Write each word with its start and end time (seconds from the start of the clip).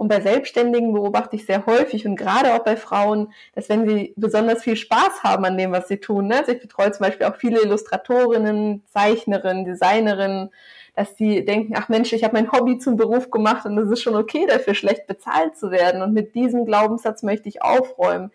Und 0.00 0.08
bei 0.08 0.22
Selbstständigen 0.22 0.94
beobachte 0.94 1.36
ich 1.36 1.44
sehr 1.44 1.66
häufig 1.66 2.06
und 2.06 2.16
gerade 2.16 2.54
auch 2.54 2.64
bei 2.64 2.78
Frauen, 2.78 3.34
dass 3.54 3.68
wenn 3.68 3.86
sie 3.86 4.14
besonders 4.16 4.62
viel 4.62 4.74
Spaß 4.74 5.22
haben 5.22 5.44
an 5.44 5.58
dem, 5.58 5.72
was 5.72 5.88
sie 5.88 5.98
tun, 5.98 6.28
ne? 6.28 6.38
also 6.38 6.52
ich 6.52 6.60
betreue 6.62 6.90
zum 6.90 7.04
Beispiel 7.04 7.26
auch 7.26 7.36
viele 7.36 7.60
Illustratorinnen, 7.60 8.82
Zeichnerinnen, 8.86 9.66
Designerinnen, 9.66 10.48
dass 10.96 11.16
die 11.16 11.44
denken, 11.44 11.74
ach 11.76 11.90
Mensch, 11.90 12.14
ich 12.14 12.24
habe 12.24 12.32
mein 12.32 12.50
Hobby 12.50 12.78
zum 12.78 12.96
Beruf 12.96 13.30
gemacht 13.30 13.66
und 13.66 13.76
es 13.76 13.90
ist 13.90 14.00
schon 14.00 14.16
okay, 14.16 14.46
dafür 14.48 14.72
schlecht 14.72 15.06
bezahlt 15.06 15.58
zu 15.58 15.70
werden. 15.70 16.00
Und 16.00 16.14
mit 16.14 16.34
diesem 16.34 16.64
Glaubenssatz 16.64 17.22
möchte 17.22 17.50
ich 17.50 17.60
aufräumen. 17.60 18.30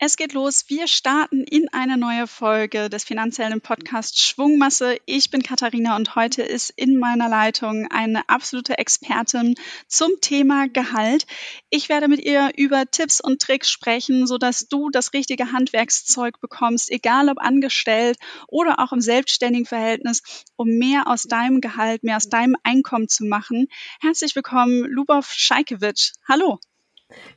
Es 0.00 0.16
geht 0.16 0.32
los. 0.32 0.66
Wir 0.68 0.86
starten 0.86 1.42
in 1.42 1.68
eine 1.72 1.96
neue 1.96 2.28
Folge 2.28 2.88
des 2.88 3.02
finanziellen 3.02 3.60
Podcasts 3.60 4.22
Schwungmasse. 4.22 4.96
Ich 5.06 5.30
bin 5.30 5.42
Katharina 5.42 5.96
und 5.96 6.14
heute 6.14 6.42
ist 6.42 6.70
in 6.70 6.98
meiner 6.98 7.28
Leitung 7.28 7.88
eine 7.90 8.28
absolute 8.28 8.78
Expertin 8.78 9.56
zum 9.88 10.12
Thema 10.20 10.68
Gehalt. 10.68 11.26
Ich 11.68 11.88
werde 11.88 12.06
mit 12.06 12.24
ihr 12.24 12.52
über 12.56 12.88
Tipps 12.88 13.20
und 13.20 13.42
Tricks 13.42 13.72
sprechen, 13.72 14.28
sodass 14.28 14.68
du 14.68 14.88
das 14.88 15.14
richtige 15.14 15.50
Handwerkszeug 15.50 16.40
bekommst, 16.40 16.92
egal 16.92 17.28
ob 17.28 17.38
angestellt 17.40 18.18
oder 18.46 18.78
auch 18.78 18.92
im 18.92 19.00
selbstständigen 19.00 19.66
Verhältnis, 19.66 20.22
um 20.54 20.68
mehr 20.78 21.08
aus 21.08 21.24
deinem 21.24 21.60
Gehalt, 21.60 22.04
mehr 22.04 22.18
aus 22.18 22.28
deinem 22.28 22.54
Einkommen 22.62 23.08
zu 23.08 23.24
machen. 23.24 23.66
Herzlich 24.00 24.36
willkommen, 24.36 24.84
Lubov 24.84 25.32
Scheikewitsch. 25.32 26.12
Hallo. 26.28 26.60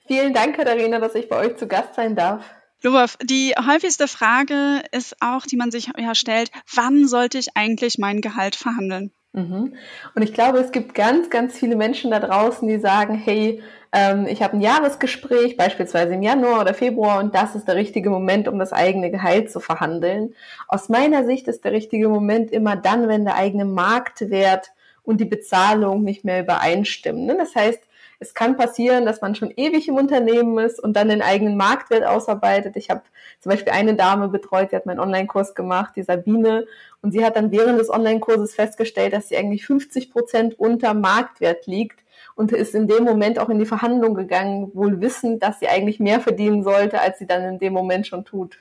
Vielen 0.07 0.33
Dank, 0.33 0.55
Katharina, 0.55 0.99
dass 0.99 1.15
ich 1.15 1.29
bei 1.29 1.37
euch 1.37 1.57
zu 1.57 1.67
Gast 1.67 1.95
sein 1.95 2.15
darf. 2.15 2.43
Lubov, 2.83 3.17
die 3.23 3.53
häufigste 3.53 4.07
Frage 4.07 4.81
ist 4.91 5.15
auch, 5.21 5.45
die 5.45 5.55
man 5.55 5.69
sich 5.69 5.91
ja 5.97 6.15
stellt, 6.15 6.51
wann 6.73 7.07
sollte 7.07 7.37
ich 7.37 7.55
eigentlich 7.55 7.99
mein 7.99 8.21
Gehalt 8.21 8.55
verhandeln? 8.55 9.11
Mhm. 9.33 9.75
Und 10.15 10.21
ich 10.21 10.33
glaube, 10.33 10.57
es 10.57 10.71
gibt 10.71 10.95
ganz, 10.95 11.29
ganz 11.29 11.57
viele 11.57 11.75
Menschen 11.75 12.11
da 12.11 12.19
draußen, 12.19 12.67
die 12.67 12.79
sagen, 12.79 13.13
hey, 13.13 13.61
ähm, 13.93 14.25
ich 14.27 14.41
habe 14.41 14.57
ein 14.57 14.61
Jahresgespräch, 14.61 15.57
beispielsweise 15.57 16.15
im 16.15 16.23
Januar 16.23 16.61
oder 16.61 16.73
Februar, 16.73 17.19
und 17.19 17.35
das 17.35 17.55
ist 17.55 17.67
der 17.67 17.75
richtige 17.75 18.09
Moment, 18.09 18.47
um 18.47 18.57
das 18.57 18.73
eigene 18.73 19.11
Gehalt 19.11 19.51
zu 19.51 19.59
verhandeln. 19.59 20.33
Aus 20.67 20.89
meiner 20.89 21.25
Sicht 21.25 21.47
ist 21.47 21.63
der 21.63 21.71
richtige 21.71 22.09
Moment 22.09 22.51
immer 22.51 22.75
dann, 22.75 23.07
wenn 23.07 23.25
der 23.25 23.35
eigene 23.35 23.65
Marktwert 23.65 24.71
und 25.03 25.21
die 25.21 25.25
Bezahlung 25.25 26.03
nicht 26.03 26.25
mehr 26.25 26.41
übereinstimmen. 26.41 27.25
Ne? 27.25 27.37
Das 27.37 27.55
heißt, 27.55 27.81
es 28.21 28.35
kann 28.35 28.55
passieren, 28.55 29.03
dass 29.03 29.19
man 29.21 29.33
schon 29.33 29.51
ewig 29.57 29.87
im 29.87 29.95
Unternehmen 29.95 30.59
ist 30.59 30.79
und 30.79 30.95
dann 30.95 31.09
den 31.09 31.23
eigenen 31.23 31.57
Marktwert 31.57 32.05
ausarbeitet. 32.05 32.75
Ich 32.77 32.91
habe 32.91 33.01
zum 33.39 33.49
Beispiel 33.49 33.73
eine 33.73 33.95
Dame 33.95 34.27
betreut, 34.27 34.71
die 34.71 34.75
hat 34.75 34.85
meinen 34.85 34.99
Online-Kurs 34.99 35.55
gemacht, 35.55 35.93
die 35.95 36.03
Sabine, 36.03 36.67
und 37.01 37.13
sie 37.13 37.25
hat 37.25 37.35
dann 37.35 37.51
während 37.51 37.79
des 37.79 37.89
Online-Kurses 37.89 38.53
festgestellt, 38.53 39.13
dass 39.13 39.29
sie 39.29 39.37
eigentlich 39.37 39.65
50 39.65 40.11
Prozent 40.11 40.59
unter 40.59 40.93
Marktwert 40.93 41.65
liegt 41.65 41.99
und 42.35 42.51
ist 42.51 42.75
in 42.75 42.87
dem 42.87 43.05
Moment 43.05 43.39
auch 43.39 43.49
in 43.49 43.57
die 43.57 43.65
Verhandlung 43.65 44.13
gegangen, 44.13 44.69
wohl 44.75 45.01
wissend, 45.01 45.41
dass 45.41 45.59
sie 45.59 45.67
eigentlich 45.67 45.99
mehr 45.99 46.19
verdienen 46.19 46.63
sollte, 46.63 47.01
als 47.01 47.17
sie 47.17 47.25
dann 47.25 47.41
in 47.41 47.57
dem 47.57 47.73
Moment 47.73 48.05
schon 48.05 48.23
tut. 48.23 48.59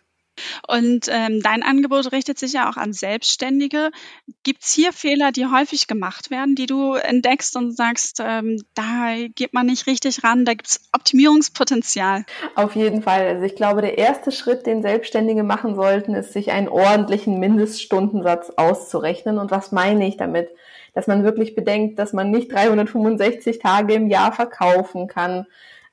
Und 0.67 1.07
ähm, 1.09 1.41
dein 1.43 1.63
Angebot 1.63 2.13
richtet 2.13 2.39
sich 2.39 2.53
ja 2.53 2.71
auch 2.71 2.77
an 2.77 2.93
Selbstständige. 2.93 3.91
Gibt 4.43 4.63
es 4.63 4.73
hier 4.73 4.93
Fehler, 4.93 5.33
die 5.33 5.47
häufig 5.47 5.87
gemacht 5.87 6.31
werden, 6.31 6.55
die 6.55 6.67
du 6.67 6.95
entdeckst 6.95 7.57
und 7.57 7.77
sagst, 7.77 8.21
ähm, 8.21 8.63
da 8.75 9.15
geht 9.35 9.55
man 9.55 9.67
nicht 9.67 9.87
richtig 9.87 10.23
ran, 10.25 10.45
da 10.45 10.53
gibt 10.55 10.69
es 10.69 10.89
Optimierungspotenzial? 10.93 12.25
Auf 12.55 12.77
jeden 12.77 13.03
Fall. 13.03 13.27
Also 13.27 13.45
ich 13.45 13.57
glaube, 13.57 13.81
der 13.81 13.99
erste 13.99 14.33
Schritt, 14.33 14.67
den 14.67 14.83
Selbstständige 14.83 15.43
machen 15.43 15.75
sollten, 15.75 16.15
ist, 16.15 16.33
sich 16.33 16.51
einen 16.51 16.69
ordentlichen 16.69 17.39
Mindeststundensatz 17.39 18.51
auszurechnen. 18.57 19.39
Und 19.39 19.51
was 19.51 19.73
meine 19.73 20.07
ich 20.07 20.17
damit? 20.17 20.49
Dass 20.93 21.07
man 21.07 21.25
wirklich 21.25 21.55
bedenkt, 21.55 21.99
dass 21.99 22.13
man 22.13 22.31
nicht 22.31 22.53
365 22.53 23.59
Tage 23.59 23.95
im 23.95 24.09
Jahr 24.09 24.33
verkaufen 24.33 25.07
kann, 25.07 25.47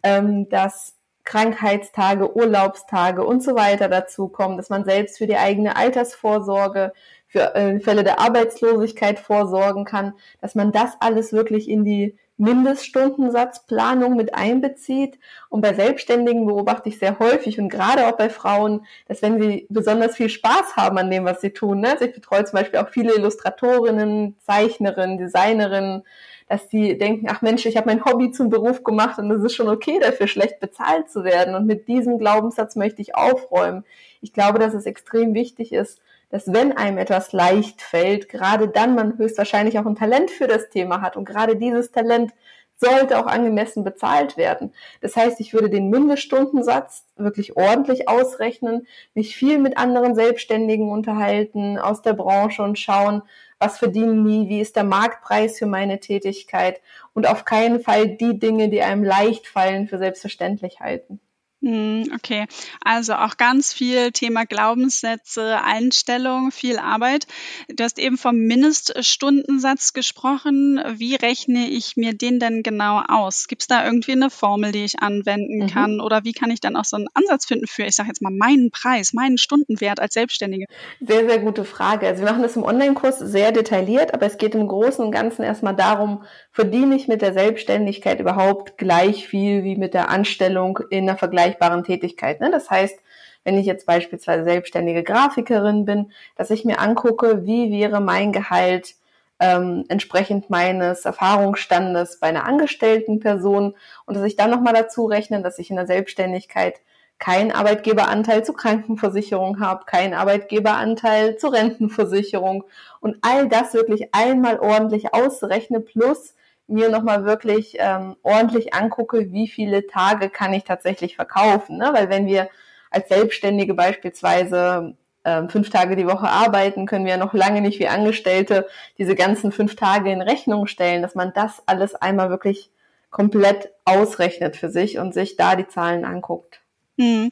ähm, 0.03 0.49
dass 0.49 0.96
Krankheitstage, 1.27 2.37
Urlaubstage 2.37 3.25
und 3.25 3.43
so 3.43 3.53
weiter 3.53 3.89
dazukommen, 3.89 4.55
dass 4.55 4.69
man 4.69 4.85
selbst 4.85 5.17
für 5.17 5.27
die 5.27 5.35
eigene 5.35 5.75
Altersvorsorge, 5.75 6.93
für 7.27 7.53
äh, 7.53 7.81
Fälle 7.81 8.05
der 8.05 8.21
Arbeitslosigkeit 8.21 9.19
vorsorgen 9.19 9.83
kann, 9.83 10.13
dass 10.39 10.55
man 10.55 10.71
das 10.71 10.93
alles 11.01 11.33
wirklich 11.33 11.69
in 11.69 11.83
die 11.83 12.17
Mindeststundensatzplanung 12.37 14.15
mit 14.15 14.33
einbezieht. 14.33 15.19
Und 15.49 15.61
bei 15.61 15.73
Selbstständigen 15.73 16.45
beobachte 16.45 16.89
ich 16.89 16.99
sehr 16.99 17.19
häufig 17.19 17.59
und 17.59 17.69
gerade 17.69 18.07
auch 18.07 18.17
bei 18.17 18.29
Frauen, 18.29 18.85
dass 19.07 19.21
wenn 19.21 19.41
sie 19.41 19.67
besonders 19.69 20.15
viel 20.15 20.29
Spaß 20.29 20.75
haben 20.75 20.97
an 20.97 21.11
dem, 21.11 21.25
was 21.25 21.41
sie 21.41 21.51
tun, 21.51 21.81
ne? 21.81 21.91
also 21.91 22.05
ich 22.05 22.13
betreue 22.13 22.45
zum 22.45 22.59
Beispiel 22.59 22.79
auch 22.79 22.89
viele 22.89 23.15
Illustratorinnen, 23.15 24.35
Zeichnerinnen, 24.45 25.17
Designerinnen, 25.17 26.03
dass 26.47 26.69
die 26.69 26.97
denken, 26.97 27.27
ach 27.29 27.41
Mensch, 27.41 27.65
ich 27.65 27.75
habe 27.75 27.87
mein 27.87 28.05
Hobby 28.05 28.31
zum 28.31 28.49
Beruf 28.49 28.83
gemacht 28.83 29.19
und 29.19 29.29
es 29.31 29.43
ist 29.43 29.55
schon 29.55 29.67
okay, 29.67 29.99
dafür 29.99 30.27
schlecht 30.27 30.59
bezahlt 30.59 31.09
zu 31.09 31.23
werden. 31.23 31.55
Und 31.55 31.65
mit 31.65 31.87
diesem 31.87 32.19
Glaubenssatz 32.19 32.75
möchte 32.77 33.01
ich 33.01 33.15
aufräumen. 33.15 33.83
Ich 34.21 34.31
glaube, 34.31 34.57
dass 34.57 34.73
es 34.73 34.85
extrem 34.85 35.33
wichtig 35.33 35.73
ist, 35.73 35.99
dass 36.29 36.51
wenn 36.51 36.75
einem 36.75 36.97
etwas 36.97 37.31
leicht 37.31 37.81
fällt, 37.81 38.29
gerade 38.29 38.67
dann 38.67 38.95
man 38.95 39.17
höchstwahrscheinlich 39.17 39.79
auch 39.79 39.85
ein 39.85 39.95
Talent 39.95 40.31
für 40.31 40.47
das 40.47 40.69
Thema 40.69 41.01
hat 41.01 41.15
und 41.15 41.25
gerade 41.25 41.55
dieses 41.55 41.91
Talent 41.91 42.31
sollte 42.79 43.19
auch 43.19 43.25
angemessen 43.25 43.83
bezahlt 43.83 44.37
werden. 44.37 44.73
Das 45.01 45.15
heißt, 45.15 45.39
ich 45.39 45.53
würde 45.53 45.69
den 45.69 45.89
Mindeststundensatz 45.89 47.05
wirklich 47.15 47.57
ordentlich 47.57 48.07
ausrechnen, 48.07 48.87
mich 49.15 49.35
viel 49.35 49.57
mit 49.57 49.77
anderen 49.77 50.15
Selbstständigen 50.15 50.91
unterhalten 50.91 51.79
aus 51.79 52.03
der 52.03 52.13
Branche 52.13 52.61
und 52.61 52.77
schauen, 52.77 53.23
was 53.59 53.79
verdienen 53.79 54.25
die, 54.27 54.49
wie 54.49 54.61
ist 54.61 54.75
der 54.75 54.83
Marktpreis 54.83 55.57
für 55.57 55.65
meine 55.65 55.99
Tätigkeit 55.99 56.79
und 57.13 57.27
auf 57.27 57.45
keinen 57.45 57.79
Fall 57.79 58.07
die 58.17 58.37
Dinge, 58.37 58.69
die 58.69 58.83
einem 58.83 59.03
leicht 59.03 59.47
fallen, 59.47 59.87
für 59.87 59.97
selbstverständlich 59.97 60.79
halten. 60.79 61.19
Hm, 61.63 62.11
okay, 62.13 62.45
also 62.85 63.15
auch 63.15 63.35
ganz 63.37 63.73
viel 63.73 64.11
Thema 64.11 64.45
Glaubenssätze, 64.45 65.59
Einstellung, 65.63 66.51
viel 66.51 66.77
Arbeit. 66.77 67.25
Du 67.67 67.83
hast 67.83 67.97
eben 67.97 68.19
vom 68.19 68.37
Mindeststundensatz 68.37 69.93
gesprochen. 69.93 70.79
Wie 70.97 71.15
rechne 71.15 71.67
ich 71.67 71.97
mir 71.97 72.13
den 72.13 72.39
denn 72.39 72.61
genau 72.61 73.01
aus? 73.07 73.47
Gibt 73.47 73.63
es 73.63 73.67
da 73.67 73.83
irgendwie 73.85 74.11
eine 74.11 74.29
Formel, 74.29 74.71
die 74.71 74.85
ich 74.85 74.99
anwenden 74.99 75.63
mhm. 75.63 75.67
kann? 75.67 75.99
Oder 75.99 76.23
wie 76.23 76.33
kann 76.33 76.51
ich 76.51 76.59
dann 76.59 76.75
auch 76.75 76.85
so 76.85 76.95
einen 76.95 77.07
Ansatz 77.15 77.47
finden 77.47 77.65
für, 77.65 77.85
ich 77.85 77.95
sage 77.95 78.09
jetzt 78.09 78.21
mal, 78.21 78.31
meinen 78.31 78.69
Preis, 78.69 79.13
meinen 79.13 79.39
Stundenwert 79.39 79.99
als 79.99 80.13
Selbstständige? 80.13 80.67
Sehr, 81.01 81.27
sehr 81.27 81.39
gute 81.39 81.65
Frage. 81.65 82.05
Also 82.05 82.23
wir 82.23 82.29
machen 82.29 82.43
das 82.43 82.55
im 82.55 82.63
Online-Kurs 82.63 83.17
sehr 83.17 83.51
detailliert, 83.51 84.13
aber 84.13 84.27
es 84.27 84.37
geht 84.37 84.53
im 84.53 84.67
Großen 84.67 85.03
und 85.03 85.11
Ganzen 85.11 85.41
erstmal 85.41 85.75
darum, 85.75 86.23
verdiene 86.51 86.95
ich 86.95 87.07
mit 87.07 87.23
der 87.23 87.33
Selbstständigkeit 87.33 88.19
überhaupt 88.19 88.77
gleich 88.77 89.27
viel 89.27 89.63
wie 89.63 89.75
mit 89.75 89.95
der 89.95 90.09
Anstellung 90.09 90.79
in 90.91 91.09
einer 91.09 91.17
Vergleich 91.17 91.46
vergleichbaren 91.47 91.83
Tätigkeit. 91.83 92.41
Ne? 92.41 92.51
Das 92.51 92.69
heißt, 92.69 92.99
wenn 93.43 93.57
ich 93.57 93.65
jetzt 93.65 93.85
beispielsweise 93.85 94.43
selbstständige 94.43 95.03
Grafikerin 95.03 95.85
bin, 95.85 96.11
dass 96.35 96.49
ich 96.49 96.65
mir 96.65 96.79
angucke, 96.79 97.45
wie 97.45 97.71
wäre 97.71 98.01
mein 98.01 98.31
Gehalt 98.31 98.95
ähm, 99.39 99.85
entsprechend 99.87 100.49
meines 100.49 101.05
Erfahrungsstandes 101.05 102.19
bei 102.19 102.27
einer 102.27 102.45
angestellten 102.45 103.19
Person 103.19 103.75
und 104.05 104.15
dass 104.15 104.23
ich 104.23 104.35
dann 104.35 104.49
nochmal 104.49 104.73
dazu 104.73 105.05
rechne, 105.05 105.41
dass 105.41 105.59
ich 105.59 105.69
in 105.69 105.75
der 105.75 105.87
Selbstständigkeit 105.87 106.81
keinen 107.19 107.51
Arbeitgeberanteil 107.51 108.43
zur 108.43 108.55
Krankenversicherung 108.55 109.59
habe, 109.59 109.85
keinen 109.85 110.13
Arbeitgeberanteil 110.13 111.37
zur 111.37 111.53
Rentenversicherung 111.53 112.63
und 112.99 113.17
all 113.21 113.47
das 113.47 113.73
wirklich 113.73 114.13
einmal 114.13 114.59
ordentlich 114.59 115.13
ausrechne 115.13 115.79
plus 115.79 116.35
mir 116.67 116.89
nochmal 116.89 117.25
wirklich 117.25 117.77
ähm, 117.79 118.15
ordentlich 118.23 118.73
angucke, 118.73 119.31
wie 119.31 119.47
viele 119.47 119.87
Tage 119.87 120.29
kann 120.29 120.53
ich 120.53 120.63
tatsächlich 120.63 121.15
verkaufen. 121.15 121.77
Ne? 121.77 121.89
Weil 121.93 122.09
wenn 122.09 122.27
wir 122.27 122.49
als 122.91 123.09
Selbstständige 123.09 123.73
beispielsweise 123.73 124.95
ähm, 125.23 125.49
fünf 125.49 125.69
Tage 125.69 125.95
die 125.95 126.07
Woche 126.07 126.29
arbeiten, 126.29 126.85
können 126.85 127.05
wir 127.05 127.13
ja 127.13 127.17
noch 127.17 127.33
lange 127.33 127.61
nicht 127.61 127.79
wie 127.79 127.87
Angestellte 127.87 128.67
diese 128.97 129.15
ganzen 129.15 129.51
fünf 129.51 129.75
Tage 129.75 130.11
in 130.11 130.21
Rechnung 130.21 130.67
stellen, 130.67 131.01
dass 131.01 131.15
man 131.15 131.33
das 131.33 131.61
alles 131.67 131.95
einmal 131.95 132.29
wirklich 132.29 132.69
komplett 133.09 133.69
ausrechnet 133.85 134.57
für 134.57 134.69
sich 134.69 134.97
und 134.99 135.13
sich 135.13 135.35
da 135.37 135.55
die 135.55 135.67
Zahlen 135.67 136.05
anguckt. 136.05 136.61
Hm. 136.99 137.31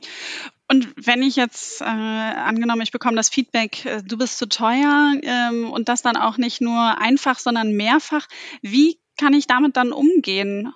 Und 0.67 0.93
wenn 0.97 1.21
ich 1.21 1.35
jetzt 1.35 1.81
äh, 1.81 1.85
angenommen, 1.85 2.81
ich 2.81 2.91
bekomme 2.91 3.17
das 3.17 3.29
Feedback, 3.29 3.85
äh, 3.85 4.01
du 4.03 4.17
bist 4.17 4.39
zu 4.39 4.47
teuer 4.47 5.13
ähm, 5.21 5.71
und 5.71 5.89
das 5.89 6.01
dann 6.01 6.17
auch 6.17 6.37
nicht 6.37 6.59
nur 6.59 6.99
einfach, 6.99 7.37
sondern 7.37 7.73
mehrfach, 7.73 8.27
wie 8.61 8.99
kann 9.17 9.33
ich 9.33 9.47
damit 9.47 9.77
dann 9.77 9.91
umgehen? 9.91 10.73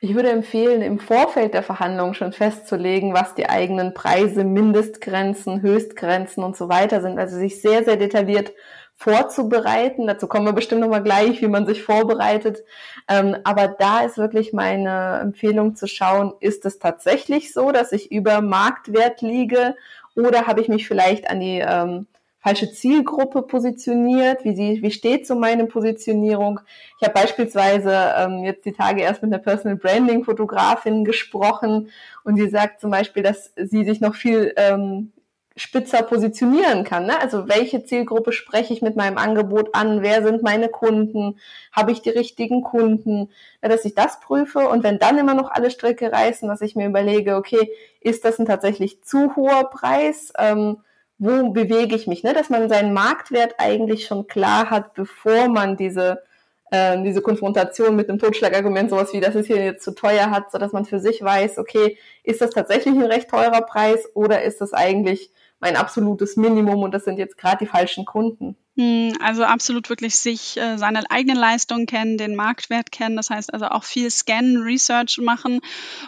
Ich 0.00 0.14
würde 0.14 0.30
empfehlen, 0.30 0.82
im 0.82 0.98
Vorfeld 0.98 1.54
der 1.54 1.62
Verhandlung 1.62 2.14
schon 2.14 2.32
festzulegen, 2.32 3.14
was 3.14 3.34
die 3.34 3.48
eigenen 3.48 3.94
Preise, 3.94 4.44
Mindestgrenzen, 4.44 5.62
Höchstgrenzen 5.62 6.42
und 6.44 6.56
so 6.56 6.68
weiter 6.68 7.00
sind. 7.00 7.18
Also 7.18 7.36
sich 7.36 7.60
sehr, 7.60 7.84
sehr 7.84 7.96
detailliert 7.96 8.52
vorzubereiten. 8.98 10.08
Dazu 10.08 10.26
kommen 10.26 10.46
wir 10.46 10.52
bestimmt 10.52 10.80
nochmal 10.80 11.02
gleich, 11.02 11.40
wie 11.40 11.48
man 11.48 11.66
sich 11.66 11.82
vorbereitet. 11.82 12.64
Ähm, 13.08 13.36
aber 13.44 13.68
da 13.68 14.00
ist 14.00 14.18
wirklich 14.18 14.52
meine 14.52 15.20
Empfehlung 15.22 15.76
zu 15.76 15.86
schauen, 15.86 16.34
ist 16.40 16.64
es 16.66 16.80
tatsächlich 16.80 17.52
so, 17.52 17.70
dass 17.70 17.92
ich 17.92 18.10
über 18.10 18.40
Marktwert 18.40 19.22
liege 19.22 19.76
Oder 20.16 20.46
habe 20.48 20.60
ich 20.60 20.68
mich 20.68 20.88
vielleicht 20.88 21.30
an 21.30 21.38
die 21.38 21.60
ähm, 21.64 22.08
falsche 22.40 22.70
Zielgruppe 22.70 23.42
positioniert? 23.42 24.44
Wie, 24.44 24.54
sie, 24.54 24.82
wie 24.82 24.90
steht 24.90 25.26
so 25.26 25.34
meine 25.34 25.66
Positionierung? 25.66 26.60
Ich 27.00 27.06
habe 27.06 27.20
beispielsweise 27.20 28.14
ähm, 28.16 28.44
jetzt 28.44 28.64
die 28.64 28.72
Tage 28.72 29.02
erst 29.02 29.22
mit 29.22 29.32
einer 29.32 29.42
Personal 29.42 29.76
Branding 29.76 30.24
Fotografin 30.24 31.04
gesprochen 31.04 31.90
und 32.24 32.36
die 32.36 32.48
sagt 32.48 32.80
zum 32.80 32.90
Beispiel, 32.90 33.22
dass 33.22 33.52
sie 33.56 33.84
sich 33.84 34.00
noch 34.00 34.14
viel 34.14 34.52
ähm, 34.56 35.12
spitzer 35.58 36.02
positionieren 36.02 36.84
kann. 36.84 37.06
Ne? 37.06 37.20
Also 37.20 37.48
welche 37.48 37.84
Zielgruppe 37.84 38.32
spreche 38.32 38.72
ich 38.72 38.80
mit 38.80 38.96
meinem 38.96 39.18
Angebot 39.18 39.74
an? 39.74 40.02
Wer 40.02 40.22
sind 40.22 40.42
meine 40.42 40.68
Kunden? 40.68 41.38
Habe 41.72 41.92
ich 41.92 42.00
die 42.00 42.10
richtigen 42.10 42.62
Kunden? 42.62 43.30
Ja, 43.62 43.68
dass 43.68 43.84
ich 43.84 43.94
das 43.94 44.20
prüfe 44.20 44.60
und 44.68 44.84
wenn 44.84 44.98
dann 44.98 45.18
immer 45.18 45.34
noch 45.34 45.50
alle 45.50 45.70
Stricke 45.70 46.12
reißen, 46.12 46.48
dass 46.48 46.60
ich 46.60 46.76
mir 46.76 46.86
überlege, 46.86 47.36
okay, 47.36 47.70
ist 48.00 48.24
das 48.24 48.38
ein 48.38 48.46
tatsächlich 48.46 49.02
zu 49.02 49.34
hoher 49.34 49.68
Preis? 49.70 50.32
Ähm, 50.38 50.78
wo 51.18 51.50
bewege 51.50 51.96
ich 51.96 52.06
mich? 52.06 52.22
Ne? 52.22 52.32
Dass 52.32 52.48
man 52.48 52.68
seinen 52.68 52.92
Marktwert 52.92 53.54
eigentlich 53.58 54.06
schon 54.06 54.26
klar 54.26 54.70
hat, 54.70 54.94
bevor 54.94 55.48
man 55.48 55.76
diese 55.76 56.22
äh, 56.70 57.02
diese 57.02 57.22
Konfrontation 57.22 57.96
mit 57.96 58.08
einem 58.08 58.18
Totschlagargument, 58.18 58.90
sowas 58.90 59.12
wie, 59.12 59.20
das 59.20 59.34
ist 59.34 59.46
hier 59.46 59.64
jetzt 59.64 59.84
zu 59.84 59.94
teuer 59.94 60.30
hat, 60.30 60.52
so 60.52 60.58
dass 60.58 60.72
man 60.72 60.84
für 60.84 61.00
sich 61.00 61.22
weiß, 61.22 61.58
okay, 61.58 61.96
ist 62.24 62.40
das 62.40 62.50
tatsächlich 62.50 62.94
ein 62.94 63.02
recht 63.02 63.30
teurer 63.30 63.62
Preis 63.62 64.06
oder 64.14 64.42
ist 64.42 64.60
das 64.60 64.72
eigentlich 64.74 65.30
mein 65.60 65.76
absolutes 65.76 66.36
Minimum 66.36 66.82
und 66.82 66.92
das 66.92 67.04
sind 67.04 67.18
jetzt 67.18 67.38
gerade 67.38 67.58
die 67.64 67.70
falschen 67.70 68.04
Kunden. 68.04 68.56
Hm, 68.78 69.14
also 69.20 69.42
absolut 69.42 69.90
wirklich 69.90 70.14
sich 70.14 70.56
äh, 70.56 70.78
seine 70.78 71.10
eigenen 71.10 71.36
Leistungen 71.36 71.86
kennen, 71.86 72.16
den 72.16 72.36
Marktwert 72.36 72.92
kennen, 72.92 73.16
das 73.16 73.28
heißt 73.28 73.52
also 73.52 73.66
auch 73.66 73.82
viel 73.82 74.08
Scannen, 74.08 74.58
Research 74.58 75.18
machen. 75.18 75.58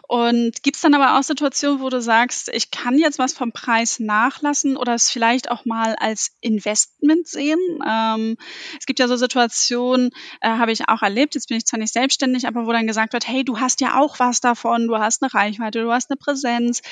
Und 0.06 0.62
gibt 0.62 0.76
es 0.76 0.82
dann 0.82 0.94
aber 0.94 1.18
auch 1.18 1.24
Situationen, 1.24 1.80
wo 1.80 1.88
du 1.88 2.00
sagst, 2.00 2.48
ich 2.54 2.70
kann 2.70 2.96
jetzt 2.96 3.18
was 3.18 3.32
vom 3.32 3.50
Preis 3.50 3.98
nachlassen 3.98 4.76
oder 4.76 4.94
es 4.94 5.10
vielleicht 5.10 5.50
auch 5.50 5.64
mal 5.64 5.96
als 5.96 6.36
Investment 6.40 7.26
sehen? 7.26 7.58
Ähm, 7.84 8.36
es 8.78 8.86
gibt 8.86 9.00
ja 9.00 9.08
so 9.08 9.16
Situationen, 9.16 10.10
äh, 10.40 10.50
habe 10.50 10.70
ich 10.70 10.88
auch 10.88 11.02
erlebt, 11.02 11.34
jetzt 11.34 11.48
bin 11.48 11.56
ich 11.56 11.66
zwar 11.66 11.80
nicht 11.80 11.92
selbstständig, 11.92 12.46
aber 12.46 12.66
wo 12.66 12.72
dann 12.72 12.86
gesagt 12.86 13.14
wird, 13.14 13.26
hey, 13.26 13.44
du 13.44 13.58
hast 13.58 13.80
ja 13.80 13.98
auch 13.98 14.20
was 14.20 14.40
davon, 14.40 14.86
du 14.86 14.96
hast 14.96 15.24
eine 15.24 15.34
Reichweite, 15.34 15.82
du 15.82 15.90
hast 15.90 16.08
eine 16.08 16.18
Präsenz. 16.18 16.82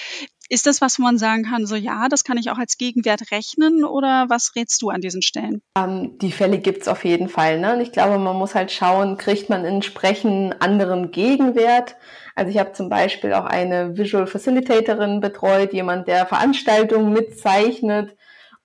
Ist 0.50 0.66
das 0.66 0.80
was, 0.80 0.98
wo 0.98 1.02
man 1.02 1.18
sagen 1.18 1.44
kann, 1.44 1.66
so 1.66 1.76
ja, 1.76 2.08
das 2.08 2.24
kann 2.24 2.38
ich 2.38 2.50
auch 2.50 2.58
als 2.58 2.78
Gegenwert 2.78 3.30
rechnen 3.30 3.84
oder 3.84 4.26
was 4.28 4.52
rätst 4.56 4.80
du 4.80 4.88
an 4.88 5.00
diesen 5.00 5.20
Stellen? 5.20 5.60
Ähm, 5.76 6.18
die 6.18 6.32
Fälle 6.32 6.58
gibt's 6.58 6.88
auf 6.88 7.04
jeden 7.04 7.28
Fall. 7.28 7.60
Ne? 7.60 7.74
Und 7.74 7.80
ich 7.80 7.92
glaube, 7.92 8.18
man 8.18 8.36
muss 8.36 8.54
halt 8.54 8.72
schauen, 8.72 9.18
kriegt 9.18 9.50
man 9.50 9.64
entsprechend 9.64 10.60
anderen 10.62 11.10
Gegenwert. 11.10 11.96
Also 12.34 12.50
ich 12.50 12.58
habe 12.58 12.72
zum 12.72 12.88
Beispiel 12.88 13.34
auch 13.34 13.44
eine 13.44 13.98
Visual 13.98 14.26
Facilitatorin 14.26 15.20
betreut, 15.20 15.72
jemand, 15.72 16.08
der 16.08 16.24
Veranstaltungen 16.24 17.12
mitzeichnet 17.12 18.16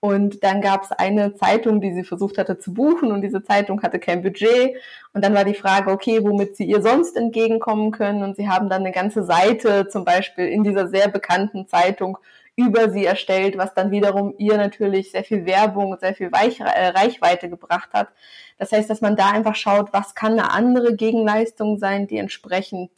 und 0.04 0.44
dann 0.44 0.60
gab 0.60 0.84
es 0.84 0.92
eine 0.92 1.34
Zeitung, 1.34 1.80
die 1.80 1.94
sie 1.94 2.04
versucht 2.04 2.38
hatte 2.38 2.60
zu 2.60 2.74
buchen 2.74 3.14
und 3.14 3.22
diese 3.22 3.42
Zeitung 3.42 3.82
hatte 3.82 4.00
kein 4.00 4.22
Budget. 4.22 4.76
Und 5.14 5.24
dann 5.24 5.34
war 5.34 5.46
die 5.46 5.54
Frage, 5.54 5.92
okay, 5.92 6.22
womit 6.22 6.58
sie 6.58 6.66
ihr 6.66 6.82
sonst 6.82 7.16
entgegenkommen 7.16 7.92
können. 7.92 8.22
Und 8.22 8.36
sie 8.36 8.50
haben 8.50 8.68
dann 8.68 8.82
eine 8.82 8.92
ganze 8.92 9.24
Seite 9.24 9.88
zum 9.88 10.04
Beispiel 10.04 10.50
in 10.50 10.66
dieser 10.66 10.90
sehr 10.90 11.08
bekannten 11.08 11.70
Zeitung 11.70 12.18
über 12.58 12.90
sie 12.90 13.06
erstellt, 13.06 13.58
was 13.58 13.76
dann 13.76 13.92
wiederum 13.92 14.36
ihr 14.38 14.58
natürlich 14.58 15.12
sehr 15.12 15.24
viel 15.24 15.46
Werbung 15.46 15.92
und 15.92 16.02
sehr 16.02 16.16
viel 16.16 16.30
äh, 16.34 16.88
Reichweite 16.90 17.50
gebracht 17.50 17.92
hat. 17.94 18.10
Das 18.58 18.74
heißt, 18.74 18.90
dass 18.90 19.00
man 19.00 19.16
da 19.16 19.30
einfach 19.30 19.56
schaut, 19.56 19.94
was 19.94 20.16
kann 20.16 20.34
eine 20.34 20.52
andere 20.52 20.98
Gegenleistung 20.98 21.78
sein, 21.78 22.08
die 22.08 22.18
entsprechend 22.18 22.92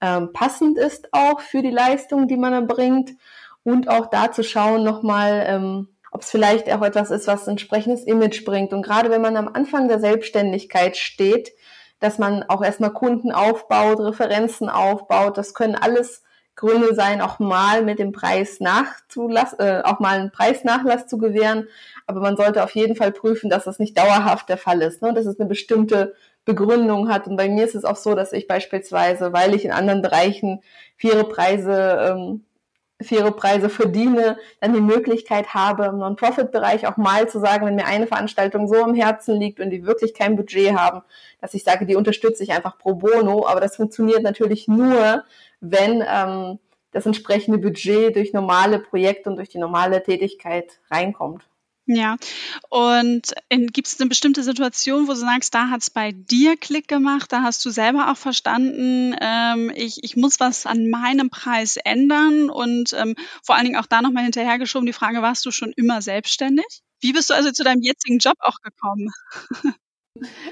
ähm, 0.00 0.32
passend 0.32 0.78
ist 0.78 1.12
auch 1.12 1.40
für 1.40 1.60
die 1.60 1.70
Leistung, 1.70 2.28
die 2.28 2.38
man 2.38 2.54
erbringt. 2.54 3.10
Und 3.62 3.90
auch 3.90 4.06
da 4.06 4.32
zu 4.32 4.42
schauen 4.42 4.84
nochmal, 4.84 5.44
ähm, 5.46 5.88
ob 6.10 6.22
es 6.22 6.30
vielleicht 6.30 6.70
auch 6.72 6.82
etwas 6.82 7.10
ist, 7.10 7.26
was 7.26 7.46
ein 7.46 7.52
entsprechendes 7.52 8.04
Image 8.04 8.44
bringt. 8.44 8.72
Und 8.72 8.82
gerade 8.82 9.10
wenn 9.10 9.22
man 9.22 9.36
am 9.36 9.48
Anfang 9.48 9.88
der 9.88 10.00
Selbstständigkeit 10.00 10.96
steht, 10.96 11.52
dass 12.00 12.18
man 12.18 12.44
auch 12.44 12.62
erstmal 12.62 12.92
Kunden 12.92 13.30
aufbaut, 13.30 14.00
Referenzen 14.00 14.68
aufbaut, 14.68 15.36
das 15.38 15.54
können 15.54 15.76
alles 15.76 16.22
Gründe 16.56 16.94
sein, 16.94 17.22
auch 17.22 17.38
mal 17.38 17.82
mit 17.82 17.98
dem 17.98 18.12
Preis 18.12 18.60
nachzulassen, 18.60 19.58
äh, 19.60 19.82
auch 19.84 19.98
mal 19.98 20.18
einen 20.18 20.30
Preisnachlass 20.30 21.06
zu 21.06 21.16
gewähren. 21.16 21.68
Aber 22.06 22.20
man 22.20 22.36
sollte 22.36 22.62
auf 22.62 22.74
jeden 22.74 22.96
Fall 22.96 23.12
prüfen, 23.12 23.48
dass 23.48 23.64
das 23.64 23.78
nicht 23.78 23.96
dauerhaft 23.96 24.48
der 24.48 24.58
Fall 24.58 24.82
ist, 24.82 25.00
ne? 25.00 25.14
dass 25.14 25.26
es 25.26 25.38
eine 25.38 25.48
bestimmte 25.48 26.14
Begründung 26.44 27.08
hat. 27.08 27.26
Und 27.26 27.36
bei 27.36 27.48
mir 27.48 27.64
ist 27.64 27.74
es 27.74 27.84
auch 27.84 27.96
so, 27.96 28.14
dass 28.14 28.32
ich 28.32 28.46
beispielsweise, 28.46 29.32
weil 29.32 29.54
ich 29.54 29.64
in 29.64 29.72
anderen 29.72 30.02
Bereichen 30.02 30.62
faire 30.96 31.24
Preise 31.24 32.10
ähm, 32.10 32.44
faire 33.00 33.32
Preise 33.32 33.68
verdiene, 33.68 34.38
dann 34.60 34.74
die 34.74 34.80
Möglichkeit 34.80 35.54
habe, 35.54 35.86
im 35.86 35.98
Non-Profit-Bereich 35.98 36.86
auch 36.86 36.96
mal 36.96 37.28
zu 37.28 37.40
sagen, 37.40 37.66
wenn 37.66 37.74
mir 37.74 37.86
eine 37.86 38.06
Veranstaltung 38.06 38.68
so 38.68 38.82
am 38.82 38.94
Herzen 38.94 39.38
liegt 39.38 39.60
und 39.60 39.70
die 39.70 39.86
wirklich 39.86 40.14
kein 40.14 40.36
Budget 40.36 40.76
haben, 40.76 41.02
dass 41.40 41.54
ich 41.54 41.64
sage, 41.64 41.86
die 41.86 41.96
unterstütze 41.96 42.42
ich 42.42 42.52
einfach 42.52 42.78
pro 42.78 42.94
bono. 42.94 43.46
Aber 43.46 43.60
das 43.60 43.76
funktioniert 43.76 44.22
natürlich 44.22 44.68
nur, 44.68 45.24
wenn 45.60 46.04
ähm, 46.06 46.58
das 46.92 47.06
entsprechende 47.06 47.58
Budget 47.58 48.16
durch 48.16 48.32
normale 48.32 48.78
Projekte 48.78 49.30
und 49.30 49.36
durch 49.36 49.48
die 49.48 49.58
normale 49.58 50.02
Tätigkeit 50.02 50.80
reinkommt. 50.90 51.44
Ja, 51.86 52.16
und 52.68 53.32
gibt 53.50 53.88
es 53.88 53.98
eine 53.98 54.08
bestimmte 54.08 54.44
Situation, 54.44 55.08
wo 55.08 55.12
du 55.12 55.18
sagst, 55.18 55.54
da 55.54 55.70
hat 55.70 55.82
es 55.82 55.90
bei 55.90 56.12
dir 56.12 56.56
Klick 56.56 56.86
gemacht, 56.86 57.32
da 57.32 57.42
hast 57.42 57.64
du 57.64 57.70
selber 57.70 58.12
auch 58.12 58.16
verstanden, 58.16 59.16
ähm, 59.20 59.72
ich, 59.74 60.04
ich 60.04 60.14
muss 60.16 60.38
was 60.38 60.66
an 60.66 60.88
meinem 60.88 61.30
Preis 61.30 61.76
ändern 61.76 62.48
und 62.48 62.92
ähm, 62.92 63.16
vor 63.44 63.56
allen 63.56 63.64
Dingen 63.64 63.76
auch 63.80 63.86
da 63.86 64.02
nochmal 64.02 64.22
hinterhergeschoben, 64.22 64.86
die 64.86 64.92
Frage, 64.92 65.20
warst 65.22 65.44
du 65.46 65.50
schon 65.50 65.72
immer 65.76 66.00
selbstständig? 66.00 66.66
Wie 67.00 67.12
bist 67.12 67.30
du 67.30 67.34
also 67.34 67.50
zu 67.50 67.64
deinem 67.64 67.82
jetzigen 67.82 68.18
Job 68.18 68.36
auch 68.40 68.58
gekommen? 68.62 69.10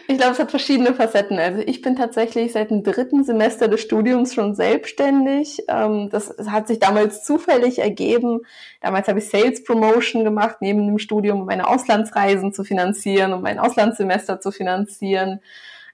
Ich 0.06 0.17
glaube, 0.17 0.32
es 0.32 0.38
hat 0.38 0.50
verschiedene 0.50 0.94
Facetten. 0.94 1.38
Also 1.38 1.61
ich 1.65 1.82
bin 1.82 1.97
tatsächlich 1.97 2.53
seit 2.53 2.70
dem 2.70 2.82
dritten 2.82 3.25
Semester 3.25 3.69
des 3.69 3.81
Studiums 3.81 4.35
schon 4.35 4.55
selbstständig. 4.55 5.65
Ähm, 5.69 6.09
das 6.11 6.35
hat 6.49 6.69
sich 6.69 6.79
damals 6.79 7.25
zufällig 7.25 7.79
ergeben. 7.79 8.41
Damals 8.81 9.09
habe 9.09 9.19
ich 9.19 9.29
Sales 9.29 9.65
Promotion 9.65 10.25
gemacht 10.25 10.56
neben 10.61 10.87
dem 10.87 10.99
Studium, 10.99 11.41
um 11.41 11.47
meine 11.47 11.69
Auslandsreisen 11.69 12.53
zu 12.53 12.65
finanzieren, 12.65 13.32
um 13.32 13.43
mein 13.43 13.59
Auslandssemester 13.59 14.41
zu 14.41 14.50
finanzieren. 14.50 15.41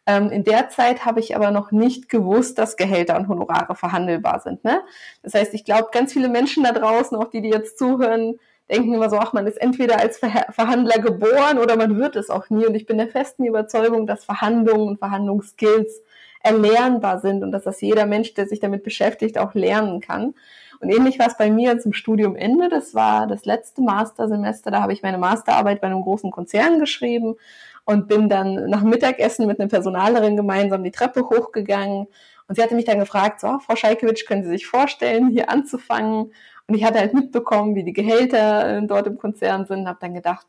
Ähm, 0.07 0.31
in 0.31 0.45
der 0.45 0.69
Zeit 0.69 1.07
habe 1.07 1.21
ich 1.21 1.35
aber 1.35 1.51
noch 1.51 1.71
nicht 1.71 2.09
gewusst, 2.09 2.59
dass 2.59 2.77
Gehälter 2.77 3.17
und 3.17 3.29
Honorare 3.29 3.75
verhandelbar 3.75 4.41
sind. 4.41 4.63
Ne? 4.65 4.83
Das 5.23 5.35
heißt, 5.35 5.55
ich 5.55 5.65
glaube, 5.65 5.89
ganz 5.93 6.13
viele 6.13 6.29
Menschen 6.29 6.65
da 6.65 6.73
draußen, 6.73 7.17
auch 7.17 7.31
die, 7.31 7.41
die 7.41 7.49
jetzt 7.49 7.79
zuhören, 7.79 8.39
denken 8.71 8.95
immer 8.95 9.11
so, 9.11 9.17
ach, 9.19 9.33
man 9.33 9.47
ist 9.47 9.61
entweder 9.61 9.99
als 9.99 10.19
Verhandler 10.19 11.01
geboren 11.01 11.59
oder 11.59 11.77
man 11.77 11.99
wird 11.99 12.17
es 12.17 12.31
auch 12.31 12.51
nie. 12.51 12.67
Und 12.67 12.75
ich 12.75 12.87
bin 12.87 12.99
der 12.99 13.09
festen 13.09 13.45
Überzeugung, 13.45 14.07
dass 14.07 14.25
Verhandlungen 14.25 14.89
und 14.89 14.99
Verhandlungsskills 14.99 16.03
erlernbar 16.41 17.21
sind 17.21 17.43
und 17.43 17.53
dass 17.53 17.65
das 17.65 17.81
jeder 17.81 18.07
Mensch, 18.07 18.35
der 18.35 18.47
sich 18.47 18.61
damit 18.61 18.83
beschäftigt, 18.83 19.39
auch 19.39 19.55
lernen 19.55 20.01
kann. 20.01 20.35
Und 20.81 20.91
ähnlich 20.91 21.19
war 21.19 21.29
es 21.29 21.37
bei 21.37 21.51
mir 21.51 21.79
zum 21.79 21.93
Studiumende. 21.93 22.69
Das 22.69 22.95
war 22.95 23.27
das 23.27 23.47
letzte 23.47 23.81
Mastersemester. 23.83 24.71
Da 24.71 24.83
habe 24.83 24.93
ich 24.93 25.03
meine 25.03 25.19
Masterarbeit 25.19 25.81
bei 25.81 25.87
einem 25.87 26.03
großen 26.03 26.31
Konzern 26.31 26.79
geschrieben 26.79 27.37
und 27.85 28.09
bin 28.09 28.29
dann 28.29 28.69
nach 28.69 28.83
Mittagessen 28.83 29.47
mit 29.47 29.61
einer 29.61 29.69
Personalerin 29.69 30.37
gemeinsam 30.37 30.85
die 30.85 30.91
Treppe 30.91 31.23
hochgegangen. 31.29 32.07
Und 32.47 32.57
sie 32.57 32.63
hatte 32.63 32.75
mich 32.75 32.85
dann 32.85 32.99
gefragt, 32.99 33.41
so, 33.41 33.59
Frau 33.61 33.77
Scheikewitsch, 33.77 34.27
können 34.27 34.43
Sie 34.43 34.51
sich 34.51 34.67
vorstellen, 34.67 35.29
hier 35.29 35.49
anzufangen? 35.49 36.33
Und 36.67 36.75
ich 36.75 36.85
hatte 36.85 36.99
halt 36.99 37.15
mitbekommen, 37.15 37.75
wie 37.75 37.85
die 37.85 37.93
Gehälter 37.93 38.79
äh, 38.79 38.87
dort 38.87 39.07
im 39.07 39.19
Konzern 39.19 39.67
sind, 39.67 39.87
habe 39.87 39.99
dann 40.01 40.15
gedacht, 40.15 40.47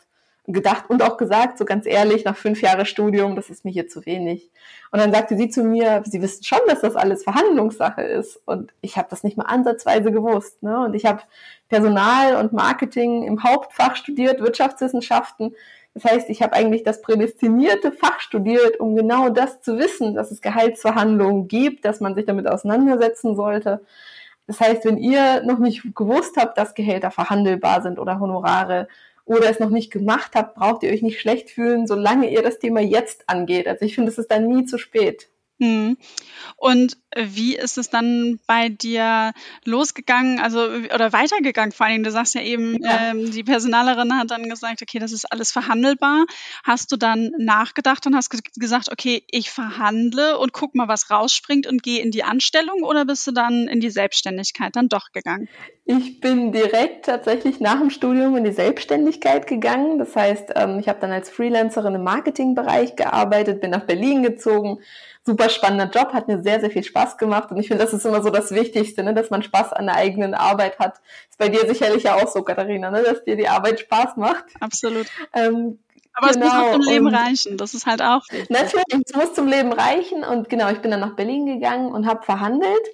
gedacht 0.48 0.86
und 0.90 1.02
auch 1.02 1.18
gesagt, 1.18 1.58
so 1.58 1.66
ganz 1.66 1.86
ehrlich, 1.86 2.24
nach 2.24 2.38
fünf 2.38 2.62
Jahren 2.62 2.86
Studium, 2.86 3.36
das 3.36 3.50
ist 3.50 3.66
mir 3.66 3.72
hier 3.72 3.88
zu 3.88 4.06
wenig. 4.06 4.50
Und 4.92 5.00
dann 5.00 5.12
sagte 5.12 5.36
sie 5.38 5.50
zu 5.50 5.64
mir, 5.64 6.04
sie 6.06 6.22
wissen 6.22 6.44
schon, 6.44 6.60
dass 6.68 6.82
das 6.82 6.96
alles 6.96 7.24
Verhandlungssache 7.24 8.04
ist. 8.04 8.40
Und 8.46 8.72
ich 8.82 8.98
habe 8.98 9.08
das 9.10 9.24
nicht 9.24 9.38
mal 9.38 9.46
ansatzweise 9.46 10.12
gewusst. 10.12 10.62
Ne? 10.62 10.86
Und 10.86 10.94
ich 10.94 11.06
habe 11.06 11.22
Personal 11.68 12.36
und 12.36 12.54
Marketing 12.54 13.24
im 13.24 13.44
Hauptfach 13.44 13.96
studiert, 13.96 14.40
Wirtschaftswissenschaften. 14.40 15.56
Das 15.96 16.04
heißt, 16.04 16.30
ich 16.30 16.42
habe 16.42 16.54
eigentlich 16.54 16.84
das 16.84 17.02
prädestinierte 17.02 17.92
Fach 17.92 18.20
studiert, 18.20 18.80
um 18.80 18.96
genau 18.96 19.30
das 19.30 19.62
zu 19.62 19.80
wissen, 19.80 20.14
dass 20.14 20.30
es 20.30 20.42
Gehaltsverhandlungen 20.42 21.48
gibt, 21.48 21.86
dass 21.86 22.02
man 22.02 22.16
sich 22.16 22.26
damit 22.26 22.48
auseinandersetzen 22.48 23.36
sollte. 23.36 23.82
Das 24.48 24.60
heißt, 24.60 24.86
wenn 24.86 24.98
ihr 24.98 25.44
noch 25.44 25.60
nicht 25.60 25.96
gewusst 25.96 26.38
habt, 26.38 26.58
dass 26.58 26.76
Gehälter 26.76 27.12
verhandelbar 27.12 27.82
sind 27.82 28.00
oder 28.00 28.20
Honorare 28.20 28.88
oder 29.26 29.50
es 29.50 29.60
noch 29.60 29.72
nicht 29.72 29.92
gemacht 29.92 30.32
habt, 30.36 30.56
braucht 30.56 30.84
ihr 30.84 30.92
euch 30.92 31.02
nicht 31.02 31.20
schlecht 31.20 31.50
fühlen, 31.50 31.88
solange 31.88 32.30
ihr 32.30 32.44
das 32.44 32.60
Thema 32.60 32.80
jetzt 32.80 33.28
angeht. 33.28 33.68
Also 33.68 33.86
ich 33.86 33.96
finde, 33.96 34.12
es 34.12 34.18
ist 34.18 34.30
dann 34.32 34.48
nie 34.48 34.66
zu 34.66 34.78
spät. 34.78 35.30
Mhm. 35.58 35.98
Und 36.58 36.98
wie 37.16 37.56
ist 37.56 37.78
es 37.78 37.90
dann 37.90 38.40
bei 38.46 38.68
dir 38.68 39.32
losgegangen, 39.64 40.40
also 40.40 40.60
oder 40.94 41.14
weitergegangen? 41.14 41.72
Vor 41.72 41.86
allem, 41.86 42.04
du 42.04 42.12
sagst 42.12 42.36
ja 42.36 42.42
eben, 42.42 42.84
ja. 42.84 43.12
Ähm, 43.12 43.32
die 43.32 43.44
Personalerin 43.44 44.18
hat 44.18 44.32
dann 44.32 44.50
gesagt, 44.50 44.82
okay, 44.82 45.00
das 45.00 45.14
ist 45.14 45.32
alles 45.32 45.52
verhandelbar. 45.52 46.26
Hast 46.64 46.92
du 46.92 46.98
dann 46.98 47.32
nachgedacht 47.38 48.06
und 48.06 48.16
hast 48.16 48.30
gesagt, 48.30 48.92
okay, 48.92 49.24
ich 49.30 49.50
verhandle 49.50 50.38
und 50.38 50.52
guck 50.52 50.76
mal, 50.76 50.88
was 50.88 51.10
rausspringt 51.10 51.68
und 51.68 51.84
gehe 51.84 52.02
in 52.02 52.12
die 52.12 52.24
Anstellung 52.24 52.84
oder 52.84 53.06
bist 53.06 53.26
du 53.28 53.32
dann 53.32 53.68
in 53.68 53.80
die 53.80 53.90
Selbstständigkeit 53.90 54.76
dann 54.76 54.90
doch 54.90 55.12
gegangen? 55.14 55.48
Ich 55.86 56.20
bin 56.20 56.52
direkt 56.52 57.06
tatsächlich 57.06 57.60
nach 57.60 57.80
dem 57.80 57.92
Studium 57.92 58.36
in 58.36 58.44
die 58.44 58.52
Selbstständigkeit 58.52 59.48
gegangen. 59.48 60.00
Das 60.00 60.16
heißt, 60.16 60.52
ähm, 60.56 60.80
ich 60.80 60.90
habe 60.90 61.00
dann 61.00 61.12
als 61.12 61.30
Freelancerin 61.30 61.96
im 61.96 62.04
Marketingbereich 62.04 62.96
gearbeitet, 62.96 63.62
bin 63.62 63.70
nach 63.72 63.86
Berlin 63.86 64.24
gezogen 64.24 64.80
super 65.26 65.50
spannender 65.50 65.90
Job, 65.90 66.14
hat 66.14 66.28
mir 66.28 66.42
sehr, 66.44 66.60
sehr 66.60 66.70
viel 66.70 66.84
Spaß 66.84 67.18
gemacht 67.18 67.50
und 67.52 67.58
ich 67.58 67.68
finde, 67.68 67.84
das 67.84 67.94
ist 67.94 68.06
immer 68.06 68.22
so 68.22 68.30
das 68.30 68.52
Wichtigste, 68.52 69.04
ne, 69.04 69.14
dass 69.14 69.32
man 69.32 69.42
Spaß 69.42 69.74
an 69.74 69.88
der 69.88 69.96
eigenen 69.96 70.36
Arbeit 70.36 70.78
hat. 70.78 71.02
Ist 71.30 71.40
bei 71.40 71.50
dir 71.50 71.68
sicherlich 71.68 72.04
ja 72.04 72.16
auch 72.16 72.28
so, 72.28 72.44
Katharina, 72.44 72.92
ne, 72.92 73.02
dass 73.02 73.24
dir 73.24 73.36
die 73.36 73.48
Arbeit 73.48 73.80
Spaß 73.80 74.18
macht. 74.18 74.46
Absolut. 74.60 75.08
Ähm, 75.34 75.80
aber 76.14 76.32
genau. 76.32 76.46
es 76.46 76.54
muss 76.54 76.62
auch 76.62 76.72
zum 76.74 76.82
Leben 76.84 77.08
und 77.08 77.16
reichen, 77.16 77.58
das 77.58 77.74
ist 77.74 77.88
halt 77.88 78.02
auch 78.02 78.22
wichtig. 78.30 78.50
Natürlich, 78.50 78.86
es 79.06 79.16
muss 79.16 79.34
zum 79.34 79.48
Leben 79.48 79.74
reichen 79.74 80.24
und 80.24 80.48
genau, 80.48 80.70
ich 80.70 80.80
bin 80.80 80.92
dann 80.92 81.02
nach 81.02 81.16
Berlin 81.16 81.46
gegangen 81.46 81.92
und 81.92 82.08
habe 82.08 82.24
verhandelt. 82.24 82.88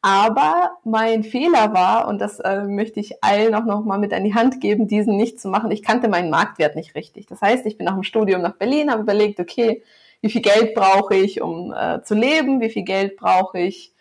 Aber 0.00 0.78
mein 0.84 1.24
Fehler 1.24 1.74
war, 1.74 2.08
und 2.08 2.18
das 2.18 2.40
äh, 2.40 2.62
möchte 2.62 3.00
ich 3.00 3.22
allen 3.22 3.54
auch 3.54 3.64
noch 3.64 3.84
mal 3.84 3.98
mit 3.98 4.14
an 4.14 4.24
die 4.24 4.34
Hand 4.34 4.60
geben, 4.60 4.88
diesen 4.88 5.16
nicht 5.16 5.40
zu 5.40 5.48
machen. 5.48 5.70
Ich 5.70 5.82
kannte 5.82 6.08
meinen 6.08 6.30
Marktwert 6.30 6.74
nicht 6.74 6.94
richtig. 6.94 7.26
Das 7.26 7.42
heißt, 7.42 7.66
ich 7.66 7.76
bin 7.76 7.84
nach 7.84 7.94
dem 7.94 8.02
Studium 8.02 8.40
nach 8.40 8.54
Berlin, 8.54 8.90
habe 8.90 9.02
überlegt, 9.02 9.40
okay, 9.40 9.82
wie 10.24 10.30
viel 10.30 10.40
Geld 10.40 10.72
brauche 10.74 11.14
ich, 11.14 11.42
um 11.42 11.74
äh, 11.74 12.02
zu 12.02 12.14
leben, 12.14 12.62
wie 12.62 12.70
viel 12.70 12.84
Geld 12.84 13.18
brauche 13.18 13.58
ich, 13.58 13.92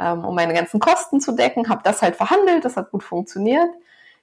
ähm, 0.00 0.24
um 0.24 0.34
meine 0.34 0.52
ganzen 0.52 0.80
Kosten 0.80 1.20
zu 1.20 1.30
decken, 1.30 1.68
habe 1.68 1.82
das 1.84 2.02
halt 2.02 2.16
verhandelt, 2.16 2.64
das 2.64 2.76
hat 2.76 2.90
gut 2.90 3.04
funktioniert, 3.04 3.68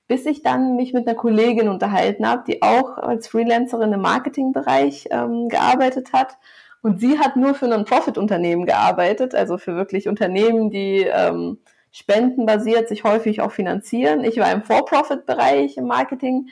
bis 0.09 0.25
ich 0.25 0.43
dann 0.43 0.75
mich 0.75 0.91
mit 0.91 1.07
einer 1.07 1.15
Kollegin 1.15 1.69
unterhalten 1.69 2.27
habe, 2.27 2.43
die 2.45 2.61
auch 2.61 2.97
als 2.97 3.29
Freelancerin 3.29 3.93
im 3.93 4.01
Marketingbereich 4.01 5.07
ähm, 5.09 5.47
gearbeitet 5.47 6.11
hat. 6.11 6.37
Und 6.81 6.99
sie 6.99 7.17
hat 7.17 7.37
nur 7.37 7.55
für 7.55 7.73
ein 7.73 7.85
Profit-Unternehmen 7.85 8.65
gearbeitet, 8.65 9.33
also 9.33 9.57
für 9.57 9.77
wirklich 9.77 10.09
Unternehmen, 10.09 10.69
die 10.69 11.07
ähm, 11.09 11.59
spendenbasiert 11.93 12.89
sich 12.89 13.05
häufig 13.05 13.39
auch 13.39 13.53
finanzieren. 13.53 14.25
Ich 14.25 14.37
war 14.37 14.51
im 14.51 14.63
For-Profit-Bereich 14.63 15.77
im 15.77 15.87
Marketing 15.87 16.49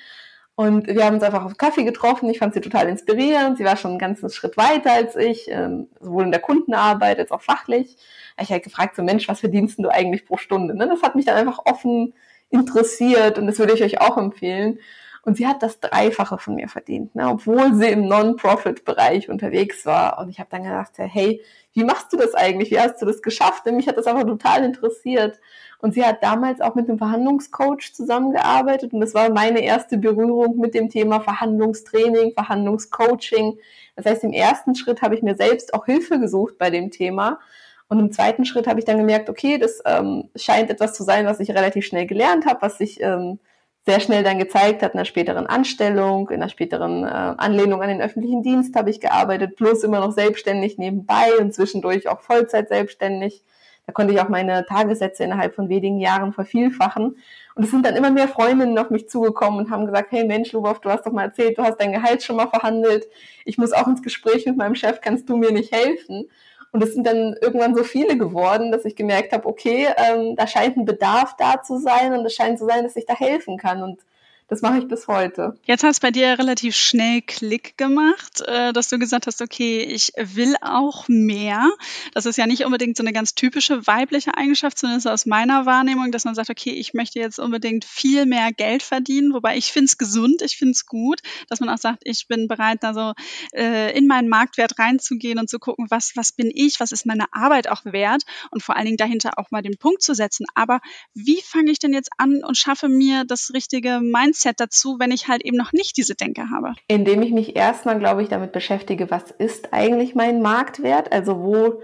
und 0.56 0.88
wir 0.88 1.04
haben 1.04 1.16
uns 1.16 1.24
einfach 1.24 1.44
auf 1.44 1.58
Kaffee 1.58 1.84
getroffen. 1.84 2.30
Ich 2.30 2.40
fand 2.40 2.54
sie 2.54 2.62
total 2.62 2.88
inspirierend. 2.88 3.58
Sie 3.58 3.66
war 3.66 3.76
schon 3.76 3.92
einen 3.92 4.00
ganzen 4.00 4.30
Schritt 4.30 4.56
weiter 4.56 4.94
als 4.94 5.18
ich, 5.18 5.50
ähm, 5.52 5.90
sowohl 6.00 6.24
in 6.24 6.32
der 6.32 6.40
Kundenarbeit 6.40 7.20
als 7.20 7.32
auch 7.32 7.42
fachlich. 7.42 7.98
Ich 8.42 8.52
habe 8.52 8.62
gefragt, 8.62 8.96
so 8.96 9.04
Mensch, 9.04 9.28
was 9.28 9.42
verdienst 9.42 9.80
du 9.80 9.90
eigentlich 9.90 10.26
pro 10.26 10.38
Stunde? 10.38 10.74
Ne? 10.76 10.88
Das 10.88 11.02
hat 11.02 11.16
mich 11.16 11.26
dann 11.26 11.36
einfach 11.36 11.60
offen 11.66 12.14
interessiert 12.50 13.38
und 13.38 13.48
das 13.48 13.60
würde 13.60 13.74
ich 13.74 13.84
euch 13.84 14.00
auch 14.00 14.18
empfehlen. 14.18 14.80
Und 15.25 15.38
sie 15.38 15.48
hat 15.48 15.63
das 15.63 15.79
Dreifache 15.79 16.38
von 16.38 16.53
mir 16.53 16.70
verdient, 16.70 17.15
ne? 17.15 17.27
obwohl 17.27 17.74
sie 17.74 17.88
im 17.88 18.08
Non-Profit-Bereich 18.08 19.27
unterwegs 19.27 19.84
war. 19.84 20.20
Und 20.20 20.29
ich 20.29 20.39
habe 20.39 20.50
dann 20.51 20.63
gedacht, 20.63 20.91
hey, 20.98 21.41
wie 21.74 21.84
machst 21.84 22.13
du 22.13 22.17
das 22.17 22.36
eigentlich? 22.36 22.70
Wie 22.70 22.79
hast 22.79 23.01
du 23.01 23.08
das 23.08 23.24
geschafft? 23.24 23.65
Denn 23.65 23.75
mich 23.75 23.88
hat 23.88 23.98
das 23.98 24.05
einfach 24.05 24.25
total 24.25 24.63
interessiert. 24.63 25.39
Und 25.79 25.96
sie 25.96 26.05
hat 26.05 26.24
damals 26.24 26.62
auch 26.62 26.75
mit 26.75 26.88
einem 26.88 27.00
Verhandlungscoach 27.00 27.94
zusammengearbeitet 27.94 28.94
und 28.94 29.01
das 29.01 29.13
war 29.13 29.29
meine 29.29 29.62
erste 29.62 29.98
Berührung 29.98 30.58
mit 30.58 30.74
dem 30.74 30.89
Thema 30.89 31.20
Verhandlungstraining, 31.20 32.34
Verhandlungscoaching. 32.34 33.58
Das 33.96 34.05
heißt, 34.05 34.24
im 34.24 34.32
ersten 34.32 34.75
Schritt 34.75 35.01
habe 35.01 35.15
ich 35.15 35.22
mir 35.22 35.36
selbst 35.36 35.74
auch 35.74 35.86
Hilfe 35.86 36.20
gesucht 36.20 36.58
bei 36.58 36.70
dem 36.70 36.91
Thema. 36.91 37.39
Und 37.88 38.00
im 38.00 38.12
zweiten 38.12 38.46
Schritt 38.46 38.67
habe 38.67 38.79
ich 38.79 38.86
dann 38.86 38.98
gemerkt, 38.98 39.29
okay, 39.29 39.58
das 39.58 39.82
ähm, 39.86 40.29
scheint 40.36 40.70
etwas 40.70 40.94
zu 40.94 41.03
sein, 41.03 41.25
was 41.25 41.39
ich 41.39 41.51
relativ 41.51 41.86
schnell 41.86 42.08
gelernt 42.08 42.46
habe, 42.46 42.62
was 42.62 42.77
sich 42.77 43.01
ähm, 43.01 43.39
sehr 43.86 44.00
schnell 44.00 44.24
dann 44.24 44.39
gezeigt 44.39 44.82
hat 44.82 44.94
in 44.94 45.00
einer 45.00 45.06
späteren 45.06 45.46
Anstellung, 45.46 46.30
in 46.30 46.42
einer 46.42 46.50
späteren 46.50 47.04
äh, 47.04 47.08
Anlehnung 47.08 47.84
an 47.84 47.89
den 47.89 48.01
öffentlichen 48.01 48.42
Dienst 48.42 48.75
habe 48.75 48.89
ich 48.89 49.00
gearbeitet, 49.00 49.56
plus 49.56 49.84
immer 49.84 50.00
noch 50.00 50.12
selbstständig 50.12 50.77
nebenbei 50.77 51.38
und 51.39 51.54
zwischendurch 51.54 52.08
auch 52.08 52.22
Vollzeit 52.22 52.70
selbstständig. 52.70 53.44
Da 53.86 53.94
konnte 53.94 54.13
ich 54.13 54.20
auch 54.20 54.30
meine 54.30 54.65
Tagessätze 54.65 55.24
innerhalb 55.24 55.54
von 55.54 55.70
wenigen 55.70 56.00
Jahren 56.00 56.34
vervielfachen. 56.34 57.18
Und 57.54 57.63
es 57.63 57.70
sind 57.70 57.86
dann 57.86 57.96
immer 57.96 58.10
mehr 58.10 58.27
Freundinnen 58.27 58.77
auf 58.80 58.89
mich 58.89 59.08
zugekommen 59.08 59.60
und 59.60 59.70
haben 59.70 59.86
gesagt, 59.86 60.12
hey 60.12 60.25
Mensch, 60.25 60.51
Lubov, 60.54 60.82
du 60.82 60.89
hast 60.89 61.06
doch 61.06 61.12
mal 61.12 61.25
erzählt, 61.25 61.60
du 61.60 61.62
hast 61.62 61.80
dein 61.80 61.92
Gehalt 61.92 62.24
schon 62.24 62.36
mal 62.38 62.48
verhandelt. 62.48 63.06
Ich 63.46 63.60
muss 63.60 63.72
auch 63.72 63.88
ins 63.88 64.01
Gespräch 64.01 64.48
mit 64.48 64.58
meinem 64.58 64.74
Chef, 64.74 65.01
kannst 65.01 65.30
du 65.30 65.38
mir 65.38 65.51
nicht 65.51 65.72
helfen? 65.72 66.27
Und 66.75 66.84
es 66.84 66.94
sind 66.94 67.08
dann 67.08 67.38
irgendwann 67.39 67.74
so 67.74 67.86
viele 67.86 68.17
geworden, 68.17 68.70
dass 68.70 68.84
ich 68.84 68.98
gemerkt 68.98 69.32
habe, 69.32 69.48
okay, 69.48 69.88
ähm, 69.96 70.36
da 70.36 70.46
scheint 70.46 70.75
ein 70.75 70.84
Bedarf 70.84 71.38
da 71.38 71.63
zu 71.63 71.79
sein 71.79 72.12
und 72.12 72.25
es 72.25 72.34
scheint 72.34 72.60
zu 72.60 72.65
sein, 72.65 72.84
dass 72.84 72.98
ich 72.98 73.05
da 73.05 73.15
helfen 73.15 73.58
kann. 73.58 73.82
Und 73.82 74.01
das 74.48 74.62
mache 74.62 74.78
ich 74.78 74.88
bis 74.88 75.08
heute. 75.08 75.58
Jetzt 75.64 75.84
es 75.84 76.00
bei 76.00 76.12
dir 76.12 76.38
relativ 76.38 76.75
schnell 76.75 77.22
Klick 77.22 77.78
gemacht, 77.78 78.42
äh, 78.46 78.74
dass 78.74 78.90
du 78.90 79.00
gesagt 79.00 79.25
hast, 79.25 79.42
okay, 79.42 79.82
ich 79.82 80.12
will 80.18 80.56
auch 80.62 81.08
mehr. 81.08 81.72
Das 82.14 82.28
ist 82.28 82.38
ja 82.38 82.46
nicht 82.46 82.64
unbedingt 82.64 82.96
so 82.96 83.02
eine 83.02 83.12
ganz 83.12 83.34
typische 83.34 83.88
weibliche 83.88 84.38
Eigenschaft, 84.38 84.78
zumindest 84.78 85.08
aus 85.08 85.25
meiner 85.25 85.66
Wahrnehmung, 85.66 86.12
dass 86.12 86.25
man 86.25 86.36
sagt, 86.36 86.52
okay, 86.52 86.70
ich 86.70 86.94
möchte 86.94 87.20
jetzt 87.20 87.40
unbedingt 87.40 87.86
viel 87.86 88.28
mehr 88.28 88.52
Geld 88.54 88.84
verdienen. 88.84 89.34
Wobei 89.34 89.58
ich 89.58 89.72
finde 89.72 89.86
es 89.86 89.98
gesund, 89.98 90.44
ich 90.44 90.58
finde 90.58 90.74
es 90.74 90.86
gut, 90.86 91.22
dass 91.50 91.60
man 91.60 91.70
auch 91.70 91.80
sagt, 91.80 92.04
ich 92.04 92.28
bin 92.28 92.48
bereit, 92.48 92.80
da 92.82 92.94
so 92.94 93.14
äh, 93.56 93.98
in 93.98 94.06
meinen 94.06 94.30
Marktwert 94.30 94.78
reinzugehen 94.78 95.40
und 95.40 95.50
zu 95.50 95.58
gucken, 95.58 95.88
was, 95.90 96.12
was 96.16 96.34
bin 96.34 96.52
ich, 96.54 96.80
was 96.80 96.92
ist 96.92 97.08
meine 97.08 97.25
Arbeit 97.32 97.68
auch 97.68 97.84
wert 97.86 98.22
und 98.52 98.62
vor 98.62 98.75
allen 98.75 98.86
Dingen 98.86 98.98
dahinter 98.98 99.40
auch 99.40 99.50
mal 99.50 99.64
den 99.64 99.78
Punkt 99.80 100.04
zu 100.04 100.14
setzen. 100.14 100.46
Aber 100.54 100.82
wie 101.16 101.42
fange 101.44 101.72
ich 101.72 101.80
denn 101.80 101.94
jetzt 101.94 102.12
an 102.20 102.44
und 102.44 102.58
schaffe 102.58 102.90
mir 102.90 103.24
das 103.25 103.52
richtige 103.52 104.02
Mindset? 104.02 104.35
Mindset 104.36 104.60
dazu, 104.60 104.98
wenn 105.00 105.12
ich 105.12 105.27
halt 105.27 105.44
eben 105.44 105.58
noch 105.58 105.72
nicht 105.72 105.98
diese 105.98 106.15
Denke 106.15 106.44
habe? 106.54 106.74
Indem 106.88 107.22
ich 107.22 107.32
mich 107.32 107.56
erstmal, 107.56 108.00
glaube 108.00 108.22
ich, 108.22 108.30
damit 108.30 108.51
beschäftige, 108.51 109.10
was 109.10 109.32
ist 109.32 109.74
eigentlich 109.74 110.15
mein 110.15 110.42
Marktwert? 110.42 111.12
Also 111.12 111.42
wo 111.42 111.82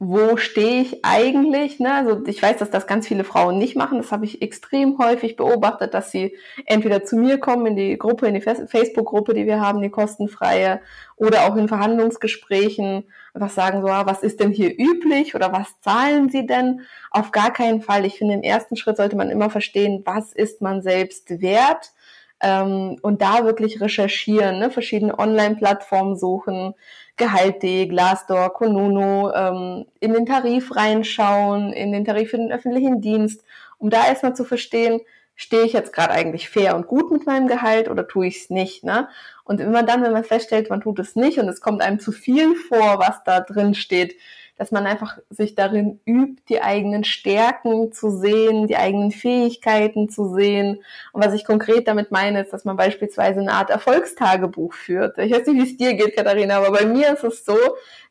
wo 0.00 0.36
stehe 0.36 0.82
ich 0.82 1.04
eigentlich? 1.04 1.78
Ne? 1.78 1.94
Also 1.94 2.26
ich 2.26 2.42
weiß, 2.42 2.58
dass 2.58 2.68
das 2.68 2.88
ganz 2.88 3.06
viele 3.06 3.22
Frauen 3.22 3.58
nicht 3.58 3.76
machen. 3.76 3.98
Das 3.98 4.10
habe 4.10 4.24
ich 4.24 4.42
extrem 4.42 4.98
häufig 4.98 5.36
beobachtet, 5.36 5.94
dass 5.94 6.10
sie 6.10 6.36
entweder 6.66 7.04
zu 7.04 7.16
mir 7.16 7.38
kommen 7.38 7.66
in 7.66 7.76
die 7.76 7.96
Gruppe, 7.96 8.26
in 8.26 8.34
die 8.34 8.40
Facebook-Gruppe, 8.40 9.34
die 9.34 9.46
wir 9.46 9.60
haben, 9.60 9.80
die 9.80 9.90
kostenfreie, 9.90 10.80
oder 11.16 11.44
auch 11.44 11.56
in 11.56 11.68
Verhandlungsgesprächen 11.68 13.04
einfach 13.34 13.50
sagen 13.50 13.82
so, 13.82 13.88
ah, 13.88 14.06
was 14.06 14.22
ist 14.22 14.40
denn 14.40 14.52
hier 14.52 14.72
üblich 14.78 15.34
oder 15.34 15.52
was 15.52 15.80
zahlen 15.80 16.28
sie 16.30 16.46
denn? 16.46 16.82
Auf 17.10 17.32
gar 17.32 17.52
keinen 17.52 17.82
Fall. 17.82 18.06
Ich 18.06 18.18
finde, 18.18 18.34
im 18.34 18.42
ersten 18.42 18.76
Schritt 18.76 18.96
sollte 18.96 19.16
man 19.16 19.28
immer 19.28 19.50
verstehen, 19.50 20.02
was 20.04 20.32
ist 20.32 20.62
man 20.62 20.82
selbst 20.82 21.42
wert 21.42 21.92
ähm, 22.40 22.96
und 23.02 23.22
da 23.22 23.44
wirklich 23.44 23.80
recherchieren, 23.80 24.60
ne? 24.60 24.70
verschiedene 24.70 25.18
Online-Plattformen 25.18 26.16
suchen, 26.16 26.74
Gehalt.de, 27.16 27.86
Glassdoor, 27.86 28.52
Konuno, 28.52 29.32
ähm, 29.32 29.86
in 30.00 30.12
den 30.12 30.26
Tarif 30.26 30.74
reinschauen, 30.74 31.72
in 31.72 31.92
den 31.92 32.04
Tarif 32.04 32.30
für 32.30 32.38
den 32.38 32.52
öffentlichen 32.52 33.00
Dienst, 33.00 33.44
um 33.78 33.90
da 33.90 34.06
erstmal 34.06 34.34
zu 34.34 34.44
verstehen, 34.44 35.00
stehe 35.36 35.64
ich 35.64 35.72
jetzt 35.72 35.92
gerade 35.92 36.12
eigentlich 36.12 36.48
fair 36.48 36.76
und 36.76 36.86
gut 36.86 37.10
mit 37.10 37.26
meinem 37.26 37.48
Gehalt 37.48 37.88
oder 37.88 38.06
tue 38.06 38.26
ich 38.26 38.42
es 38.42 38.50
nicht, 38.50 38.84
ne? 38.84 39.08
Und 39.44 39.60
immer 39.60 39.82
dann, 39.82 40.02
wenn 40.02 40.12
man 40.12 40.24
feststellt, 40.24 40.70
man 40.70 40.80
tut 40.80 40.98
es 40.98 41.16
nicht 41.16 41.38
und 41.38 41.48
es 41.48 41.60
kommt 41.60 41.82
einem 41.82 42.00
zu 42.00 42.12
viel 42.12 42.54
vor, 42.54 42.98
was 42.98 43.24
da 43.24 43.40
drin 43.40 43.74
steht, 43.74 44.16
dass 44.56 44.70
man 44.70 44.86
einfach 44.86 45.18
sich 45.30 45.54
darin 45.54 46.00
übt, 46.06 46.42
die 46.48 46.62
eigenen 46.62 47.02
Stärken 47.04 47.92
zu 47.92 48.10
sehen, 48.10 48.68
die 48.68 48.76
eigenen 48.76 49.10
Fähigkeiten 49.10 50.08
zu 50.08 50.32
sehen. 50.32 50.82
Und 51.12 51.24
was 51.24 51.34
ich 51.34 51.44
konkret 51.44 51.88
damit 51.88 52.12
meine, 52.12 52.42
ist, 52.42 52.52
dass 52.52 52.64
man 52.64 52.76
beispielsweise 52.76 53.40
eine 53.40 53.52
Art 53.52 53.70
Erfolgstagebuch 53.70 54.72
führt. 54.72 55.18
Ich 55.18 55.32
weiß 55.32 55.46
nicht, 55.48 55.56
wie 55.56 55.70
es 55.70 55.76
dir 55.76 55.94
geht, 55.94 56.16
Katharina, 56.16 56.58
aber 56.58 56.70
bei 56.70 56.86
mir 56.86 57.12
ist 57.12 57.24
es 57.24 57.44
so, 57.44 57.58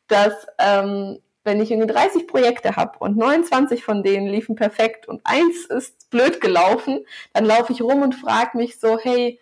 dass 0.08 0.46
ähm, 0.60 1.20
wenn 1.44 1.62
ich 1.62 1.72
irgendwie 1.72 1.92
30 1.92 2.28
Projekte 2.28 2.76
habe 2.76 3.00
und 3.00 3.18
29 3.18 3.84
von 3.84 4.04
denen 4.04 4.28
liefen 4.28 4.56
perfekt 4.56 5.08
und 5.08 5.22
eins 5.24 5.66
ist 5.66 6.10
blöd 6.10 6.42
gelaufen, 6.42 7.06
dann 7.34 7.46
laufe 7.46 7.74
ich 7.74 7.82
rum 7.82 8.02
und 8.02 8.16
frage 8.16 8.58
mich 8.58 8.80
so, 8.80 8.98
hey, 9.00 9.40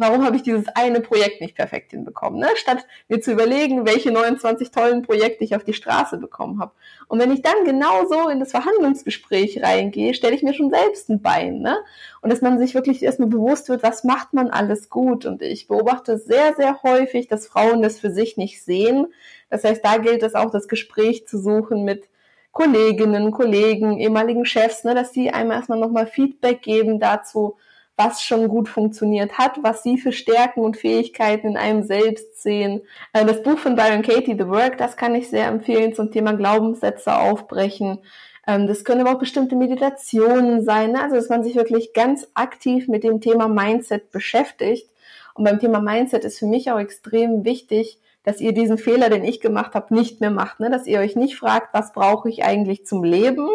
warum 0.00 0.24
habe 0.24 0.36
ich 0.36 0.42
dieses 0.42 0.66
eine 0.74 1.00
Projekt 1.00 1.40
nicht 1.40 1.54
perfekt 1.54 1.92
hinbekommen, 1.92 2.40
ne? 2.40 2.48
statt 2.56 2.86
mir 3.08 3.20
zu 3.20 3.32
überlegen, 3.32 3.86
welche 3.86 4.10
29 4.10 4.70
tollen 4.70 5.02
Projekte 5.02 5.44
ich 5.44 5.54
auf 5.54 5.64
die 5.64 5.72
Straße 5.72 6.16
bekommen 6.18 6.60
habe. 6.60 6.72
Und 7.08 7.20
wenn 7.20 7.30
ich 7.30 7.42
dann 7.42 7.64
genauso 7.64 8.28
in 8.28 8.40
das 8.40 8.50
Verhandlungsgespräch 8.50 9.62
reingehe, 9.62 10.14
stelle 10.14 10.34
ich 10.34 10.42
mir 10.42 10.54
schon 10.54 10.70
selbst 10.70 11.08
ein 11.10 11.22
Bein. 11.22 11.60
Ne? 11.60 11.76
Und 12.22 12.32
dass 12.32 12.40
man 12.40 12.58
sich 12.58 12.74
wirklich 12.74 13.02
erstmal 13.02 13.28
bewusst 13.28 13.68
wird, 13.68 13.82
was 13.82 14.04
macht 14.04 14.32
man 14.32 14.48
alles 14.48 14.90
gut. 14.90 15.26
Und 15.26 15.42
ich 15.42 15.68
beobachte 15.68 16.18
sehr, 16.18 16.54
sehr 16.56 16.82
häufig, 16.82 17.28
dass 17.28 17.46
Frauen 17.46 17.82
das 17.82 17.98
für 17.98 18.10
sich 18.10 18.36
nicht 18.36 18.64
sehen. 18.64 19.06
Das 19.50 19.64
heißt, 19.64 19.84
da 19.84 19.98
gilt 19.98 20.22
es 20.22 20.34
auch, 20.34 20.50
das 20.50 20.68
Gespräch 20.68 21.26
zu 21.26 21.38
suchen 21.38 21.84
mit 21.84 22.08
Kolleginnen, 22.52 23.30
Kollegen, 23.30 23.98
ehemaligen 23.98 24.44
Chefs, 24.44 24.84
ne, 24.84 24.94
dass 24.94 25.12
die 25.12 25.30
einem 25.30 25.52
erstmal 25.52 25.78
nochmal 25.78 26.06
Feedback 26.06 26.62
geben 26.62 26.98
dazu, 26.98 27.56
was 28.02 28.22
schon 28.22 28.48
gut 28.48 28.70
funktioniert 28.70 29.36
hat, 29.36 29.62
was 29.62 29.82
sie 29.82 29.98
für 29.98 30.12
Stärken 30.12 30.60
und 30.60 30.78
Fähigkeiten 30.78 31.48
in 31.48 31.56
einem 31.58 31.82
selbst 31.82 32.42
sehen. 32.42 32.80
Äh, 33.12 33.26
das 33.26 33.42
Buch 33.42 33.58
von 33.58 33.76
Byron 33.76 34.00
Katie, 34.00 34.36
The 34.38 34.48
Work, 34.48 34.78
das 34.78 34.96
kann 34.96 35.14
ich 35.14 35.28
sehr 35.28 35.48
empfehlen 35.48 35.94
zum 35.94 36.10
Thema 36.10 36.32
Glaubenssätze 36.32 37.14
aufbrechen. 37.14 37.98
Ähm, 38.46 38.66
das 38.66 38.84
können 38.84 39.02
aber 39.02 39.12
auch 39.12 39.18
bestimmte 39.18 39.54
Meditationen 39.54 40.64
sein, 40.64 40.92
ne? 40.92 41.02
also 41.02 41.16
dass 41.16 41.28
man 41.28 41.44
sich 41.44 41.56
wirklich 41.56 41.92
ganz 41.92 42.26
aktiv 42.32 42.88
mit 42.88 43.04
dem 43.04 43.20
Thema 43.20 43.48
Mindset 43.48 44.10
beschäftigt. 44.10 44.88
Und 45.34 45.44
beim 45.44 45.60
Thema 45.60 45.80
Mindset 45.80 46.24
ist 46.24 46.38
für 46.38 46.46
mich 46.46 46.70
auch 46.70 46.78
extrem 46.78 47.44
wichtig, 47.44 47.98
dass 48.22 48.40
ihr 48.40 48.52
diesen 48.52 48.76
Fehler, 48.76 49.08
den 49.08 49.24
ich 49.24 49.40
gemacht 49.40 49.74
habe, 49.74 49.94
nicht 49.94 50.20
mehr 50.20 50.30
macht. 50.30 50.60
Ne? 50.60 50.70
Dass 50.70 50.86
ihr 50.86 51.00
euch 51.00 51.16
nicht 51.16 51.36
fragt, 51.36 51.72
was 51.72 51.92
brauche 51.92 52.28
ich 52.28 52.44
eigentlich 52.44 52.84
zum 52.84 53.02
Leben, 53.02 53.48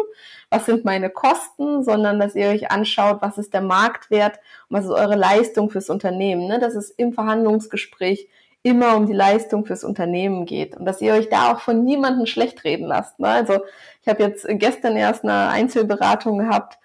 was 0.50 0.66
sind 0.66 0.84
meine 0.84 1.10
Kosten, 1.10 1.84
sondern 1.84 2.18
dass 2.18 2.34
ihr 2.34 2.48
euch 2.48 2.70
anschaut, 2.70 3.18
was 3.20 3.38
ist 3.38 3.54
der 3.54 3.62
Marktwert 3.62 4.38
und 4.68 4.78
was 4.78 4.84
ist 4.84 4.90
eure 4.90 5.16
Leistung 5.16 5.70
fürs 5.70 5.88
Unternehmen. 5.88 6.48
Ne? 6.48 6.58
Dass 6.58 6.74
es 6.74 6.90
im 6.90 7.12
Verhandlungsgespräch 7.12 8.28
immer 8.64 8.96
um 8.96 9.06
die 9.06 9.12
Leistung 9.12 9.64
fürs 9.64 9.84
Unternehmen 9.84 10.44
geht 10.44 10.76
und 10.76 10.86
dass 10.86 11.00
ihr 11.00 11.14
euch 11.14 11.28
da 11.28 11.52
auch 11.52 11.60
von 11.60 11.84
niemandem 11.84 12.26
schlecht 12.26 12.64
reden 12.64 12.86
lasst. 12.86 13.20
Ne? 13.20 13.28
Also 13.28 13.60
ich 14.02 14.08
habe 14.08 14.24
jetzt 14.24 14.44
gestern 14.48 14.96
erst 14.96 15.22
eine 15.22 15.48
Einzelberatung 15.50 16.38
gehabt. 16.38 16.78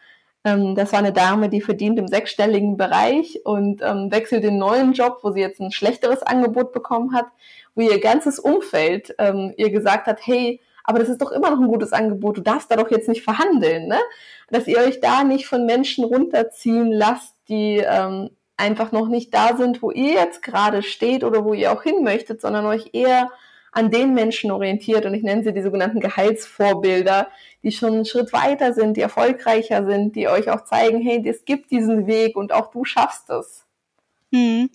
Ähm, 0.43 0.75
das 0.75 0.91
war 0.91 0.99
eine 0.99 1.13
Dame, 1.13 1.49
die 1.49 1.61
verdient 1.61 1.97
im 1.97 2.07
sechsstelligen 2.07 2.77
Bereich 2.77 3.39
und 3.45 3.81
ähm, 3.81 4.11
wechselt 4.11 4.43
den 4.43 4.59
neuen 4.59 4.93
Job, 4.93 5.19
wo 5.23 5.31
sie 5.31 5.39
jetzt 5.39 5.59
ein 5.59 5.71
schlechteres 5.71 6.21
Angebot 6.21 6.71
bekommen 6.71 7.15
hat 7.15 7.25
wo 7.75 7.81
ihr 7.81 7.99
ganzes 7.99 8.39
Umfeld 8.39 9.15
ähm, 9.17 9.53
ihr 9.57 9.69
gesagt 9.69 10.07
hat, 10.07 10.19
hey, 10.25 10.61
aber 10.83 10.99
das 10.99 11.09
ist 11.09 11.21
doch 11.21 11.31
immer 11.31 11.51
noch 11.51 11.59
ein 11.59 11.67
gutes 11.67 11.93
Angebot, 11.93 12.37
du 12.37 12.41
darfst 12.41 12.71
da 12.71 12.75
doch 12.75 12.91
jetzt 12.91 13.07
nicht 13.07 13.23
verhandeln, 13.23 13.87
ne? 13.87 13.99
Dass 14.49 14.67
ihr 14.67 14.79
euch 14.79 14.99
da 14.99 15.23
nicht 15.23 15.45
von 15.45 15.65
Menschen 15.65 16.03
runterziehen 16.03 16.91
lasst, 16.91 17.35
die 17.47 17.77
ähm, 17.77 18.31
einfach 18.57 18.91
noch 18.91 19.07
nicht 19.07 19.33
da 19.33 19.55
sind, 19.57 19.81
wo 19.81 19.91
ihr 19.91 20.13
jetzt 20.13 20.41
gerade 20.43 20.83
steht 20.83 21.23
oder 21.23 21.45
wo 21.45 21.53
ihr 21.53 21.71
auch 21.71 21.83
hin 21.83 22.03
möchtet, 22.03 22.41
sondern 22.41 22.65
euch 22.65 22.89
eher 22.93 23.29
an 23.71 23.89
den 23.89 24.13
Menschen 24.13 24.51
orientiert 24.51 25.05
und 25.05 25.13
ich 25.13 25.23
nenne 25.23 25.43
sie 25.43 25.53
die 25.53 25.61
sogenannten 25.61 25.99
Gehaltsvorbilder, 26.01 27.29
die 27.63 27.71
schon 27.71 27.93
einen 27.93 28.05
Schritt 28.05 28.33
weiter 28.33 28.73
sind, 28.73 28.97
die 28.97 29.01
erfolgreicher 29.01 29.85
sind, 29.85 30.15
die 30.15 30.27
euch 30.27 30.49
auch 30.49 30.65
zeigen, 30.65 31.01
hey, 31.01 31.23
es 31.27 31.45
gibt 31.45 31.71
diesen 31.71 32.05
Weg 32.05 32.35
und 32.35 32.51
auch 32.51 32.71
du 32.71 32.83
schaffst 32.83 33.29
es. 33.29 33.60
Hm. 34.33 34.69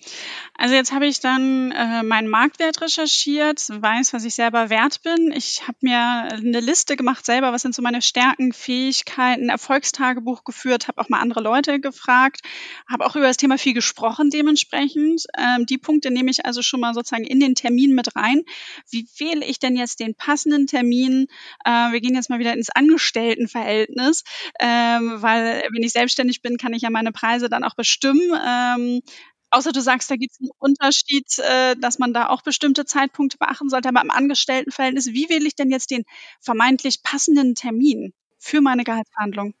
Also 0.53 0.75
jetzt 0.75 0.91
habe 0.91 1.07
ich 1.07 1.19
dann 1.19 1.71
äh, 1.71 2.03
meinen 2.03 2.27
Marktwert 2.27 2.79
recherchiert, 2.79 3.59
weiß, 3.69 4.13
was 4.13 4.23
ich 4.23 4.35
selber 4.35 4.69
wert 4.69 5.01
bin. 5.01 5.31
Ich 5.31 5.67
habe 5.67 5.77
mir 5.81 5.97
eine 5.97 6.59
Liste 6.59 6.95
gemacht 6.95 7.25
selber, 7.25 7.51
was 7.51 7.63
sind 7.63 7.73
so 7.73 7.81
meine 7.81 8.03
Stärken, 8.03 8.53
Fähigkeiten, 8.53 9.49
Erfolgstagebuch 9.49 10.43
geführt, 10.43 10.87
habe 10.87 11.01
auch 11.01 11.09
mal 11.09 11.21
andere 11.21 11.41
Leute 11.41 11.79
gefragt, 11.79 12.41
habe 12.87 13.03
auch 13.03 13.15
über 13.15 13.25
das 13.25 13.37
Thema 13.37 13.57
viel 13.57 13.73
gesprochen 13.73 14.29
dementsprechend. 14.29 15.23
Ähm, 15.35 15.65
die 15.65 15.79
Punkte 15.79 16.11
nehme 16.11 16.29
ich 16.29 16.45
also 16.45 16.61
schon 16.61 16.79
mal 16.79 16.93
sozusagen 16.93 17.25
in 17.25 17.39
den 17.39 17.55
Termin 17.55 17.95
mit 17.95 18.15
rein. 18.15 18.43
Wie 18.91 19.07
wähle 19.17 19.43
ich 19.43 19.57
denn 19.57 19.75
jetzt 19.75 19.99
den 19.99 20.13
passenden 20.13 20.67
Termin? 20.67 21.25
Äh, 21.65 21.91
wir 21.91 22.01
gehen 22.01 22.13
jetzt 22.13 22.29
mal 22.29 22.37
wieder 22.39 22.53
ins 22.53 22.69
Angestelltenverhältnis, 22.69 24.23
ähm, 24.59 25.19
weil 25.21 25.63
wenn 25.73 25.81
ich 25.81 25.93
selbstständig 25.93 26.43
bin, 26.43 26.57
kann 26.57 26.73
ich 26.73 26.83
ja 26.83 26.91
meine 26.91 27.11
Preise 27.11 27.49
dann 27.49 27.63
auch 27.63 27.75
bestimmen. 27.75 28.21
Ähm, 28.47 29.01
Außer 29.49 29.71
du 29.71 29.81
sagst, 29.81 30.11
da 30.11 30.15
gibt 30.15 30.33
es 30.33 30.39
einen 30.41 30.51
Unterschied, 30.59 31.27
äh, 31.39 31.75
dass 31.77 31.99
man 31.99 32.13
da 32.13 32.29
auch 32.29 32.41
bestimmte 32.41 32.85
Zeitpunkte 32.85 33.37
beachten 33.37 33.69
sollte. 33.69 33.89
Aber 33.89 34.01
im 34.01 34.11
Angestelltenverhältnis, 34.11 35.07
wie 35.07 35.29
wähle 35.29 35.47
ich 35.47 35.55
denn 35.55 35.69
jetzt 35.69 35.91
den 35.91 36.03
vermeintlich 36.41 37.01
passenden 37.03 37.55
Termin 37.55 38.13
für 38.37 38.61
meine 38.61 38.83
Gehaltsverhandlung? 38.83 39.53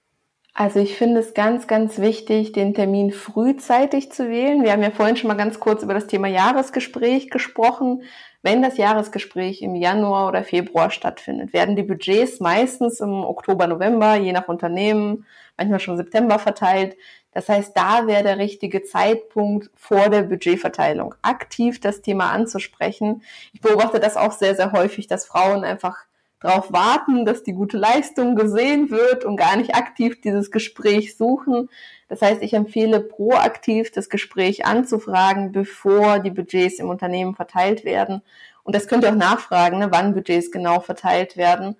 Also 0.59 0.79
ich 0.79 0.95
finde 0.95 1.19
es 1.19 1.35
ganz, 1.35 1.67
ganz 1.67 1.99
wichtig, 1.99 2.51
den 2.51 2.73
Termin 2.73 3.11
frühzeitig 3.11 4.11
zu 4.11 4.27
wählen. 4.27 4.63
Wir 4.63 4.71
haben 4.71 4.81
ja 4.81 4.89
vorhin 4.89 5.15
schon 5.15 5.27
mal 5.27 5.35
ganz 5.35 5.59
kurz 5.59 5.83
über 5.83 5.93
das 5.93 6.07
Thema 6.07 6.27
Jahresgespräch 6.27 7.29
gesprochen. 7.29 8.01
Wenn 8.41 8.63
das 8.63 8.77
Jahresgespräch 8.77 9.61
im 9.61 9.75
Januar 9.75 10.27
oder 10.27 10.43
Februar 10.43 10.89
stattfindet, 10.89 11.53
werden 11.53 11.75
die 11.75 11.83
Budgets 11.83 12.39
meistens 12.39 13.01
im 13.01 13.23
Oktober, 13.23 13.67
November, 13.67 14.15
je 14.15 14.31
nach 14.31 14.47
Unternehmen, 14.47 15.27
manchmal 15.57 15.79
schon 15.79 15.95
September 15.95 16.39
verteilt. 16.39 16.97
Das 17.37 17.49
heißt, 17.49 17.77
da 17.77 18.07
wäre 18.07 18.23
der 18.23 18.39
richtige 18.39 18.81
Zeitpunkt 18.81 19.69
vor 19.75 20.09
der 20.09 20.23
Budgetverteilung, 20.23 21.13
aktiv 21.21 21.79
das 21.79 22.01
Thema 22.01 22.31
anzusprechen. 22.31 23.21
Ich 23.53 23.61
beobachte 23.61 23.99
das 23.99 24.17
auch 24.17 24.31
sehr, 24.31 24.55
sehr 24.55 24.71
häufig, 24.71 25.05
dass 25.05 25.27
Frauen 25.27 25.63
einfach 25.63 25.97
darauf 26.39 26.73
warten, 26.73 27.25
dass 27.25 27.43
die 27.43 27.53
gute 27.53 27.77
Leistung 27.77 28.35
gesehen 28.35 28.89
wird 28.89 29.23
und 29.23 29.37
gar 29.37 29.55
nicht 29.55 29.75
aktiv 29.75 30.19
dieses 30.19 30.49
Gespräch 30.49 31.15
suchen. 31.15 31.69
Das 32.09 32.23
heißt, 32.23 32.41
ich 32.41 32.55
empfehle 32.55 33.01
proaktiv 33.01 33.91
das 33.91 34.09
Gespräch 34.09 34.65
anzufragen, 34.65 35.51
bevor 35.51 36.17
die 36.17 36.31
Budgets 36.31 36.79
im 36.79 36.89
Unternehmen 36.89 37.35
verteilt 37.35 37.85
werden. 37.85 38.23
Und 38.63 38.75
das 38.75 38.87
könnt 38.87 39.03
ihr 39.03 39.11
auch 39.11 39.15
nachfragen, 39.15 39.77
ne, 39.77 39.91
wann 39.91 40.15
Budgets 40.15 40.49
genau 40.49 40.79
verteilt 40.79 41.37
werden. 41.37 41.75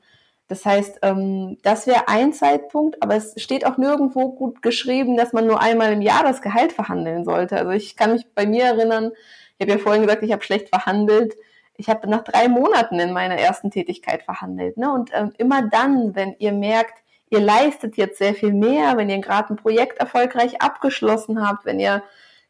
Das 0.48 0.66
heißt, 0.66 1.00
ähm, 1.02 1.58
das 1.62 1.88
wäre 1.88 2.08
ein 2.08 2.32
Zeitpunkt, 2.32 3.02
aber 3.04 3.16
es 3.16 3.34
steht 3.38 3.66
auch 3.66 3.78
nirgendwo 3.78 4.32
gut 4.32 4.62
geschrieben, 4.62 5.18
dass 5.18 5.34
man 5.34 5.46
nur 5.46 5.62
einmal 5.62 5.92
im 5.92 6.02
Jahr 6.02 6.24
das 6.24 6.42
Gehalt 6.42 6.72
verhandeln 6.72 7.26
sollte. 7.26 7.58
Also 7.58 7.72
ich 7.72 7.98
kann 7.98 8.14
mich 8.14 8.26
bei 8.34 8.46
mir 8.46 8.64
erinnern, 8.64 9.12
ich 9.58 9.66
habe 9.66 9.78
ja 9.78 9.84
vorhin 9.84 10.04
gesagt, 10.04 10.24
ich 10.24 10.32
habe 10.32 10.44
schlecht 10.44 10.70
verhandelt. 10.70 11.36
Ich 11.78 11.90
habe 11.90 12.10
nach 12.10 12.24
drei 12.24 12.48
Monaten 12.48 13.00
in 13.00 13.12
meiner 13.12 13.36
ersten 13.36 13.72
Tätigkeit 13.72 14.24
verhandelt. 14.24 14.78
Ne? 14.78 14.92
Und 14.92 15.12
ähm, 15.14 15.34
immer 15.38 15.64
dann, 15.64 16.16
wenn 16.16 16.36
ihr 16.40 16.52
merkt, 16.52 17.04
ihr 17.30 17.40
leistet 17.40 17.98
jetzt 17.98 18.18
sehr 18.18 18.34
viel 18.34 18.54
mehr, 18.54 18.98
wenn 18.98 19.10
ihr 19.10 19.20
gerade 19.20 19.54
ein 19.54 19.58
Projekt 19.58 20.00
erfolgreich 20.00 20.62
abgeschlossen 20.62 21.46
habt, 21.46 21.66
wenn 21.66 21.80
ihr 21.80 22.04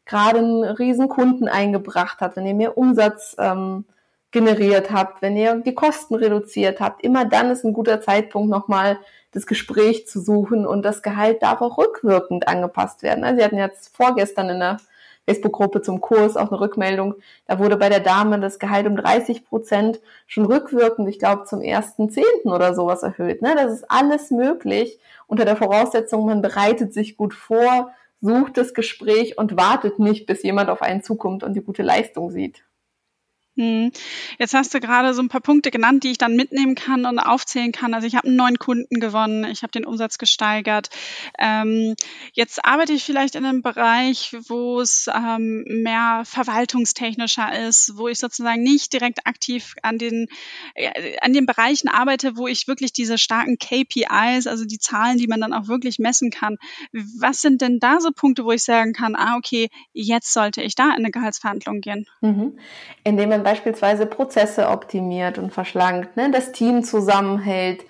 gerade 0.06 0.38
einen 0.38 0.64
riesen 0.64 1.08
Kunden 1.08 1.48
eingebracht 1.48 2.18
habt, 2.20 2.36
wenn 2.36 2.46
ihr 2.46 2.54
mehr 2.54 2.78
Umsatz 2.78 3.36
ähm, 3.38 3.84
generiert 4.30 4.90
habt, 4.90 5.22
wenn 5.22 5.36
ihr 5.36 5.56
die 5.56 5.74
Kosten 5.74 6.14
reduziert 6.14 6.80
habt, 6.80 7.02
immer 7.02 7.24
dann 7.24 7.50
ist 7.50 7.64
ein 7.64 7.72
guter 7.72 8.00
Zeitpunkt 8.00 8.50
nochmal 8.50 8.98
das 9.32 9.46
Gespräch 9.46 10.06
zu 10.06 10.20
suchen 10.20 10.66
und 10.66 10.82
das 10.82 11.02
Gehalt 11.02 11.42
darf 11.42 11.60
auch 11.60 11.78
rückwirkend 11.78 12.48
angepasst 12.48 13.02
werden. 13.02 13.24
Also 13.24 13.38
wir 13.38 13.44
hatten 13.44 13.58
jetzt 13.58 13.94
vorgestern 13.94 14.48
in 14.50 14.60
der 14.60 14.78
Facebook-Gruppe 15.26 15.82
zum 15.82 16.00
Kurs 16.00 16.36
auch 16.38 16.50
eine 16.50 16.60
Rückmeldung, 16.60 17.14
da 17.46 17.58
wurde 17.58 17.76
bei 17.76 17.90
der 17.90 18.00
Dame 18.00 18.40
das 18.40 18.58
Gehalt 18.58 18.86
um 18.86 18.96
30 18.96 19.44
Prozent 19.44 20.00
schon 20.26 20.46
rückwirkend, 20.46 21.08
ich 21.08 21.18
glaube 21.18 21.44
zum 21.44 21.60
ersten 21.60 22.08
Zehnten 22.08 22.48
oder 22.50 22.74
sowas 22.74 23.02
erhöht. 23.02 23.42
Ne? 23.42 23.54
Das 23.54 23.70
ist 23.72 23.90
alles 23.90 24.30
möglich 24.30 24.98
unter 25.26 25.44
der 25.44 25.56
Voraussetzung, 25.56 26.24
man 26.24 26.40
bereitet 26.40 26.94
sich 26.94 27.18
gut 27.18 27.34
vor, 27.34 27.92
sucht 28.22 28.56
das 28.56 28.72
Gespräch 28.72 29.36
und 29.36 29.56
wartet 29.56 29.98
nicht, 29.98 30.26
bis 30.26 30.42
jemand 30.42 30.70
auf 30.70 30.80
einen 30.80 31.02
zukommt 31.02 31.44
und 31.44 31.52
die 31.54 31.62
gute 31.62 31.82
Leistung 31.82 32.30
sieht. 32.30 32.64
Hm. 33.58 33.90
Jetzt 34.38 34.54
hast 34.54 34.72
du 34.72 34.78
gerade 34.78 35.12
so 35.14 35.20
ein 35.20 35.28
paar 35.28 35.40
Punkte 35.40 35.72
genannt, 35.72 36.04
die 36.04 36.12
ich 36.12 36.18
dann 36.18 36.36
mitnehmen 36.36 36.76
kann 36.76 37.04
und 37.06 37.18
aufzählen 37.18 37.72
kann. 37.72 37.92
Also 37.92 38.06
ich 38.06 38.14
habe 38.14 38.28
einen 38.28 38.36
neuen 38.36 38.60
Kunden 38.60 39.00
gewonnen, 39.00 39.42
ich 39.42 39.64
habe 39.64 39.72
den 39.72 39.84
Umsatz 39.84 40.16
gesteigert. 40.16 40.90
Ähm, 41.40 41.96
jetzt 42.34 42.64
arbeite 42.64 42.92
ich 42.92 43.02
vielleicht 43.02 43.34
in 43.34 43.44
einem 43.44 43.62
Bereich, 43.62 44.36
wo 44.46 44.80
es 44.80 45.10
ähm, 45.12 45.64
mehr 45.66 46.22
verwaltungstechnischer 46.24 47.66
ist, 47.66 47.94
wo 47.96 48.06
ich 48.06 48.20
sozusagen 48.20 48.62
nicht 48.62 48.92
direkt 48.92 49.26
aktiv 49.26 49.74
an 49.82 49.98
den 49.98 50.28
äh, 50.74 51.16
an 51.20 51.32
den 51.32 51.44
Bereichen 51.44 51.88
arbeite, 51.88 52.36
wo 52.36 52.46
ich 52.46 52.68
wirklich 52.68 52.92
diese 52.92 53.18
starken 53.18 53.58
KPIs, 53.58 54.46
also 54.46 54.66
die 54.66 54.78
Zahlen, 54.78 55.18
die 55.18 55.26
man 55.26 55.40
dann 55.40 55.52
auch 55.52 55.66
wirklich 55.66 55.98
messen 55.98 56.30
kann. 56.30 56.58
Was 56.92 57.42
sind 57.42 57.60
denn 57.60 57.80
da 57.80 57.98
so 57.98 58.12
Punkte, 58.12 58.44
wo 58.44 58.52
ich 58.52 58.62
sagen 58.62 58.92
kann, 58.92 59.16
ah 59.16 59.36
okay, 59.36 59.68
jetzt 59.92 60.32
sollte 60.32 60.62
ich 60.62 60.76
da 60.76 60.90
in 60.90 60.98
eine 60.98 61.10
Gehaltsverhandlung 61.10 61.80
gehen? 61.80 62.06
Mhm. 62.20 62.56
Indem 63.02 63.30
man 63.30 63.47
beispielsweise 63.48 64.04
Prozesse 64.04 64.68
optimiert 64.68 65.38
und 65.38 65.54
verschlankt, 65.54 66.18
ne, 66.18 66.30
das 66.30 66.52
Team 66.52 66.82
zusammenhält, 66.84 67.80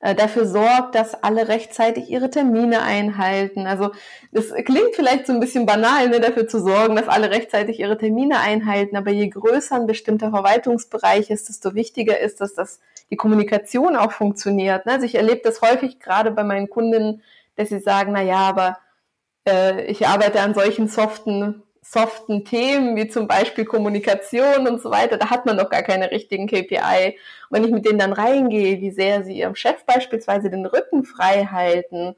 äh, 0.00 0.14
dafür 0.14 0.44
sorgt, 0.44 0.94
dass 0.94 1.22
alle 1.22 1.48
rechtzeitig 1.48 2.10
ihre 2.10 2.28
Termine 2.28 2.82
einhalten. 2.82 3.66
Also 3.66 3.92
das 4.30 4.52
klingt 4.52 4.94
vielleicht 4.94 5.26
so 5.26 5.32
ein 5.32 5.40
bisschen 5.40 5.64
banal, 5.64 6.10
ne, 6.10 6.20
dafür 6.20 6.46
zu 6.46 6.60
sorgen, 6.60 6.96
dass 6.96 7.08
alle 7.08 7.30
rechtzeitig 7.30 7.80
ihre 7.80 7.96
Termine 7.96 8.40
einhalten, 8.40 8.94
aber 8.94 9.10
je 9.10 9.28
größer 9.28 9.76
ein 9.76 9.86
bestimmter 9.86 10.28
Verwaltungsbereich 10.28 11.30
ist, 11.30 11.48
desto 11.48 11.74
wichtiger 11.74 12.20
ist, 12.20 12.42
dass 12.42 12.52
das 12.52 12.80
die 13.08 13.16
Kommunikation 13.16 13.96
auch 13.96 14.12
funktioniert. 14.12 14.84
Ne? 14.84 14.92
Also 14.92 15.06
ich 15.06 15.14
erlebe 15.14 15.40
das 15.42 15.62
häufig 15.62 15.98
gerade 15.98 16.30
bei 16.30 16.44
meinen 16.44 16.68
Kunden, 16.68 17.22
dass 17.54 17.70
sie 17.70 17.78
sagen, 17.78 18.12
na 18.12 18.20
ja, 18.20 18.40
aber 18.40 18.76
äh, 19.48 19.86
ich 19.86 20.06
arbeite 20.06 20.40
an 20.40 20.52
solchen 20.52 20.88
soften 20.88 21.62
soften 21.90 22.44
Themen 22.44 22.96
wie 22.96 23.08
zum 23.08 23.28
Beispiel 23.28 23.64
Kommunikation 23.64 24.66
und 24.66 24.80
so 24.82 24.90
weiter, 24.90 25.16
da 25.18 25.30
hat 25.30 25.46
man 25.46 25.56
noch 25.56 25.70
gar 25.70 25.82
keine 25.82 26.10
richtigen 26.10 26.46
KPI. 26.46 27.16
Und 27.48 27.56
wenn 27.56 27.64
ich 27.64 27.70
mit 27.70 27.86
denen 27.86 27.98
dann 27.98 28.12
reingehe, 28.12 28.80
wie 28.80 28.90
sehr 28.90 29.22
sie 29.24 29.38
ihrem 29.38 29.54
Chef 29.54 29.84
beispielsweise 29.84 30.50
den 30.50 30.66
Rücken 30.66 31.04
frei 31.04 31.46
halten, 31.46 32.16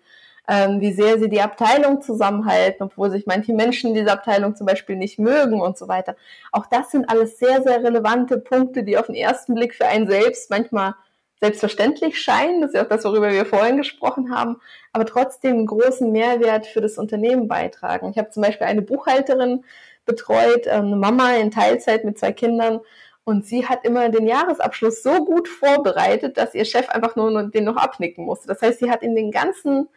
ähm, 0.48 0.80
wie 0.80 0.92
sehr 0.92 1.18
sie 1.18 1.28
die 1.28 1.42
Abteilung 1.42 2.00
zusammenhalten, 2.00 2.84
obwohl 2.84 3.10
sich 3.10 3.26
manche 3.26 3.52
Menschen 3.52 3.94
diese 3.94 4.10
Abteilung 4.10 4.56
zum 4.56 4.66
Beispiel 4.66 4.96
nicht 4.96 5.18
mögen 5.18 5.60
und 5.60 5.76
so 5.76 5.88
weiter. 5.88 6.16
Auch 6.52 6.66
das 6.66 6.90
sind 6.90 7.10
alles 7.10 7.38
sehr, 7.38 7.62
sehr 7.62 7.84
relevante 7.84 8.38
Punkte, 8.38 8.82
die 8.82 8.96
auf 8.96 9.06
den 9.06 9.14
ersten 9.14 9.54
Blick 9.54 9.74
für 9.74 9.86
einen 9.86 10.08
selbst 10.08 10.50
manchmal 10.50 10.94
selbstverständlich 11.40 12.20
scheinen, 12.20 12.60
das 12.60 12.70
ist 12.70 12.76
ja 12.76 12.84
auch 12.84 12.88
das, 12.88 13.04
worüber 13.04 13.30
wir 13.30 13.46
vorhin 13.46 13.76
gesprochen 13.76 14.34
haben, 14.34 14.60
aber 14.92 15.06
trotzdem 15.06 15.56
einen 15.56 15.66
großen 15.66 16.10
Mehrwert 16.10 16.66
für 16.66 16.80
das 16.80 16.98
Unternehmen 16.98 17.48
beitragen. 17.48 18.10
Ich 18.10 18.18
habe 18.18 18.30
zum 18.30 18.42
Beispiel 18.42 18.66
eine 18.66 18.82
Buchhalterin 18.82 19.64
betreut, 20.04 20.66
ähm, 20.66 20.86
eine 20.86 20.96
Mama 20.96 21.34
in 21.34 21.50
Teilzeit 21.50 22.04
mit 22.04 22.18
zwei 22.18 22.32
Kindern 22.32 22.80
und 23.24 23.46
sie 23.46 23.66
hat 23.66 23.84
immer 23.84 24.08
den 24.08 24.26
Jahresabschluss 24.26 25.02
so 25.02 25.24
gut 25.24 25.48
vorbereitet, 25.48 26.38
dass 26.38 26.54
ihr 26.54 26.64
Chef 26.64 26.88
einfach 26.88 27.14
nur 27.14 27.42
den 27.50 27.64
noch 27.64 27.76
abnicken 27.76 28.24
musste. 28.24 28.48
Das 28.48 28.62
heißt, 28.62 28.78
sie 28.78 28.90
hat 28.90 29.02
in 29.02 29.14
den 29.14 29.30
ganzen 29.30 29.88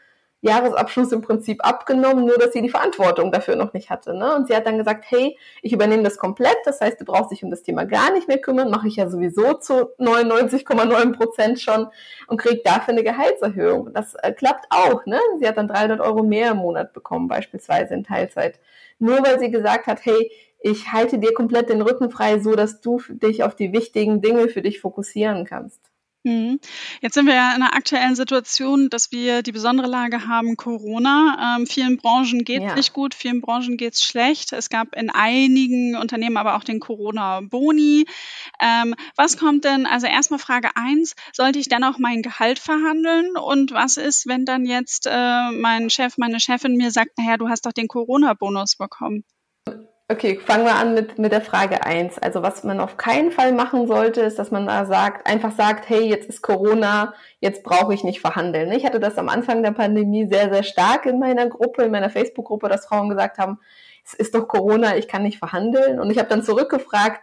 Jahresabschluss 0.41 1.11
im 1.11 1.21
Prinzip 1.21 1.63
abgenommen, 1.65 2.25
nur 2.25 2.37
dass 2.37 2.53
sie 2.53 2.61
die 2.61 2.69
Verantwortung 2.69 3.31
dafür 3.31 3.55
noch 3.55 3.73
nicht 3.73 3.89
hatte. 3.89 4.13
Ne? 4.13 4.35
Und 4.35 4.47
sie 4.47 4.55
hat 4.55 4.65
dann 4.65 4.77
gesagt, 4.77 5.05
hey, 5.07 5.37
ich 5.61 5.71
übernehme 5.71 6.03
das 6.03 6.17
komplett, 6.17 6.57
das 6.65 6.81
heißt, 6.81 6.99
du 6.99 7.05
brauchst 7.05 7.31
dich 7.31 7.43
um 7.43 7.51
das 7.51 7.61
Thema 7.61 7.85
gar 7.85 8.11
nicht 8.11 8.27
mehr 8.27 8.39
kümmern, 8.39 8.71
mache 8.71 8.87
ich 8.87 8.95
ja 8.95 9.07
sowieso 9.07 9.53
zu 9.53 9.89
99,9 9.99 11.15
Prozent 11.15 11.61
schon 11.61 11.87
und 12.27 12.37
kriege 12.37 12.61
dafür 12.63 12.93
eine 12.93 13.03
Gehaltserhöhung. 13.03 13.93
Das 13.93 14.15
äh, 14.15 14.31
klappt 14.31 14.65
auch. 14.69 15.05
Ne? 15.05 15.19
Sie 15.39 15.47
hat 15.47 15.57
dann 15.57 15.67
300 15.67 15.99
Euro 16.01 16.23
mehr 16.23 16.51
im 16.51 16.57
Monat 16.57 16.93
bekommen, 16.93 17.27
beispielsweise 17.27 17.93
in 17.93 18.03
Teilzeit. 18.03 18.59
Nur 18.97 19.23
weil 19.23 19.39
sie 19.39 19.51
gesagt 19.51 19.87
hat, 19.87 20.05
hey, 20.05 20.31
ich 20.59 20.91
halte 20.91 21.17
dir 21.17 21.33
komplett 21.33 21.69
den 21.69 21.81
Rücken 21.81 22.09
frei, 22.11 22.39
so 22.39 22.55
dass 22.55 22.81
du 22.81 22.99
dich 23.09 23.43
auf 23.43 23.55
die 23.55 23.73
wichtigen 23.73 24.21
Dinge 24.21 24.47
für 24.47 24.61
dich 24.61 24.79
fokussieren 24.79 25.45
kannst. 25.45 25.90
Mhm. 26.23 26.59
Jetzt 27.01 27.15
sind 27.15 27.25
wir 27.25 27.33
ja 27.33 27.55
in 27.55 27.63
einer 27.63 27.73
aktuellen 27.73 28.15
Situation, 28.15 28.89
dass 28.89 29.11
wir 29.11 29.41
die 29.41 29.51
besondere 29.51 29.87
Lage 29.87 30.27
haben, 30.27 30.55
Corona. 30.55 31.57
Ähm, 31.57 31.65
vielen 31.65 31.97
Branchen 31.97 32.43
geht 32.43 32.61
es 32.61 32.69
ja. 32.69 32.75
nicht 32.75 32.93
gut, 32.93 33.15
vielen 33.15 33.41
Branchen 33.41 33.75
geht 33.75 33.93
es 33.93 34.03
schlecht. 34.03 34.53
Es 34.53 34.69
gab 34.69 34.95
in 34.95 35.09
einigen 35.09 35.95
Unternehmen 35.95 36.37
aber 36.37 36.55
auch 36.55 36.63
den 36.63 36.79
Corona-Boni. 36.79 38.05
Ähm, 38.61 38.93
was 39.15 39.37
kommt 39.37 39.65
denn, 39.65 39.87
also 39.87 40.05
erstmal 40.05 40.39
Frage 40.39 40.75
eins: 40.75 41.15
sollte 41.33 41.57
ich 41.57 41.69
dann 41.69 41.83
auch 41.83 41.97
mein 41.97 42.21
Gehalt 42.21 42.59
verhandeln? 42.59 43.35
Und 43.35 43.71
was 43.71 43.97
ist, 43.97 44.27
wenn 44.27 44.45
dann 44.45 44.65
jetzt 44.65 45.07
äh, 45.07 45.51
mein 45.51 45.89
Chef, 45.89 46.17
meine 46.17 46.39
Chefin 46.39 46.75
mir 46.77 46.91
sagt, 46.91 47.17
naja, 47.17 47.37
du 47.37 47.49
hast 47.49 47.65
doch 47.65 47.73
den 47.73 47.87
Corona-Bonus 47.87 48.75
bekommen? 48.75 49.23
Okay, 50.11 50.37
fangen 50.45 50.65
wir 50.65 50.75
an 50.75 50.93
mit, 50.93 51.19
mit 51.19 51.31
der 51.31 51.39
Frage 51.39 51.85
eins. 51.85 52.19
Also 52.19 52.43
was 52.43 52.65
man 52.65 52.81
auf 52.81 52.97
keinen 52.97 53.31
Fall 53.31 53.53
machen 53.53 53.87
sollte, 53.87 54.19
ist, 54.19 54.37
dass 54.37 54.51
man 54.51 54.67
da 54.67 54.85
sagt, 54.85 55.25
einfach 55.25 55.53
sagt, 55.53 55.87
hey, 55.87 56.01
jetzt 56.01 56.27
ist 56.27 56.41
Corona, 56.41 57.13
jetzt 57.39 57.63
brauche 57.63 57.93
ich 57.93 58.03
nicht 58.03 58.19
verhandeln. 58.19 58.73
Ich 58.73 58.85
hatte 58.85 58.99
das 58.99 59.17
am 59.17 59.29
Anfang 59.29 59.63
der 59.63 59.71
Pandemie 59.71 60.27
sehr, 60.29 60.53
sehr 60.53 60.63
stark 60.63 61.05
in 61.05 61.17
meiner 61.17 61.47
Gruppe, 61.47 61.83
in 61.83 61.91
meiner 61.91 62.09
Facebook-Gruppe, 62.09 62.67
dass 62.67 62.87
Frauen 62.87 63.07
gesagt 63.07 63.37
haben, 63.37 63.59
es 64.03 64.13
ist 64.13 64.35
doch 64.35 64.49
Corona, 64.49 64.97
ich 64.97 65.07
kann 65.07 65.23
nicht 65.23 65.39
verhandeln. 65.39 65.97
Und 65.97 66.11
ich 66.11 66.17
habe 66.17 66.27
dann 66.27 66.43
zurückgefragt, 66.43 67.21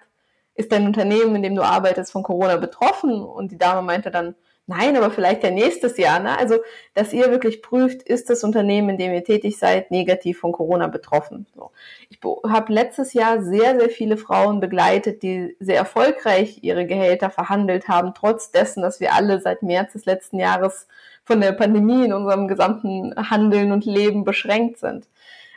ist 0.55 0.73
dein 0.73 0.87
Unternehmen, 0.87 1.37
in 1.37 1.43
dem 1.43 1.57
du 1.57 1.63
arbeitest, 1.63 2.11
von 2.11 2.23
Corona 2.23 2.57
betroffen? 2.57 3.23
Und 3.23 3.53
die 3.53 3.59
Dame 3.59 3.83
meinte 3.83 4.11
dann, 4.11 4.35
Nein, 4.71 4.99
aber 4.99 5.11
vielleicht 5.11 5.45
ja 5.45 5.51
nächstes 5.51 5.97
Jahr. 5.97 6.21
Ne? 6.21 6.39
Also, 6.39 6.59
dass 6.93 7.15
ihr 7.15 7.31
wirklich 7.31 7.63
prüft, 7.63 8.03
ist 8.03 8.29
das 8.29 8.45
Unternehmen, 8.45 8.91
in 8.91 8.99
dem 8.99 9.15
ihr 9.15 9.25
tätig 9.25 9.59
seid, 9.59 9.91
negativ 9.91 10.41
von 10.41 10.53
Corona 10.53 10.89
betroffen. 10.89 11.47
So. 11.57 11.71
Ich 12.11 12.19
habe 12.47 12.71
letztes 12.71 13.15
Jahr 13.15 13.43
sehr, 13.43 13.81
sehr 13.81 13.89
viele 13.89 14.19
Frauen 14.19 14.61
begleitet, 14.61 15.23
die 15.23 15.57
sehr 15.59 15.79
erfolgreich 15.79 16.59
ihre 16.61 16.85
Gehälter 16.85 17.31
verhandelt 17.31 17.89
haben, 17.89 18.13
trotz 18.15 18.51
dessen, 18.51 18.83
dass 18.83 19.01
wir 19.01 19.15
alle 19.15 19.41
seit 19.41 19.63
März 19.63 19.95
des 19.95 20.05
letzten 20.05 20.39
Jahres 20.39 20.87
von 21.25 21.41
der 21.41 21.53
Pandemie 21.53 22.05
in 22.05 22.13
unserem 22.13 22.47
gesamten 22.47 23.15
Handeln 23.31 23.73
und 23.73 23.87
Leben 23.87 24.25
beschränkt 24.25 24.81
sind. 24.81 25.09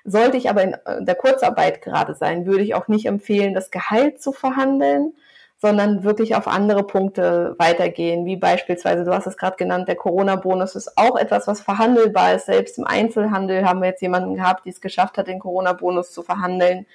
Sollte 0.06 0.38
ich 0.38 0.50
aber 0.50 0.63
in 0.63 0.76
der 1.02 1.15
Kurzarbeit 1.15 1.82
gerade 1.82 2.15
sein, 2.15 2.45
würde 2.45 2.63
ich 2.63 2.76
auch 2.76 2.88
nicht 2.88 3.08
empfehlen, 3.08 3.54
das 3.54 3.71
Gehalt 3.71 4.21
zu 4.21 4.32
verhandeln, 4.32 5.13
sondern 5.62 6.04
wirklich 6.04 6.36
auf 6.36 6.47
andere 6.47 6.84
Punkte 6.84 7.56
weitergehen, 7.60 8.26
wie 8.26 8.36
beispielsweise, 8.36 9.04
du 9.04 9.13
hast 9.13 9.28
es 9.28 9.38
gerade 9.38 9.58
genannt, 9.58 9.88
der 9.88 9.95
Corona-Bonus 9.95 10.76
ist 10.76 10.97
auch 10.97 11.15
etwas, 11.15 11.47
was 11.47 11.62
verhandelbar 11.62 12.34
ist. 12.34 12.47
Selbst 12.47 12.80
im 12.80 12.86
Einzelhandel 12.86 13.63
haben 13.63 13.80
wir 13.80 13.89
jetzt 13.89 14.02
jemanden 14.02 14.34
gehabt, 14.34 14.65
die 14.65 14.71
es 14.71 14.82
geschafft 14.82 15.19
hat, 15.19 15.28
den 15.28 15.38
Corona-Bonus 15.38 16.12
zu 16.12 16.24
verhandeln. 16.24 16.88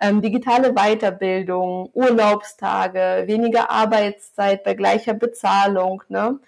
Ähm, 0.00 0.22
digitale 0.22 0.72
Weiterbildung, 0.72 1.90
Urlaubstage, 1.92 3.24
weniger 3.26 3.70
Arbeitszeit 3.70 4.64
bei 4.64 4.72
gleicher 4.72 5.14
Bezahlung. 5.14 6.02
Ne? 6.08 6.38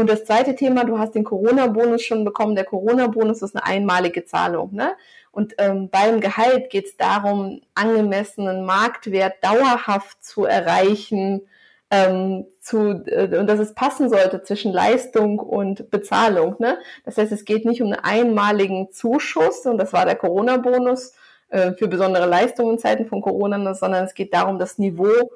Und 0.00 0.08
das 0.08 0.24
zweite 0.24 0.54
Thema, 0.54 0.84
du 0.84 0.98
hast 0.98 1.14
den 1.14 1.24
Corona-Bonus 1.24 2.02
schon 2.02 2.24
bekommen. 2.24 2.54
Der 2.54 2.64
Corona-Bonus 2.64 3.42
ist 3.42 3.54
eine 3.54 3.66
einmalige 3.66 4.24
Zahlung. 4.24 4.74
Ne? 4.74 4.92
Und 5.30 5.54
ähm, 5.58 5.90
beim 5.90 6.20
Gehalt 6.20 6.70
geht 6.70 6.86
es 6.86 6.96
darum, 6.96 7.60
angemessenen 7.74 8.64
Marktwert 8.64 9.44
dauerhaft 9.44 10.24
zu 10.24 10.46
erreichen, 10.46 11.42
ähm, 11.90 12.46
zu, 12.60 13.04
äh, 13.06 13.36
und 13.36 13.46
dass 13.46 13.60
es 13.60 13.74
passen 13.74 14.08
sollte 14.08 14.42
zwischen 14.42 14.72
Leistung 14.72 15.38
und 15.38 15.90
Bezahlung. 15.90 16.56
Ne? 16.58 16.78
Das 17.04 17.18
heißt, 17.18 17.32
es 17.32 17.44
geht 17.44 17.66
nicht 17.66 17.82
um 17.82 17.88
einen 17.92 18.02
einmaligen 18.02 18.90
Zuschuss, 18.92 19.66
und 19.66 19.76
das 19.76 19.92
war 19.92 20.06
der 20.06 20.16
Corona-Bonus 20.16 21.12
äh, 21.50 21.72
für 21.72 21.88
besondere 21.88 22.26
Leistungen 22.26 22.72
in 22.72 22.78
Zeiten 22.78 23.04
von 23.04 23.20
Corona, 23.20 23.74
sondern 23.74 24.04
es 24.06 24.14
geht 24.14 24.32
darum, 24.32 24.58
das 24.58 24.78
Niveau 24.78 25.30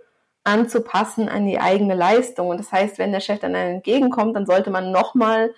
anzupassen 0.45 1.29
an 1.29 1.47
die 1.47 1.59
eigene 1.59 1.95
Leistung. 1.95 2.49
Und 2.49 2.61
das 2.61 2.71
heißt, 2.71 2.99
wenn 2.99 3.13
der 3.13 3.21
Chef 3.21 3.41
dann 3.41 3.55
entgegenkommt, 3.55 4.37
dann 4.37 4.47
sollte 4.47 4.71
man 4.71 4.93
nochmal 4.93 5.55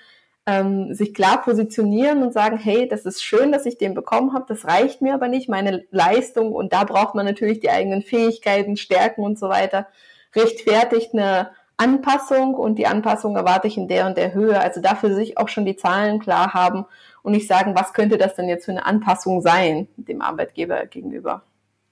ähm, 0.47 0.95
sich 0.95 1.13
klar 1.13 1.43
positionieren 1.43 2.23
und 2.23 2.33
sagen, 2.33 2.57
hey, 2.57 2.89
das 2.89 3.05
ist 3.05 3.23
schön, 3.23 3.51
dass 3.51 3.67
ich 3.67 3.79
den 3.79 3.95
bekommen 3.95 4.33
habe, 4.33 4.47
das 4.49 4.65
reicht 4.65 5.03
mir 5.03 5.15
aber 5.15 5.27
nicht, 5.29 5.49
meine 5.49 5.85
Leistung 5.91 6.53
und 6.53 6.73
da 6.73 6.85
braucht 6.85 7.17
man 7.17 7.27
natürlich 7.27 7.59
die 7.59 7.71
eigenen 7.71 8.03
Fähigkeiten, 8.03 8.77
Stärken 8.77 9.23
und 9.23 9.39
so 9.39 9.49
weiter, 9.49 9.89
rechtfertigt 10.37 11.13
eine 11.13 11.51
Anpassung 11.77 12.55
und 12.55 12.77
die 12.77 12.87
Anpassung 12.87 13.37
erwarte 13.37 13.67
ich 13.67 13.77
in 13.77 13.89
der 13.89 14.07
und 14.07 14.17
der 14.17 14.33
Höhe. 14.33 14.59
Also 14.59 14.81
dafür 14.81 15.15
sich 15.15 15.37
auch 15.37 15.49
schon 15.49 15.67
die 15.67 15.77
Zahlen 15.77 16.21
klar 16.21 16.55
haben 16.55 16.87
und 17.23 17.33
nicht 17.33 17.49
sagen, 17.49 17.75
was 17.75 17.93
könnte 17.93 18.17
das 18.17 18.35
denn 18.35 18.49
jetzt 18.49 18.65
für 18.65 18.71
eine 18.71 18.87
Anpassung 18.87 19.43
sein 19.43 19.89
dem 19.97 20.23
Arbeitgeber 20.23 20.87
gegenüber. 20.87 21.43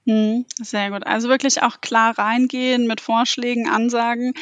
Hm, 0.07 0.45
sehr 0.61 0.91
gut. 0.91 1.07
Also 1.07 1.29
wirklich 1.29 1.63
auch 1.63 1.81
klar 1.81 2.15
reingehen 2.15 2.85
mit 2.85 3.01
Vorschlägen, 3.01 3.67
Ansagen. 3.67 4.33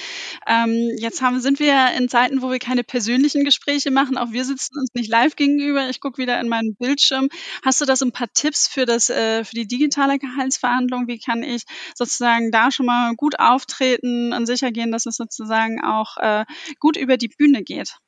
Ähm, 0.46 0.92
jetzt 0.98 1.22
haben, 1.22 1.40
sind 1.40 1.62
wir 1.62 1.94
in 1.98 2.10
Zeiten, 2.10 2.42
wo 2.42 2.52
wir 2.52 2.60
keine 2.60 2.84
persönlichen 2.84 3.46
Gespräche 3.46 3.90
machen. 3.90 4.18
Auch 4.18 4.32
wir 4.32 4.44
sitzen 4.44 4.78
uns 4.78 4.94
nicht 4.94 5.10
live 5.10 5.38
gegenüber. 5.38 5.90
Ich 5.90 6.02
gucke 6.02 6.18
wieder 6.18 6.38
in 6.42 6.50
meinen 6.50 6.76
Bildschirm. 6.76 7.30
Hast 7.64 7.80
du 7.80 7.86
da 7.86 7.96
so 7.96 8.06
ein 8.06 8.12
paar 8.12 8.28
Tipps 8.34 8.68
für, 8.68 8.86
das, 8.86 9.10
äh, 9.10 9.46
für 9.46 9.56
die 9.56 9.66
digitale 9.66 10.20
Gehaltsverhandlung? 10.20 11.08
Wie 11.08 11.20
kann 11.20 11.44
ich 11.44 11.64
sozusagen 11.96 12.52
da 12.52 12.70
schon 12.70 12.86
mal 12.86 13.14
gut 13.16 13.40
auftreten 13.40 14.34
und 14.34 14.46
sicher 14.46 14.72
gehen, 14.72 14.92
dass 14.92 15.06
es 15.06 15.16
sozusagen 15.16 15.82
auch 15.82 16.18
äh, 16.18 16.44
gut 16.80 16.98
über 16.98 17.16
die 17.16 17.30
Bühne 17.30 17.64
geht? 17.64 18.00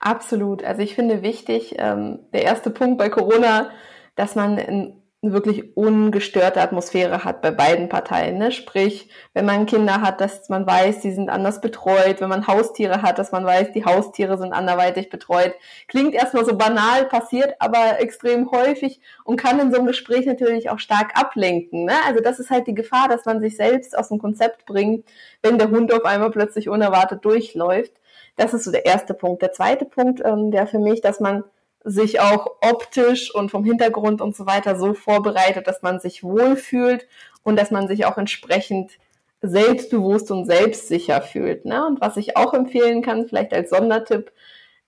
Absolut. 0.00 0.62
Also 0.62 0.82
ich 0.82 0.94
finde 0.94 1.22
wichtig, 1.22 1.76
ähm, 1.78 2.18
der 2.34 2.42
erste 2.42 2.68
Punkt 2.68 2.98
bei 2.98 3.08
Corona, 3.08 3.70
dass 4.16 4.34
man 4.34 4.58
in 4.58 5.00
wirklich 5.32 5.76
ungestörte 5.76 6.60
Atmosphäre 6.60 7.24
hat 7.24 7.40
bei 7.40 7.50
beiden 7.50 7.88
Parteien. 7.88 8.38
Ne? 8.38 8.52
Sprich, 8.52 9.08
wenn 9.32 9.46
man 9.46 9.66
Kinder 9.66 10.00
hat, 10.02 10.20
dass 10.20 10.48
man 10.48 10.66
weiß, 10.66 11.00
die 11.00 11.12
sind 11.12 11.30
anders 11.30 11.60
betreut, 11.60 12.20
wenn 12.20 12.28
man 12.28 12.46
Haustiere 12.46 13.02
hat, 13.02 13.18
dass 13.18 13.32
man 13.32 13.44
weiß, 13.44 13.72
die 13.72 13.84
Haustiere 13.84 14.38
sind 14.38 14.52
anderweitig 14.52 15.10
betreut. 15.10 15.54
Klingt 15.88 16.14
erstmal 16.14 16.44
so 16.44 16.56
banal, 16.56 17.06
passiert 17.06 17.54
aber 17.58 18.00
extrem 18.00 18.50
häufig 18.50 19.00
und 19.24 19.36
kann 19.36 19.60
in 19.60 19.70
so 19.70 19.78
einem 19.78 19.86
Gespräch 19.86 20.26
natürlich 20.26 20.70
auch 20.70 20.78
stark 20.78 21.18
ablenken. 21.18 21.84
Ne? 21.84 21.94
Also 22.06 22.20
das 22.20 22.38
ist 22.38 22.50
halt 22.50 22.66
die 22.66 22.74
Gefahr, 22.74 23.08
dass 23.08 23.24
man 23.24 23.40
sich 23.40 23.56
selbst 23.56 23.96
aus 23.96 24.08
dem 24.08 24.18
Konzept 24.18 24.66
bringt, 24.66 25.04
wenn 25.42 25.58
der 25.58 25.70
Hund 25.70 25.92
auf 25.92 26.04
einmal 26.04 26.30
plötzlich 26.30 26.68
unerwartet 26.68 27.24
durchläuft. 27.24 27.92
Das 28.36 28.52
ist 28.52 28.64
so 28.64 28.72
der 28.72 28.84
erste 28.84 29.14
Punkt. 29.14 29.42
Der 29.42 29.52
zweite 29.52 29.84
Punkt 29.84 30.20
ähm, 30.24 30.52
wäre 30.52 30.66
für 30.66 30.78
mich, 30.78 31.00
dass 31.00 31.20
man 31.20 31.44
sich 31.84 32.20
auch 32.20 32.56
optisch 32.62 33.32
und 33.34 33.50
vom 33.50 33.62
Hintergrund 33.62 34.22
und 34.22 34.34
so 34.34 34.46
weiter 34.46 34.76
so 34.76 34.94
vorbereitet, 34.94 35.66
dass 35.66 35.82
man 35.82 36.00
sich 36.00 36.24
wohlfühlt 36.24 37.06
und 37.42 37.56
dass 37.56 37.70
man 37.70 37.86
sich 37.88 38.06
auch 38.06 38.16
entsprechend 38.16 38.92
selbstbewusst 39.42 40.30
und 40.30 40.46
selbstsicher 40.46 41.20
fühlt. 41.20 41.66
Ne? 41.66 41.86
Und 41.86 42.00
was 42.00 42.16
ich 42.16 42.38
auch 42.38 42.54
empfehlen 42.54 43.02
kann, 43.02 43.26
vielleicht 43.26 43.52
als 43.52 43.68
Sondertipp, 43.68 44.32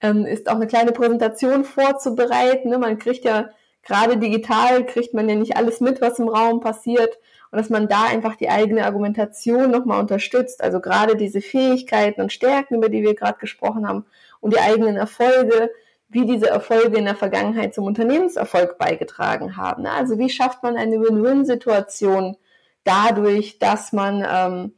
ähm, 0.00 0.24
ist 0.24 0.48
auch 0.48 0.54
eine 0.54 0.66
kleine 0.66 0.92
Präsentation 0.92 1.64
vorzubereiten. 1.64 2.70
Ne? 2.70 2.78
Man 2.78 2.98
kriegt 2.98 3.26
ja 3.26 3.50
gerade 3.82 4.16
digital, 4.16 4.86
kriegt 4.86 5.12
man 5.12 5.28
ja 5.28 5.34
nicht 5.34 5.56
alles 5.56 5.80
mit, 5.80 6.00
was 6.00 6.18
im 6.18 6.28
Raum 6.28 6.60
passiert. 6.60 7.18
Und 7.50 7.58
dass 7.58 7.68
man 7.68 7.88
da 7.88 8.04
einfach 8.04 8.36
die 8.36 8.48
eigene 8.48 8.84
Argumentation 8.84 9.70
nochmal 9.70 10.00
unterstützt. 10.00 10.62
Also 10.62 10.80
gerade 10.80 11.16
diese 11.16 11.42
Fähigkeiten 11.42 12.22
und 12.22 12.32
Stärken, 12.32 12.76
über 12.76 12.88
die 12.88 13.02
wir 13.02 13.14
gerade 13.14 13.38
gesprochen 13.38 13.86
haben, 13.86 14.06
und 14.40 14.54
die 14.54 14.60
eigenen 14.60 14.96
Erfolge, 14.96 15.70
wie 16.08 16.24
diese 16.24 16.48
Erfolge 16.48 16.96
in 16.96 17.04
der 17.04 17.16
Vergangenheit 17.16 17.74
zum 17.74 17.84
Unternehmenserfolg 17.84 18.78
beigetragen 18.78 19.56
haben. 19.56 19.86
Also 19.86 20.18
wie 20.18 20.30
schafft 20.30 20.62
man 20.62 20.76
eine 20.76 21.00
Win-Win-Situation 21.00 22.36
dadurch, 22.84 23.58
dass 23.58 23.92
man 23.92 24.24
ähm, 24.28 24.74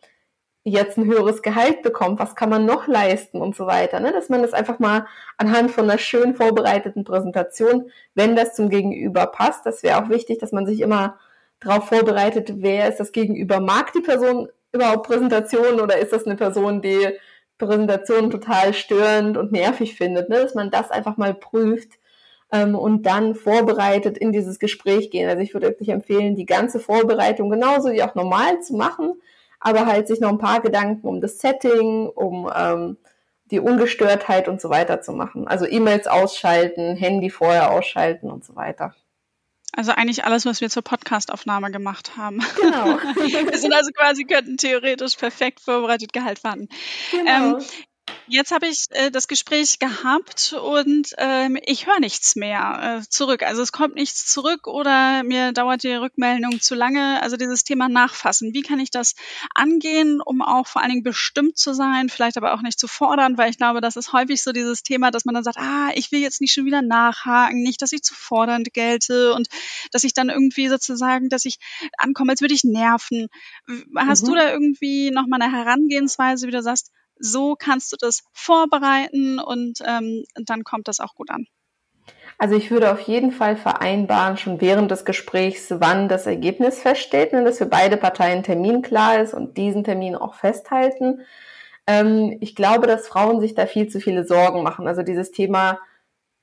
jetzt 0.64 0.96
ein 0.96 1.06
höheres 1.06 1.42
Gehalt 1.42 1.82
bekommt, 1.82 2.18
was 2.18 2.34
kann 2.34 2.50
man 2.50 2.64
noch 2.64 2.86
leisten 2.86 3.40
und 3.40 3.56
so 3.56 3.66
weiter. 3.66 4.00
Ne? 4.00 4.12
Dass 4.12 4.28
man 4.28 4.42
das 4.42 4.52
einfach 4.52 4.78
mal 4.78 5.06
anhand 5.36 5.70
von 5.70 5.84
einer 5.84 5.98
schön 5.98 6.34
vorbereiteten 6.34 7.04
Präsentation, 7.04 7.90
wenn 8.14 8.36
das 8.36 8.54
zum 8.54 8.68
Gegenüber 8.68 9.26
passt, 9.26 9.66
das 9.66 9.82
wäre 9.82 10.02
auch 10.02 10.08
wichtig, 10.08 10.38
dass 10.38 10.52
man 10.52 10.66
sich 10.66 10.80
immer 10.80 11.18
darauf 11.60 11.88
vorbereitet, 11.88 12.52
wer 12.56 12.88
ist 12.88 13.00
das 13.00 13.12
Gegenüber, 13.12 13.60
mag 13.60 13.92
die 13.92 14.00
Person 14.00 14.48
überhaupt 14.72 15.06
Präsentationen 15.06 15.80
oder 15.80 15.98
ist 15.98 16.12
das 16.12 16.26
eine 16.26 16.36
Person, 16.36 16.82
die 16.82 17.08
Präsentation 17.58 18.30
total 18.30 18.72
störend 18.72 19.36
und 19.36 19.52
nervig 19.52 19.96
findet, 19.96 20.28
ne? 20.28 20.36
dass 20.36 20.54
man 20.54 20.70
das 20.70 20.90
einfach 20.90 21.16
mal 21.16 21.34
prüft 21.34 21.98
ähm, 22.52 22.74
und 22.74 23.02
dann 23.04 23.34
vorbereitet 23.34 24.16
in 24.16 24.32
dieses 24.32 24.58
Gespräch 24.58 25.10
gehen. 25.10 25.28
Also 25.28 25.42
ich 25.42 25.54
würde 25.54 25.68
wirklich 25.68 25.90
empfehlen, 25.90 26.36
die 26.36 26.46
ganze 26.46 26.80
Vorbereitung 26.80 27.50
genauso 27.50 27.90
wie 27.90 28.02
auch 28.02 28.14
normal 28.14 28.60
zu 28.60 28.74
machen, 28.74 29.20
aber 29.60 29.86
halt 29.86 30.08
sich 30.08 30.20
noch 30.20 30.30
ein 30.30 30.38
paar 30.38 30.60
Gedanken 30.60 31.06
um 31.06 31.20
das 31.20 31.38
Setting, 31.38 32.08
um 32.08 32.50
ähm, 32.54 32.96
die 33.50 33.60
Ungestörtheit 33.60 34.48
und 34.48 34.60
so 34.60 34.70
weiter 34.70 35.00
zu 35.00 35.12
machen. 35.12 35.48
Also 35.48 35.66
E-Mails 35.66 36.06
ausschalten, 36.06 36.96
Handy 36.96 37.30
vorher 37.30 37.72
ausschalten 37.72 38.30
und 38.30 38.44
so 38.44 38.56
weiter. 38.56 38.94
Also 39.78 39.92
eigentlich 39.92 40.24
alles, 40.24 40.44
was 40.44 40.60
wir 40.60 40.70
zur 40.70 40.82
Podcastaufnahme 40.82 41.70
gemacht 41.70 42.16
haben. 42.16 42.40
Genau. 42.56 42.86
wir 43.14 43.58
sind 43.58 43.72
also 43.72 43.92
quasi, 43.92 44.24
könnten 44.24 44.56
theoretisch 44.56 45.14
perfekt 45.14 45.60
vorbereitet 45.60 46.12
Gehalt 46.12 46.42
warten. 46.42 46.68
Genau. 47.12 47.58
Ähm, 47.58 47.64
Jetzt 48.26 48.52
habe 48.52 48.66
ich 48.66 48.84
äh, 48.90 49.10
das 49.10 49.26
Gespräch 49.26 49.78
gehabt 49.78 50.52
und 50.52 51.14
ähm, 51.16 51.58
ich 51.64 51.86
höre 51.86 51.98
nichts 51.98 52.36
mehr 52.36 53.00
äh, 53.00 53.08
zurück. 53.08 53.42
Also 53.42 53.62
es 53.62 53.72
kommt 53.72 53.94
nichts 53.94 54.26
zurück 54.26 54.66
oder 54.66 55.22
mir 55.22 55.52
dauert 55.52 55.82
die 55.82 55.94
Rückmeldung 55.94 56.60
zu 56.60 56.74
lange. 56.74 57.22
Also 57.22 57.36
dieses 57.36 57.64
Thema 57.64 57.88
Nachfassen. 57.88 58.52
Wie 58.52 58.62
kann 58.62 58.80
ich 58.80 58.90
das 58.90 59.14
angehen, 59.54 60.20
um 60.20 60.42
auch 60.42 60.66
vor 60.66 60.82
allen 60.82 60.90
Dingen 60.90 61.02
bestimmt 61.02 61.56
zu 61.56 61.72
sein, 61.74 62.08
vielleicht 62.08 62.36
aber 62.36 62.52
auch 62.52 62.60
nicht 62.60 62.78
zu 62.78 62.86
fordern, 62.86 63.38
weil 63.38 63.50
ich 63.50 63.56
glaube, 63.56 63.80
das 63.80 63.96
ist 63.96 64.12
häufig 64.12 64.42
so 64.42 64.52
dieses 64.52 64.82
Thema, 64.82 65.10
dass 65.10 65.24
man 65.24 65.34
dann 65.34 65.44
sagt, 65.44 65.58
ah, 65.58 65.90
ich 65.94 66.12
will 66.12 66.20
jetzt 66.20 66.40
nicht 66.40 66.52
schon 66.52 66.66
wieder 66.66 66.82
nachhaken, 66.82 67.62
nicht, 67.62 67.80
dass 67.80 67.92
ich 67.92 68.02
zu 68.02 68.14
fordernd 68.14 68.74
gelte 68.74 69.32
und 69.34 69.48
dass 69.92 70.04
ich 70.04 70.12
dann 70.12 70.28
irgendwie 70.28 70.68
sozusagen, 70.68 71.28
dass 71.30 71.44
ich 71.44 71.58
ankomme, 71.96 72.32
als 72.32 72.40
würde 72.40 72.54
ich 72.54 72.64
nerven. 72.64 73.28
Hast 73.96 74.24
mhm. 74.24 74.26
du 74.26 74.34
da 74.34 74.50
irgendwie 74.50 75.10
nochmal 75.10 75.40
eine 75.40 75.52
Herangehensweise, 75.52 76.46
wie 76.46 76.52
du 76.52 76.62
sagst, 76.62 76.90
so 77.20 77.56
kannst 77.56 77.92
du 77.92 77.96
das 77.98 78.22
vorbereiten 78.32 79.38
und 79.38 79.78
ähm, 79.86 80.24
dann 80.34 80.64
kommt 80.64 80.88
das 80.88 81.00
auch 81.00 81.14
gut 81.14 81.30
an. 81.30 81.46
Also 82.38 82.54
ich 82.54 82.70
würde 82.70 82.92
auf 82.92 83.00
jeden 83.00 83.32
Fall 83.32 83.56
vereinbaren, 83.56 84.36
schon 84.36 84.60
während 84.60 84.92
des 84.92 85.04
Gesprächs, 85.04 85.66
wann 85.70 86.08
das 86.08 86.26
Ergebnis 86.26 86.78
feststeht, 86.80 87.32
ne, 87.32 87.42
dass 87.42 87.58
für 87.58 87.66
beide 87.66 87.96
Parteien 87.96 88.44
Termin 88.44 88.80
klar 88.80 89.20
ist 89.20 89.34
und 89.34 89.56
diesen 89.56 89.82
Termin 89.82 90.14
auch 90.14 90.34
festhalten. 90.34 91.22
Ähm, 91.88 92.36
ich 92.40 92.54
glaube, 92.54 92.86
dass 92.86 93.08
Frauen 93.08 93.40
sich 93.40 93.54
da 93.54 93.66
viel 93.66 93.88
zu 93.88 94.00
viele 94.00 94.24
Sorgen 94.24 94.62
machen. 94.62 94.86
Also 94.86 95.02
dieses 95.02 95.32
Thema 95.32 95.80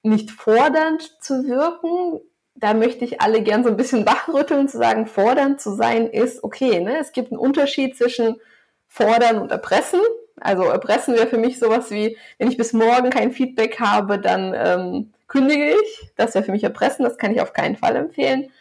nicht 0.03 0.31
fordernd 0.31 1.15
zu 1.21 1.47
wirken, 1.47 2.19
da 2.55 2.73
möchte 2.73 3.05
ich 3.05 3.21
alle 3.21 3.41
gern 3.41 3.63
so 3.63 3.69
ein 3.69 3.77
bisschen 3.77 4.05
wachrütteln, 4.05 4.67
zu 4.67 4.77
sagen, 4.77 5.07
fordernd 5.07 5.61
zu 5.61 5.75
sein 5.75 6.07
ist 6.07 6.43
okay. 6.43 6.79
Ne? 6.79 6.97
Es 6.99 7.11
gibt 7.11 7.31
einen 7.31 7.39
Unterschied 7.39 7.97
zwischen 7.97 8.35
fordern 8.87 9.39
und 9.39 9.51
erpressen. 9.51 9.99
Also 10.39 10.63
erpressen 10.63 11.15
wäre 11.15 11.27
für 11.27 11.37
mich 11.37 11.59
sowas 11.59 11.91
wie, 11.91 12.17
wenn 12.37 12.49
ich 12.49 12.57
bis 12.57 12.73
morgen 12.73 13.09
kein 13.09 13.31
Feedback 13.31 13.79
habe, 13.79 14.19
dann 14.19 14.53
ähm, 14.55 15.13
kündige 15.27 15.71
ich. 15.71 16.11
Das 16.17 16.35
wäre 16.35 16.43
für 16.43 16.51
mich 16.51 16.63
erpressen, 16.63 17.05
das 17.05 17.17
kann 17.17 17.31
ich 17.33 17.41
auf 17.41 17.53
keinen 17.53 17.77
Fall 17.77 17.95
empfehlen. 17.95 18.51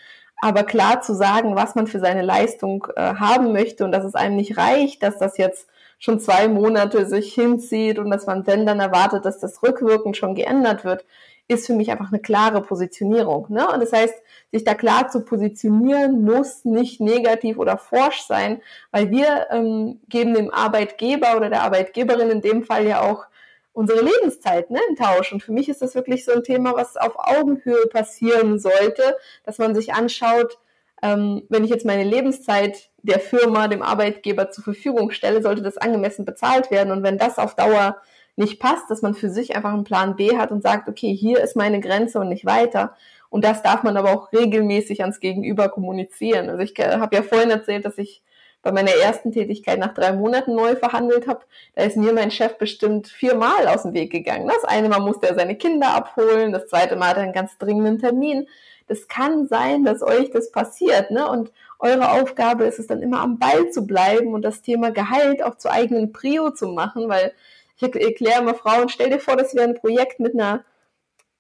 Aber 0.41 0.63
klar 0.65 1.01
zu 1.01 1.15
sagen, 1.15 1.57
was 1.57 1.75
man 1.75 1.87
für 1.87 2.01
seine 2.01 2.23
Leistung 2.23 2.87
äh, 2.97 3.15
haben 3.15 3.53
möchte 3.53 3.85
und 3.85 3.93
dass 3.93 4.05
es 4.05 4.15
einem 4.15 4.37
nicht 4.37 4.57
reicht, 4.57 5.03
dass 5.03 5.19
das 5.19 5.39
jetzt 5.39 5.69
schon 5.99 6.21
zwei 6.21 6.49
Monate 6.49 7.07
sich 7.07 7.33
hinzieht 7.33 7.99
und 7.99 8.11
dass 8.11 8.27
man 8.27 8.47
wenn 8.47 8.67
dann 8.67 8.81
erwartet, 8.81 9.25
dass 9.25 9.41
das 9.41 9.63
rückwirkend 9.63 10.17
schon 10.17 10.35
geändert 10.35 10.85
wird, 10.85 11.05
ist 11.49 11.67
für 11.67 11.75
mich 11.75 11.91
einfach 11.91 12.13
eine 12.13 12.21
klare 12.21 12.63
Positionierung. 12.63 13.47
Ne? 13.49 13.67
Und 13.69 13.81
das 13.81 13.93
heißt, 13.93 14.15
sich 14.55 14.65
da 14.65 14.75
klar 14.75 15.09
zu 15.09 15.25
positionieren, 15.25 16.23
muss 16.23 16.65
nicht 16.65 17.01
negativ 17.01 17.59
oder 17.59 17.77
forsch 17.77 18.23
sein, 18.23 18.63
weil 18.93 19.11
wir 19.11 19.49
ähm, 19.51 20.01
geben 20.09 20.35
dem 20.35 20.53
Arbeitgeber 20.53 21.37
oder 21.37 21.51
der 21.51 21.63
Arbeitgeberin 21.63 22.31
in 22.31 22.41
dem 22.41 22.63
Fall 22.63 22.87
ja 22.87 23.03
auch 23.03 23.27
unsere 23.73 24.01
Lebenszeit 24.01 24.71
ne, 24.71 24.79
im 24.89 24.97
Tausch. 24.97 25.33
Und 25.33 25.43
für 25.43 25.53
mich 25.53 25.69
ist 25.69 25.83
das 25.83 25.97
wirklich 25.97 26.25
so 26.25 26.33
ein 26.33 26.45
Thema, 26.45 26.75
was 26.75 26.97
auf 26.97 27.15
Augenhöhe 27.17 27.87
passieren 27.89 28.59
sollte, 28.59 29.17
dass 29.45 29.59
man 29.59 29.75
sich 29.75 29.93
anschaut, 29.93 30.59
ähm, 31.03 31.43
wenn 31.49 31.65
ich 31.65 31.71
jetzt 31.71 31.85
meine 31.85 32.05
Lebenszeit 32.05 32.91
der 33.03 33.19
Firma, 33.19 33.67
dem 33.67 33.83
Arbeitgeber 33.83 34.51
zur 34.51 34.65
Verfügung 34.65 35.11
stelle, 35.11 35.43
sollte 35.43 35.63
das 35.63 35.77
angemessen 35.77 36.25
bezahlt 36.25 36.71
werden. 36.71 36.93
Und 36.93 37.03
wenn 37.03 37.19
das 37.19 37.39
auf 37.39 37.57
Dauer 37.57 37.97
nicht 38.37 38.61
passt, 38.61 38.91
dass 38.91 39.03
man 39.03 39.15
für 39.15 39.31
sich 39.31 39.55
einfach 39.55 39.73
einen 39.73 39.85
Plan 39.85 40.17
B 40.17 40.37
hat 40.37 40.51
und 40.51 40.63
sagt, 40.63 40.89
okay, 40.89 41.15
hier 41.15 41.41
ist 41.41 41.57
meine 41.57 41.81
Grenze 41.81 42.19
und 42.19 42.29
nicht 42.29 42.47
weiter. 42.47 42.97
Und 43.35 43.45
das 43.45 43.65
darf 43.65 43.83
man 43.83 43.97
aber 43.97 44.13
auch 44.13 44.33
regelmäßig 44.33 45.01
ans 45.01 45.19
Gegenüber 45.19 45.69
kommunizieren. 45.69 46.49
Also 46.49 46.63
ich 46.63 46.73
habe 46.79 47.17
ja 47.17 47.23
vorhin 47.25 47.51
erzählt, 47.51 47.85
dass 47.85 47.99
ich 47.99 48.23
bei 48.63 48.71
meiner 48.71 48.93
ersten 48.93 49.33
Tätigkeit 49.33 49.81
nach 49.81 49.93
drei 49.93 50.13
Monaten 50.13 50.55
neu 50.55 50.77
verhandelt 50.77 51.27
habe. 51.27 51.41
Da 51.75 51.83
ist 51.83 51.97
mir 51.97 52.13
mein 52.13 52.31
Chef 52.31 52.59
bestimmt 52.59 53.09
viermal 53.09 53.67
aus 53.67 53.83
dem 53.83 53.93
Weg 53.93 54.13
gegangen. 54.13 54.47
Das 54.47 54.63
eine 54.63 54.89
Mal 54.89 55.01
musste 55.01 55.29
er 55.29 55.35
seine 55.35 55.57
Kinder 55.57 55.97
abholen, 55.97 56.53
das 56.53 56.69
zweite 56.69 56.95
Mal 56.95 57.09
hat 57.09 57.17
er 57.17 57.25
einen 57.25 57.33
ganz 57.33 57.59
dringenden 57.59 57.99
Termin. 57.99 58.47
Das 58.87 59.09
kann 59.09 59.49
sein, 59.49 59.83
dass 59.83 60.01
euch 60.01 60.31
das 60.31 60.53
passiert, 60.53 61.11
ne? 61.11 61.29
Und 61.29 61.51
eure 61.81 62.13
Aufgabe 62.13 62.67
ist 62.67 62.79
es 62.79 62.87
dann 62.87 63.03
immer 63.03 63.21
am 63.21 63.41
Ball 63.41 63.69
zu 63.71 63.85
bleiben 63.85 64.33
und 64.33 64.43
das 64.43 64.63
Thema 64.63 64.93
Gehalt 64.93 65.43
auch 65.43 65.57
zu 65.57 65.69
eigenen 65.69 66.13
Prio 66.13 66.53
zu 66.53 66.69
machen, 66.69 67.09
weil 67.09 67.33
ich 67.79 67.83
erkläre 67.83 68.43
immer 68.43 68.55
Frauen, 68.55 68.89
stell 68.89 69.11
dir 69.11 69.19
vor, 69.19 69.35
das 69.35 69.57
wäre 69.57 69.67
ein 69.67 69.75
Projekt 69.75 70.21
mit 70.21 70.35
einer 70.35 70.65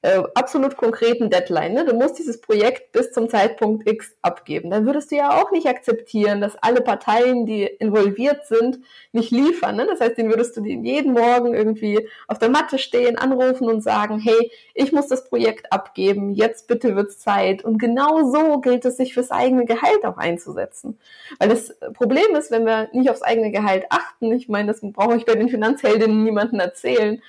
äh, 0.04 0.22
absolut 0.34 0.76
konkreten 0.76 1.30
Deadline. 1.30 1.72
Ne? 1.72 1.86
Du 1.86 1.94
musst 1.94 2.18
dieses 2.18 2.38
Projekt 2.38 2.92
bis 2.92 3.10
zum 3.10 3.30
Zeitpunkt 3.30 3.88
X 3.88 4.14
abgeben. 4.20 4.68
Dann 4.68 4.84
würdest 4.84 5.10
du 5.10 5.16
ja 5.16 5.42
auch 5.42 5.50
nicht 5.50 5.66
akzeptieren, 5.66 6.42
dass 6.42 6.56
alle 6.56 6.82
Parteien, 6.82 7.46
die 7.46 7.62
involviert 7.64 8.46
sind, 8.46 8.80
nicht 9.12 9.30
liefern. 9.30 9.76
Ne? 9.76 9.86
Das 9.86 10.00
heißt, 10.00 10.18
den 10.18 10.28
würdest 10.28 10.58
du 10.58 10.62
jeden 10.62 11.14
Morgen 11.14 11.54
irgendwie 11.54 12.06
auf 12.28 12.38
der 12.38 12.50
Matte 12.50 12.76
stehen, 12.76 13.16
anrufen 13.16 13.66
und 13.66 13.82
sagen, 13.82 14.18
hey, 14.18 14.50
ich 14.74 14.92
muss 14.92 15.06
das 15.06 15.24
Projekt 15.24 15.72
abgeben, 15.72 16.34
jetzt 16.34 16.68
bitte 16.68 16.96
wird's 16.96 17.18
Zeit. 17.18 17.64
Und 17.64 17.78
genau 17.78 18.30
so 18.30 18.60
gilt 18.60 18.84
es, 18.84 18.98
sich 18.98 19.14
fürs 19.14 19.30
eigene 19.30 19.64
Gehalt 19.64 20.04
auch 20.04 20.18
einzusetzen. 20.18 20.98
Weil 21.38 21.48
das 21.48 21.74
Problem 21.94 22.36
ist, 22.36 22.50
wenn 22.50 22.66
wir 22.66 22.90
nicht 22.92 23.08
aufs 23.08 23.22
eigene 23.22 23.50
Gehalt 23.50 23.86
achten, 23.88 24.30
ich 24.32 24.50
meine, 24.50 24.68
das 24.68 24.80
brauche 24.82 25.16
ich 25.16 25.24
bei 25.24 25.34
den 25.34 25.48
Finanzheldinnen 25.48 26.24
niemandem 26.24 26.60
erzählen, 26.60 27.22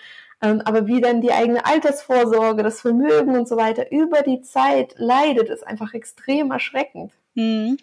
aber 0.45 0.87
wie 0.87 1.01
dann 1.01 1.21
die 1.21 1.31
eigene 1.31 1.65
Altersvorsorge, 1.65 2.63
das 2.63 2.81
Vermögen 2.81 3.35
und 3.35 3.47
so 3.47 3.57
weiter 3.57 3.91
über 3.91 4.21
die 4.21 4.41
Zeit 4.41 4.95
leidet, 4.97 5.49
ist 5.49 5.65
einfach 5.65 5.93
extrem 5.93 6.51
erschreckend. 6.51 7.11
Mhm. 7.35 7.77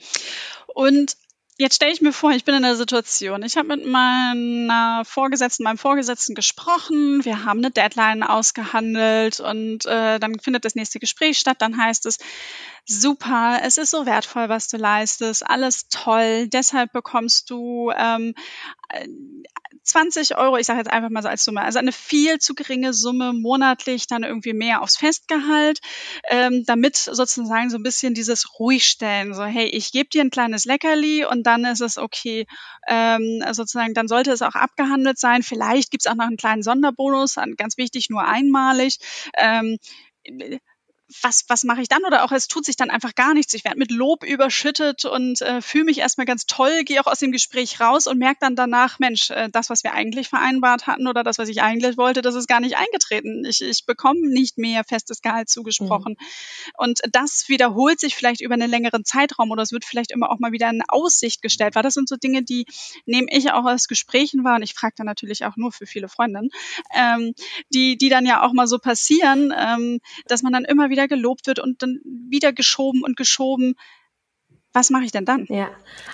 Und 0.75 1.17
Jetzt 1.59 1.77
stelle 1.77 1.93
ich 1.93 2.01
mir 2.01 2.13
vor, 2.13 2.33
ich 2.33 2.45
bin 2.45 2.57
in 2.57 2.63
der 2.63 2.77
Situation. 2.77 3.43
Ich 3.43 3.57
habe 3.57 3.69
mit 3.69 3.87
meiner 3.87 5.05
Vorgesetzten, 5.05 5.65
meinem 5.65 5.79
Vorgesetzten 5.79 6.35
gesprochen. 6.35 7.25
Wir 7.25 7.45
haben 7.45 7.59
eine 7.59 7.71
Deadline 7.71 8.23
ausgehandelt 8.23 9.39
und 9.39 9.85
äh, 9.85 10.19
dann 10.19 10.41
findet 10.41 10.65
das 10.65 10.75
nächste 10.75 10.99
Gespräch 10.99 11.39
statt. 11.39 11.59
Dann 11.61 11.77
heißt 11.77 12.07
es, 12.07 12.19
super, 12.87 13.61
es 13.63 13.79
ist 13.79 13.91
so 13.91 14.07
wertvoll, 14.07 14.49
was 14.49 14.69
du 14.69 14.77
leistest, 14.77 15.49
alles 15.49 15.89
toll. 15.89 16.49
Deshalb 16.49 16.93
bekommst 16.93 17.51
du 17.51 17.91
ähm, 17.97 18.35
20 19.85 20.37
Euro, 20.37 20.57
ich 20.57 20.67
sage 20.67 20.79
jetzt 20.79 20.91
einfach 20.91 21.11
mal 21.11 21.23
so 21.23 21.29
als 21.29 21.45
Summe, 21.45 21.63
also 21.63 21.79
eine 21.79 21.93
viel 21.93 22.39
zu 22.39 22.55
geringe 22.55 22.93
Summe 22.93 23.33
monatlich, 23.33 24.07
dann 24.07 24.23
irgendwie 24.23 24.53
mehr 24.53 24.83
aufs 24.83 24.97
Festgehalt, 24.97 25.81
ähm, 26.29 26.65
damit 26.67 26.97
sozusagen 26.97 27.71
so 27.71 27.79
ein 27.79 27.83
bisschen 27.83 28.15
dieses 28.15 28.59
Ruhigstellen, 28.59 29.35
so 29.35 29.45
hey, 29.45 29.67
ich 29.67 29.91
gebe 29.93 30.09
dir 30.09 30.23
ein 30.23 30.31
kleines 30.31 30.65
Leckerli 30.65 31.25
und 31.25 31.45
dann 31.45 31.65
ist 31.65 31.81
es 31.81 31.99
okay, 31.99 32.47
ähm, 32.87 33.43
sozusagen, 33.53 33.95
dann 33.95 34.09
sollte 34.09 34.31
es 34.31 34.43
auch 34.43 34.55
abgehandelt 34.55 35.19
sein. 35.19 35.43
Vielleicht 35.43 35.91
gibt 35.91 36.05
es 36.07 36.11
auch 36.11 36.17
noch 36.17 36.27
einen 36.27 36.37
kleinen 36.37 36.63
Sonderbonus, 36.63 37.37
ganz 37.57 37.77
wichtig, 37.77 38.09
nur 38.09 38.25
einmalig. 38.25 38.99
Ähm, 39.37 39.79
was, 41.23 41.45
was 41.49 41.65
mache 41.65 41.83
ich 41.83 41.89
dann? 41.89 42.05
Oder 42.05 42.25
auch 42.25 42.33
es 42.33 42.49
tut 42.49 42.65
sich 42.65 42.77
dann 42.77 42.91
einfach 42.91 43.15
gar 43.15 43.35
nichts. 43.35 43.55
Ich 43.55 43.65
werde 43.65 43.79
mit 43.79 43.91
Lob 43.91 44.25
überschüttet 44.25 45.05
und 45.05 45.41
äh, 45.43 45.61
fühle 45.61 45.85
mich 45.85 45.99
erstmal 45.99 46.27
ganz 46.27 46.47
toll, 46.47 46.85
gehe 46.85 47.01
auch 47.01 47.07
aus 47.07 47.19
dem 47.19 47.33
Gespräch 47.33 47.81
raus 47.81 48.07
und 48.07 48.19
merke 48.19 48.39
dann 48.41 48.57
danach, 48.57 48.99
Mensch, 48.99 49.31
äh, 49.31 49.49
das, 49.51 49.71
was 49.71 49.85
wir 49.85 49.93
eigentlich 49.93 50.29
vereinbart 50.29 50.87
hatten 50.87 51.07
oder 51.07 51.23
das, 51.23 51.39
was 51.39 51.49
ich 51.49 51.63
eigentlich 51.63 51.97
wollte, 51.97 52.23
das 52.23 52.35
ist 52.35 52.49
gar 52.49 52.61
nicht 52.61 52.77
eingetreten. 52.77 53.45
Ich, 53.45 53.61
ich 53.61 53.85
bekomme 53.87 54.21
nicht 54.21 54.59
mehr 54.59 54.85
festes 54.85 55.23
Gehalt 55.23 55.49
zugesprochen. 55.49 56.17
Mhm. 56.19 56.73
Und 56.77 57.01
das 57.13 57.49
wiederholt 57.49 58.01
sich 58.01 58.15
vielleicht 58.15 58.41
über 58.41 58.55
einen 58.55 58.71
längeren 58.71 59.05
Zeitraum 59.05 59.51
oder 59.51 59.63
es 59.63 59.73
wird 59.73 59.85
vielleicht 59.85 60.11
immer 60.11 60.31
auch 60.31 60.39
mal 60.39 60.53
wieder 60.53 60.71
in 60.71 60.83
Aussicht 60.89 61.43
gestellt. 61.43 61.75
Weil 61.75 61.83
das 61.83 61.95
sind 61.95 62.09
so 62.09 62.17
Dinge, 62.17 62.43
die 62.43 62.67
nehme 63.07 63.29
ich 63.31 63.53
auch 63.53 63.65
aus 63.65 63.89
Gesprächen 63.89 64.45
wahr 64.45 64.57
und 64.57 64.63
ich 64.63 64.75
frage 64.75 64.95
dann 64.97 65.07
natürlich 65.07 65.45
auch 65.45 65.57
nur 65.57 65.73
für 65.73 65.87
viele 65.87 66.09
Freundinnen, 66.09 66.51
ähm, 66.95 67.35
die, 67.73 67.97
die 67.97 68.09
dann 68.09 68.27
ja 68.27 68.43
auch 68.43 68.53
mal 68.53 68.67
so 68.67 68.79
passieren, 68.79 69.53
ähm, 69.57 70.01
dass 70.27 70.43
man 70.43 70.53
dann 70.53 70.65
immer 70.65 70.91
wieder 70.91 71.02
wieder 71.03 71.09
gelobt 71.09 71.47
wird 71.47 71.59
und 71.59 71.83
dann 71.83 72.01
wieder 72.05 72.53
geschoben 72.53 73.03
und 73.03 73.17
geschoben. 73.17 73.75
Was 74.73 74.91
mache 74.91 75.05
ich 75.05 75.13
denn 75.13 75.25
dann? 75.25 75.47
Ja, 75.49 75.69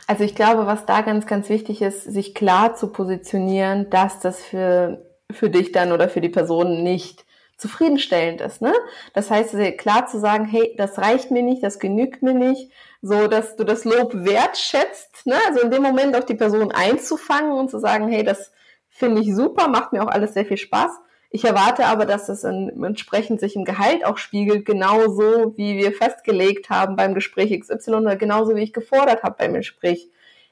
also 0.07 0.25
ich 0.25 0.35
glaube, 0.35 0.67
was 0.67 0.85
da 0.85 1.03
ganz, 1.03 1.27
ganz 1.27 1.49
wichtig 1.49 1.81
ist, 1.81 2.03
sich 2.05 2.35
klar 2.35 2.75
zu 2.75 2.89
positionieren, 2.89 3.89
dass 3.91 4.19
das 4.19 4.43
für, 4.43 5.07
für 5.31 5.49
dich 5.49 5.71
dann 5.71 5.93
oder 5.93 6.09
für 6.09 6.21
die 6.21 6.29
Person 6.29 6.83
nicht 6.83 7.25
zufriedenstellend 7.57 8.41
ist. 8.41 8.63
Ne? 8.63 8.73
Das 9.15 9.31
heißt, 9.31 9.55
klar 9.79 10.07
zu 10.07 10.19
sagen, 10.19 10.45
hey, 10.45 10.75
das 10.77 10.99
reicht 10.99 11.31
mir 11.31 11.43
nicht, 11.43 11.63
das 11.63 11.79
genügt 11.79 12.23
mir 12.23 12.35
nicht, 12.35 12.73
so 13.01 13.29
dass 13.29 13.57
du 13.57 13.65
das 13.65 13.85
Lob 13.85 14.13
wertschätzt, 14.15 15.27
ne? 15.27 15.37
also 15.47 15.61
in 15.61 15.71
dem 15.71 15.83
Moment 15.83 16.17
auch 16.17 16.25
die 16.25 16.35
Person 16.35 16.73
einzufangen 16.73 17.53
und 17.53 17.71
zu 17.71 17.79
sagen, 17.79 18.09
hey, 18.09 18.25
das 18.25 18.53
finde 18.89 19.23
ich 19.23 19.35
super, 19.35 19.69
macht 19.69 19.93
mir 19.93 20.03
auch 20.03 20.11
alles 20.11 20.35
sehr 20.35 20.47
viel 20.47 20.57
Spaß. 20.57 20.91
Ich 21.31 21.45
erwarte 21.45 21.85
aber, 21.85 22.07
dass 22.07 22.31
es 22.31 22.43
entsprechend 22.43 23.41
sich 23.41 23.55
im 23.55 23.67
Gehalt 23.67 24.05
auch 24.05 24.17
spiegelt, 24.17 24.65
genauso 24.65 25.57
wie 25.57 25.77
wir 25.77 25.93
festgelegt 25.93 26.71
haben 26.71 26.97
beim 26.97 27.15
Gespräch 27.15 27.59
XY 27.61 27.97
oder 27.97 28.17
genauso 28.17 28.57
wie 28.57 28.63
ich 28.63 28.73
gefordert 28.73 29.23
habe 29.23 29.37
beim 29.39 29.53
Gespräch 29.53 30.11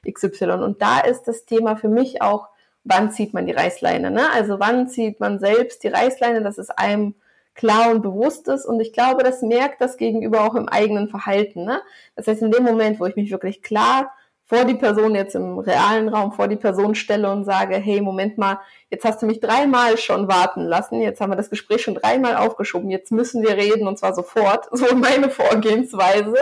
XY. 0.09 0.51
Und 0.63 0.81
da 0.81 0.99
ist 0.99 1.23
das 1.23 1.45
Thema 1.45 1.77
für 1.77 1.89
mich 1.89 2.21
auch, 2.21 2.49
wann 2.83 3.11
zieht 3.11 3.33
man 3.33 3.47
die 3.47 3.53
Reißleine? 3.53 4.11
Ne? 4.11 4.29
Also 4.33 4.59
wann 4.59 4.87
zieht 4.87 5.19
man 5.19 5.39
selbst 5.39 5.83
die 5.83 5.87
Reißleine, 5.87 6.43
dass 6.43 6.59
es 6.59 6.69
einem 6.69 7.15
klar 7.55 7.89
und 7.89 8.03
bewusst 8.03 8.47
ist. 8.47 8.65
Und 8.65 8.79
ich 8.79 8.93
glaube, 8.93 9.23
das 9.23 9.41
merkt 9.41 9.81
das 9.81 9.97
Gegenüber 9.97 10.43
auch 10.45 10.55
im 10.55 10.69
eigenen 10.69 11.09
Verhalten. 11.09 11.65
Ne? 11.65 11.81
Das 12.15 12.27
heißt, 12.27 12.43
in 12.43 12.51
dem 12.51 12.63
Moment, 12.63 12.99
wo 12.99 13.07
ich 13.07 13.15
mich 13.15 13.31
wirklich 13.31 13.63
klar 13.63 14.13
vor 14.47 14.63
die 14.63 14.75
Person 14.75 15.13
jetzt 15.13 15.35
im 15.35 15.59
realen 15.59 16.07
Raum 16.07 16.31
vor 16.31 16.47
die 16.47 16.55
Person 16.55 16.95
stelle 16.95 17.29
und 17.29 17.43
sage, 17.43 17.75
hey, 17.75 17.99
Moment 17.99 18.37
mal, 18.37 18.59
jetzt 18.89 19.03
hast 19.03 19.21
du 19.21 19.25
mich 19.25 19.41
dreimal 19.41 19.97
schon 19.97 20.29
warten 20.29 20.63
lassen, 20.63 21.01
jetzt 21.01 21.19
haben 21.19 21.31
wir 21.31 21.35
das 21.35 21.49
Gespräch 21.49 21.81
schon 21.81 21.95
dreimal 21.95 22.37
aufgeschoben, 22.37 22.89
jetzt 22.89 23.11
müssen 23.11 23.43
wir 23.43 23.57
reden 23.57 23.87
und 23.87 23.99
zwar 23.99 24.15
sofort, 24.15 24.69
so 24.71 24.95
meine 24.95 25.29
Vorgehensweise, 25.29 26.37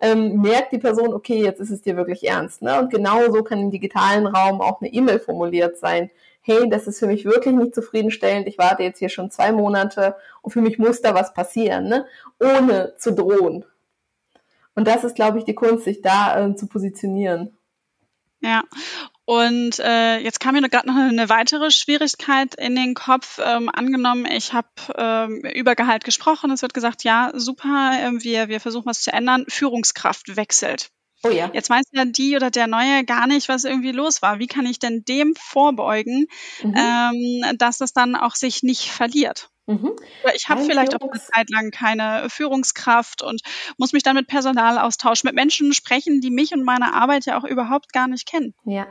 ähm, 0.00 0.40
merkt 0.40 0.72
die 0.72 0.78
Person, 0.78 1.14
okay, 1.14 1.42
jetzt 1.42 1.60
ist 1.60 1.70
es 1.70 1.82
dir 1.82 1.96
wirklich 1.96 2.28
ernst. 2.28 2.62
Ne? 2.62 2.78
Und 2.78 2.90
genauso 2.90 3.42
kann 3.42 3.60
im 3.60 3.70
digitalen 3.70 4.26
Raum 4.26 4.60
auch 4.60 4.80
eine 4.80 4.92
E-Mail 4.92 5.18
formuliert 5.18 5.78
sein. 5.78 6.10
Hey, 6.42 6.68
das 6.70 6.86
ist 6.86 6.98
für 6.98 7.06
mich 7.06 7.24
wirklich 7.24 7.54
nicht 7.54 7.74
zufriedenstellend. 7.74 8.48
Ich 8.48 8.58
warte 8.58 8.82
jetzt 8.82 8.98
hier 8.98 9.10
schon 9.10 9.30
zwei 9.30 9.52
Monate 9.52 10.16
und 10.42 10.52
für 10.52 10.62
mich 10.62 10.78
muss 10.78 11.02
da 11.02 11.14
was 11.14 11.34
passieren, 11.34 11.88
ne? 11.88 12.06
ohne 12.40 12.94
zu 12.96 13.12
drohen. 13.12 13.64
Und 14.80 14.88
das 14.88 15.04
ist, 15.04 15.14
glaube 15.14 15.38
ich, 15.38 15.44
die 15.44 15.54
Kunst, 15.54 15.84
sich 15.84 16.00
da 16.00 16.46
äh, 16.46 16.56
zu 16.56 16.66
positionieren. 16.66 17.54
Ja, 18.40 18.62
und 19.26 19.78
äh, 19.78 20.18
jetzt 20.20 20.40
kam 20.40 20.54
mir 20.54 20.66
gerade 20.70 20.88
noch 20.88 20.96
eine 20.96 21.28
weitere 21.28 21.70
Schwierigkeit 21.70 22.54
in 22.54 22.74
den 22.74 22.94
Kopf. 22.94 23.38
Ähm, 23.44 23.68
angenommen, 23.68 24.24
ich 24.24 24.54
habe 24.54 24.68
ähm, 24.96 25.42
über 25.54 25.74
Gehalt 25.74 26.04
gesprochen, 26.04 26.50
es 26.50 26.62
wird 26.62 26.72
gesagt, 26.72 27.04
ja, 27.04 27.30
super, 27.34 27.92
äh, 27.92 28.24
wir, 28.24 28.48
wir 28.48 28.58
versuchen 28.58 28.86
was 28.86 29.02
zu 29.02 29.12
ändern, 29.12 29.44
Führungskraft 29.48 30.34
wechselt. 30.36 30.88
Oh 31.22 31.28
ja. 31.28 31.50
Jetzt 31.52 31.68
weiß 31.68 31.84
ja 31.92 32.06
die 32.06 32.36
oder 32.36 32.50
der 32.50 32.68
Neue 32.68 33.04
gar 33.04 33.26
nicht, 33.26 33.50
was 33.50 33.64
irgendwie 33.64 33.92
los 33.92 34.22
war. 34.22 34.38
Wie 34.38 34.46
kann 34.46 34.64
ich 34.64 34.78
denn 34.78 35.04
dem 35.04 35.34
vorbeugen, 35.36 36.26
mhm. 36.62 36.74
ähm, 36.74 37.58
dass 37.58 37.76
das 37.76 37.92
dann 37.92 38.16
auch 38.16 38.34
sich 38.34 38.62
nicht 38.62 38.90
verliert? 38.90 39.50
Mhm. 39.70 39.92
Ich 40.34 40.48
habe 40.48 40.62
vielleicht 40.62 40.96
auch 40.96 41.08
eine 41.08 41.20
Zeit 41.20 41.48
lang 41.50 41.70
keine 41.70 42.28
Führungskraft 42.28 43.22
und 43.22 43.40
muss 43.78 43.92
mich 43.92 44.02
dann 44.02 44.16
mit 44.16 44.26
Personal 44.26 44.78
austauschen, 44.78 45.28
mit 45.28 45.36
Menschen 45.36 45.72
sprechen, 45.72 46.20
die 46.20 46.30
mich 46.30 46.52
und 46.52 46.64
meine 46.64 46.92
Arbeit 46.92 47.26
ja 47.26 47.38
auch 47.38 47.44
überhaupt 47.44 47.92
gar 47.92 48.08
nicht 48.08 48.26
kennen. 48.28 48.52
Ja, 48.64 48.86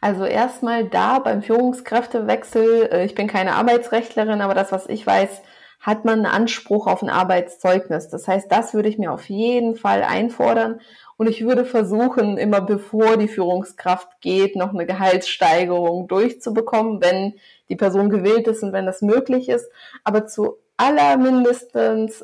also 0.00 0.24
erstmal 0.24 0.84
da 0.84 1.18
beim 1.18 1.42
Führungskräftewechsel, 1.42 2.88
äh, 2.90 3.04
ich 3.04 3.14
bin 3.14 3.26
keine 3.26 3.54
Arbeitsrechtlerin, 3.54 4.40
aber 4.40 4.54
das, 4.54 4.72
was 4.72 4.88
ich 4.88 5.06
weiß, 5.06 5.42
hat 5.82 6.04
man 6.04 6.24
einen 6.24 6.26
Anspruch 6.26 6.86
auf 6.86 7.02
ein 7.02 7.10
Arbeitszeugnis. 7.10 8.08
Das 8.08 8.28
heißt, 8.28 8.50
das 8.50 8.72
würde 8.72 8.88
ich 8.88 8.98
mir 8.98 9.12
auf 9.12 9.28
jeden 9.28 9.74
Fall 9.74 10.04
einfordern. 10.04 10.80
Und 11.16 11.28
ich 11.28 11.44
würde 11.44 11.64
versuchen, 11.64 12.38
immer 12.38 12.60
bevor 12.60 13.16
die 13.16 13.28
Führungskraft 13.28 14.20
geht, 14.20 14.54
noch 14.54 14.72
eine 14.72 14.86
Gehaltssteigerung 14.86 16.06
durchzubekommen, 16.06 17.02
wenn 17.02 17.34
die 17.68 17.76
Person 17.76 18.10
gewillt 18.10 18.46
ist 18.46 18.62
und 18.62 18.72
wenn 18.72 18.86
das 18.86 19.02
möglich 19.02 19.48
ist. 19.48 19.68
Aber 20.04 20.26
zu 20.26 20.56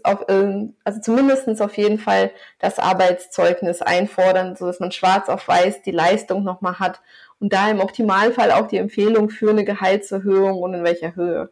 auf, 0.03 0.25
ähm, 0.29 0.75
also 0.85 1.01
zumindestens 1.01 1.61
auf 1.61 1.77
jeden 1.77 1.99
Fall 1.99 2.31
das 2.59 2.79
Arbeitszeugnis 2.79 3.83
einfordern, 3.83 4.57
so 4.57 4.67
dass 4.67 4.81
man 4.81 4.93
schwarz 4.93 5.29
auf 5.29 5.47
weiß 5.47 5.83
die 5.83 5.93
Leistung 5.93 6.45
nochmal 6.45 6.79
hat 6.79 7.01
und 7.41 7.53
da 7.53 7.71
im 7.71 7.81
Optimalfall 7.81 8.51
auch 8.53 8.67
die 8.67 8.79
Empfehlung 8.79 9.31
für 9.31 9.51
eine 9.51 9.65
Gehaltserhöhung 9.65 10.63
und 10.63 10.75
in 10.75 10.85
welcher 10.85 11.15
Höhe. 11.15 11.51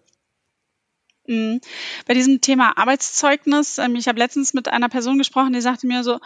Mhm. 1.27 1.61
Bei 2.07 2.15
diesem 2.15 2.41
Thema 2.41 2.77
Arbeitszeugnis, 2.77 3.79
ähm, 3.79 3.97
ich 3.97 4.09
habe 4.09 4.19
letztens 4.19 4.55
mit 4.55 4.69
einer 4.69 4.89
Person 4.89 5.19
gesprochen, 5.19 5.53
die 5.53 5.61
sagte 5.61 5.87
mir 5.87 6.05
so, 6.05 6.19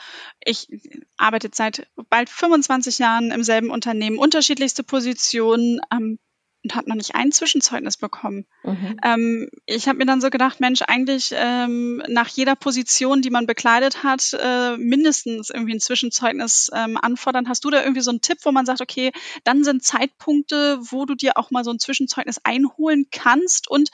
ich 0.45 0.69
arbeite 1.17 1.51
seit 1.53 1.87
bald 2.09 2.29
25 2.29 2.99
Jahren 2.99 3.31
im 3.31 3.43
selben 3.43 3.71
Unternehmen, 3.71 4.19
unterschiedlichste 4.19 4.83
Positionen, 4.83 5.81
ähm, 5.93 6.19
und 6.63 6.75
hat 6.75 6.87
noch 6.87 6.95
nicht 6.95 7.15
ein 7.15 7.33
Zwischenzeugnis 7.33 7.97
bekommen. 7.97 8.47
Mhm. 8.65 8.97
Ähm, 9.03 9.49
ich 9.65 9.89
habe 9.89 9.99
mir 9.99 10.07
dann 10.07 10.21
so 10.21 10.29
gedacht, 10.29 10.61
Mensch, 10.61 10.83
eigentlich 10.83 11.33
ähm, 11.35 12.03
nach 12.09 12.29
jeder 12.29 12.55
Position, 12.55 13.23
die 13.23 13.31
man 13.31 13.47
bekleidet 13.47 14.03
hat, 14.03 14.37
äh, 14.39 14.77
mindestens 14.77 15.51
irgendwie 15.51 15.75
ein 15.75 15.81
Zwischenzeugnis 15.81 16.71
ähm, 16.75 16.99
anfordern. 16.99 17.49
Hast 17.49 17.65
du 17.65 17.71
da 17.71 17.81
irgendwie 17.81 18.03
so 18.03 18.11
einen 18.11 18.21
Tipp, 18.21 18.39
wo 18.43 18.53
man 18.53 18.67
sagt, 18.67 18.83
okay, 18.83 19.13
dann 19.45 19.65
sind 19.65 19.85
Zeitpunkte, 19.85 20.79
wo 20.83 21.07
du 21.07 21.15
dir 21.15 21.39
auch 21.39 21.51
mal 21.51 21.65
so 21.65 21.71
ein 21.71 21.79
Zwischenzeugnis 21.79 22.41
einholen 22.45 23.07
kannst 23.11 23.69
und 23.69 23.91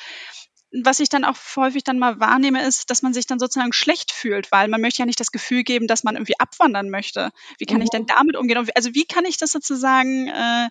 was 0.85 1.01
ich 1.01 1.09
dann 1.09 1.25
auch 1.25 1.37
häufig 1.57 1.85
dann 1.85 1.99
mal 1.99 2.21
wahrnehme, 2.21 2.63
ist, 2.67 2.91
dass 2.91 3.03
man 3.03 3.15
sich 3.15 3.27
dann 3.27 3.39
sozusagen 3.39 3.73
schlecht 3.73 4.13
fühlt, 4.13 4.51
weil 4.53 4.69
man 4.69 4.81
möchte 4.81 5.01
ja 5.01 5.07
nicht 5.07 5.21
das 5.21 5.33
Gefühl 5.33 5.63
geben, 5.63 5.87
dass 5.87 6.05
man 6.05 6.17
irgendwie 6.17 6.39
abwandern 6.39 6.91
möchte. 6.91 7.31
Wie 7.59 7.67
kann 7.67 7.79
mhm. 7.79 7.83
ich 7.83 7.91
denn 7.91 8.07
damit 8.07 8.37
umgehen? 8.37 8.69
Also 8.75 8.95
wie 8.95 9.05
kann 9.05 9.25
ich 9.25 9.39
das 9.39 9.53
sozusagen 9.53 10.29
äh, 10.29 10.69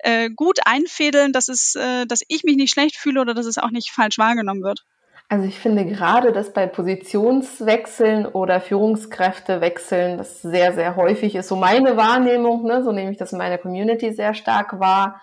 äh, 0.00 0.30
gut 0.30 0.60
einfädeln, 0.64 1.32
dass 1.32 1.48
es, 1.48 1.74
äh, 1.74 2.06
dass 2.06 2.22
ich 2.28 2.44
mich 2.44 2.56
nicht 2.56 2.72
schlecht 2.72 2.96
fühle 2.96 3.20
oder 3.20 3.34
dass 3.34 3.46
es 3.46 3.58
auch 3.58 3.70
nicht 3.70 3.90
falsch 3.90 4.18
wahrgenommen 4.18 4.62
wird? 4.62 4.84
Also 5.30 5.46
ich 5.46 5.58
finde 5.58 5.84
gerade, 5.84 6.32
dass 6.32 6.54
bei 6.54 6.66
Positionswechseln 6.66 8.24
oder 8.24 8.62
Führungskräftewechseln 8.62 10.16
das 10.16 10.40
sehr, 10.40 10.72
sehr 10.72 10.96
häufig 10.96 11.34
ist. 11.34 11.48
So 11.48 11.56
meine 11.56 11.98
Wahrnehmung, 11.98 12.64
ne, 12.64 12.82
so 12.82 12.92
nehme 12.92 13.10
ich 13.10 13.18
das 13.18 13.32
in 13.32 13.38
meiner 13.38 13.58
Community 13.58 14.12
sehr 14.12 14.32
stark 14.32 14.80
wahr 14.80 15.20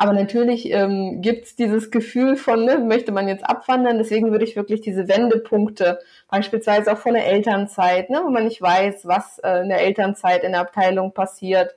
aber 0.00 0.14
natürlich 0.14 0.72
ähm, 0.72 1.20
gibt 1.20 1.58
dieses 1.58 1.90
Gefühl 1.90 2.36
von, 2.36 2.64
ne, 2.64 2.78
möchte 2.78 3.12
man 3.12 3.28
jetzt 3.28 3.44
abwandern. 3.44 3.98
Deswegen 3.98 4.32
würde 4.32 4.46
ich 4.46 4.56
wirklich 4.56 4.80
diese 4.80 5.08
Wendepunkte, 5.08 5.98
beispielsweise 6.30 6.90
auch 6.90 6.96
von 6.96 7.12
der 7.12 7.26
Elternzeit, 7.26 8.08
ne, 8.08 8.22
wo 8.24 8.30
man 8.30 8.44
nicht 8.44 8.62
weiß, 8.62 9.06
was 9.06 9.40
äh, 9.40 9.60
in 9.60 9.68
der 9.68 9.82
Elternzeit 9.82 10.42
in 10.42 10.52
der 10.52 10.62
Abteilung 10.62 11.12
passiert, 11.12 11.74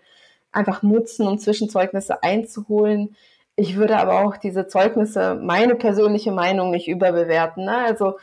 einfach 0.54 0.84
nutzen, 0.84 1.28
um 1.28 1.38
Zwischenzeugnisse 1.38 2.24
einzuholen. 2.24 3.18
Ich 3.58 3.76
würde 3.76 3.98
aber 3.98 4.24
auch 4.24 4.38
diese 4.38 4.68
Zeugnisse, 4.68 5.36
meine 5.36 5.76
persönliche 5.76 6.32
Meinung, 6.32 6.72
nicht 6.72 6.88
überbewerten. 6.88 7.66
Ne? 7.66 7.76
Also 7.76 8.20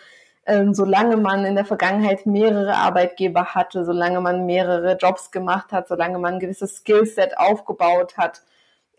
ähm, 0.47 0.73
solange 0.73 1.19
man 1.19 1.45
in 1.45 1.57
der 1.57 1.67
Vergangenheit 1.67 2.25
mehrere 2.25 2.77
Arbeitgeber 2.77 3.55
hatte, 3.55 3.85
solange 3.85 4.23
man 4.23 4.47
mehrere 4.47 4.97
Jobs 4.97 5.31
gemacht 5.31 5.73
hat, 5.73 5.89
solange 5.89 6.19
man 6.19 6.35
ein 6.35 6.41
gewisses 6.41 6.77
Skillset 6.77 7.37
aufgebaut 7.37 8.17
hat, 8.17 8.41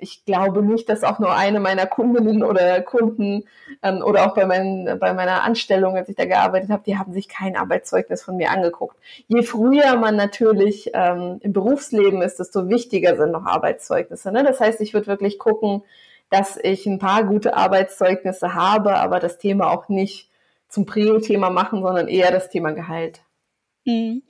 ich 0.01 0.25
glaube 0.25 0.63
nicht, 0.63 0.89
dass 0.89 1.03
auch 1.03 1.19
nur 1.19 1.33
eine 1.33 1.59
meiner 1.59 1.85
Kundinnen 1.85 2.43
oder 2.43 2.81
Kunden 2.81 3.45
ähm, 3.83 4.01
oder 4.03 4.25
auch 4.25 4.33
bei, 4.33 4.45
meinen, 4.45 4.99
bei 4.99 5.13
meiner 5.13 5.43
Anstellung, 5.43 5.95
als 5.95 6.09
ich 6.09 6.15
da 6.15 6.25
gearbeitet 6.25 6.69
habe, 6.69 6.83
die 6.85 6.97
haben 6.97 7.13
sich 7.13 7.29
kein 7.29 7.55
Arbeitszeugnis 7.55 8.23
von 8.23 8.35
mir 8.35 8.49
angeguckt. 8.49 8.97
Je 9.27 9.43
früher 9.43 9.95
man 9.97 10.15
natürlich 10.15 10.91
ähm, 10.93 11.39
im 11.41 11.53
Berufsleben 11.53 12.21
ist, 12.21 12.39
desto 12.39 12.67
wichtiger 12.67 13.15
sind 13.15 13.31
noch 13.31 13.45
Arbeitszeugnisse. 13.45 14.31
Ne? 14.31 14.43
Das 14.43 14.59
heißt, 14.59 14.81
ich 14.81 14.93
würde 14.93 15.07
wirklich 15.07 15.39
gucken, 15.39 15.83
dass 16.29 16.57
ich 16.57 16.85
ein 16.85 16.99
paar 16.99 17.23
gute 17.23 17.55
Arbeitszeugnisse 17.55 18.55
habe, 18.55 18.95
aber 18.95 19.19
das 19.19 19.37
Thema 19.37 19.69
auch 19.69 19.89
nicht 19.89 20.29
zum 20.67 20.85
Prio-Thema 20.85 21.49
machen, 21.49 21.83
sondern 21.83 22.07
eher 22.07 22.31
das 22.31 22.49
Thema 22.49 22.71
Gehalt. 22.71 23.21
Mhm. 23.85 24.21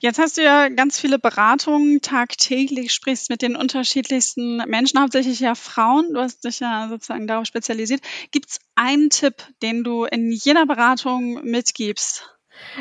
Jetzt 0.00 0.18
hast 0.18 0.36
du 0.36 0.42
ja 0.42 0.68
ganz 0.68 1.00
viele 1.00 1.18
Beratungen 1.18 2.02
tagtäglich, 2.02 2.92
sprichst 2.92 3.30
mit 3.30 3.40
den 3.40 3.56
unterschiedlichsten 3.56 4.58
Menschen, 4.66 5.00
hauptsächlich 5.00 5.40
ja 5.40 5.54
Frauen. 5.54 6.12
Du 6.12 6.20
hast 6.20 6.44
dich 6.44 6.60
ja 6.60 6.88
sozusagen 6.88 7.26
darauf 7.26 7.46
spezialisiert. 7.46 8.02
Gibt 8.30 8.50
es 8.50 8.58
einen 8.74 9.08
Tipp, 9.08 9.36
den 9.62 9.84
du 9.84 10.04
in 10.04 10.30
jeder 10.30 10.66
Beratung 10.66 11.40
mitgibst? 11.44 12.36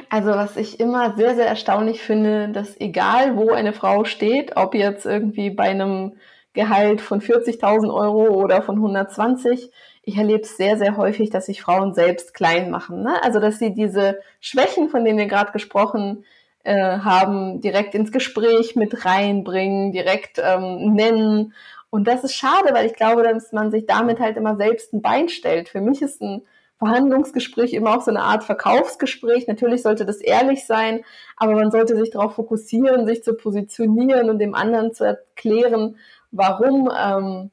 Also 0.09 0.31
was 0.31 0.57
ich 0.57 0.79
immer 0.79 1.15
sehr, 1.15 1.35
sehr 1.35 1.47
erstaunlich 1.47 2.01
finde, 2.01 2.49
dass 2.49 2.79
egal 2.81 3.37
wo 3.37 3.51
eine 3.51 3.71
Frau 3.71 4.03
steht, 4.03 4.57
ob 4.57 4.75
jetzt 4.75 5.05
irgendwie 5.05 5.49
bei 5.51 5.69
einem 5.69 6.17
Gehalt 6.53 6.99
von 6.99 7.21
40.000 7.21 7.93
Euro 7.93 8.29
oder 8.43 8.61
von 8.61 8.75
120, 8.75 9.71
ich 10.09 10.17
erlebe 10.17 10.41
es 10.41 10.57
sehr, 10.57 10.77
sehr 10.77 10.97
häufig, 10.97 11.29
dass 11.29 11.45
sich 11.45 11.61
Frauen 11.61 11.93
selbst 11.93 12.33
klein 12.33 12.69
machen. 12.69 13.03
Ne? 13.03 13.23
Also 13.23 13.39
dass 13.39 13.59
sie 13.59 13.73
diese 13.73 14.19
Schwächen, 14.41 14.89
von 14.89 15.05
denen 15.05 15.19
wir 15.19 15.27
gerade 15.27 15.51
gesprochen 15.51 16.25
äh, 16.63 16.99
haben, 16.99 17.61
direkt 17.61 17.95
ins 17.95 18.11
Gespräch 18.11 18.75
mit 18.75 19.05
reinbringen, 19.05 19.91
direkt 19.91 20.41
ähm, 20.43 20.93
nennen. 20.93 21.53
Und 21.91 22.07
das 22.07 22.23
ist 22.23 22.33
schade, 22.33 22.73
weil 22.73 22.87
ich 22.87 22.95
glaube, 22.95 23.23
dass 23.23 23.51
man 23.51 23.71
sich 23.71 23.85
damit 23.85 24.19
halt 24.19 24.35
immer 24.35 24.57
selbst 24.57 24.93
ein 24.93 25.01
Bein 25.01 25.29
stellt. 25.29 25.69
Für 25.69 25.81
mich 25.81 26.01
ist 26.01 26.21
ein 26.21 26.41
Verhandlungsgespräch 26.79 27.73
immer 27.73 27.95
auch 27.95 28.01
so 28.01 28.09
eine 28.09 28.21
Art 28.23 28.43
Verkaufsgespräch. 28.43 29.47
Natürlich 29.47 29.83
sollte 29.83 30.05
das 30.05 30.21
ehrlich 30.21 30.65
sein, 30.65 31.01
aber 31.37 31.53
man 31.53 31.71
sollte 31.71 31.95
sich 31.95 32.09
darauf 32.09 32.33
fokussieren, 32.33 33.05
sich 33.05 33.23
zu 33.23 33.35
positionieren 33.35 34.29
und 34.29 34.39
dem 34.39 34.55
anderen 34.55 34.91
zu 34.91 35.03
erklären, 35.03 35.97
warum 36.31 36.89
ähm, 36.97 37.51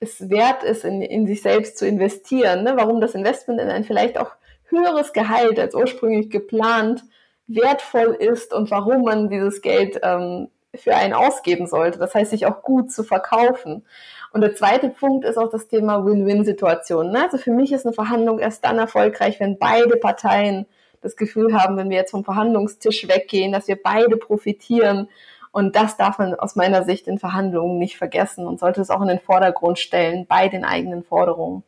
es 0.00 0.30
wert 0.30 0.64
ist, 0.64 0.84
in, 0.84 1.02
in 1.02 1.26
sich 1.26 1.42
selbst 1.42 1.78
zu 1.78 1.86
investieren, 1.86 2.64
ne? 2.64 2.72
warum 2.76 3.00
das 3.00 3.14
Investment 3.14 3.60
in 3.60 3.68
ein 3.68 3.84
vielleicht 3.84 4.18
auch 4.18 4.32
höheres 4.68 5.12
Gehalt 5.12 5.58
als 5.58 5.74
ursprünglich 5.74 6.30
geplant 6.30 7.04
wertvoll 7.46 8.16
ist 8.18 8.54
und 8.54 8.70
warum 8.70 9.02
man 9.02 9.28
dieses 9.28 9.60
Geld 9.60 10.00
ähm, 10.02 10.48
für 10.74 10.94
einen 10.94 11.12
ausgeben 11.12 11.66
sollte. 11.66 11.98
Das 11.98 12.14
heißt, 12.14 12.30
sich 12.30 12.46
auch 12.46 12.62
gut 12.62 12.92
zu 12.92 13.02
verkaufen. 13.02 13.84
Und 14.32 14.42
der 14.42 14.54
zweite 14.54 14.88
Punkt 14.88 15.24
ist 15.24 15.36
auch 15.36 15.50
das 15.50 15.66
Thema 15.66 16.06
Win-Win-Situation. 16.06 17.10
Ne? 17.10 17.24
Also 17.24 17.38
für 17.38 17.50
mich 17.50 17.72
ist 17.72 17.84
eine 17.84 17.92
Verhandlung 17.92 18.38
erst 18.38 18.64
dann 18.64 18.78
erfolgreich, 18.78 19.40
wenn 19.40 19.58
beide 19.58 19.96
Parteien 19.96 20.66
das 21.02 21.16
Gefühl 21.16 21.54
haben, 21.54 21.76
wenn 21.76 21.90
wir 21.90 21.96
jetzt 21.96 22.12
vom 22.12 22.24
Verhandlungstisch 22.24 23.08
weggehen, 23.08 23.52
dass 23.52 23.66
wir 23.68 23.82
beide 23.82 24.16
profitieren. 24.16 25.08
Und 25.52 25.74
das 25.74 25.96
darf 25.96 26.18
man 26.18 26.34
aus 26.34 26.54
meiner 26.54 26.84
Sicht 26.84 27.08
in 27.08 27.18
Verhandlungen 27.18 27.78
nicht 27.78 27.96
vergessen 27.98 28.46
und 28.46 28.60
sollte 28.60 28.80
es 28.80 28.90
auch 28.90 29.02
in 29.02 29.08
den 29.08 29.20
Vordergrund 29.20 29.78
stellen 29.78 30.26
bei 30.26 30.48
den 30.48 30.64
eigenen 30.64 31.02
Forderungen. 31.02 31.64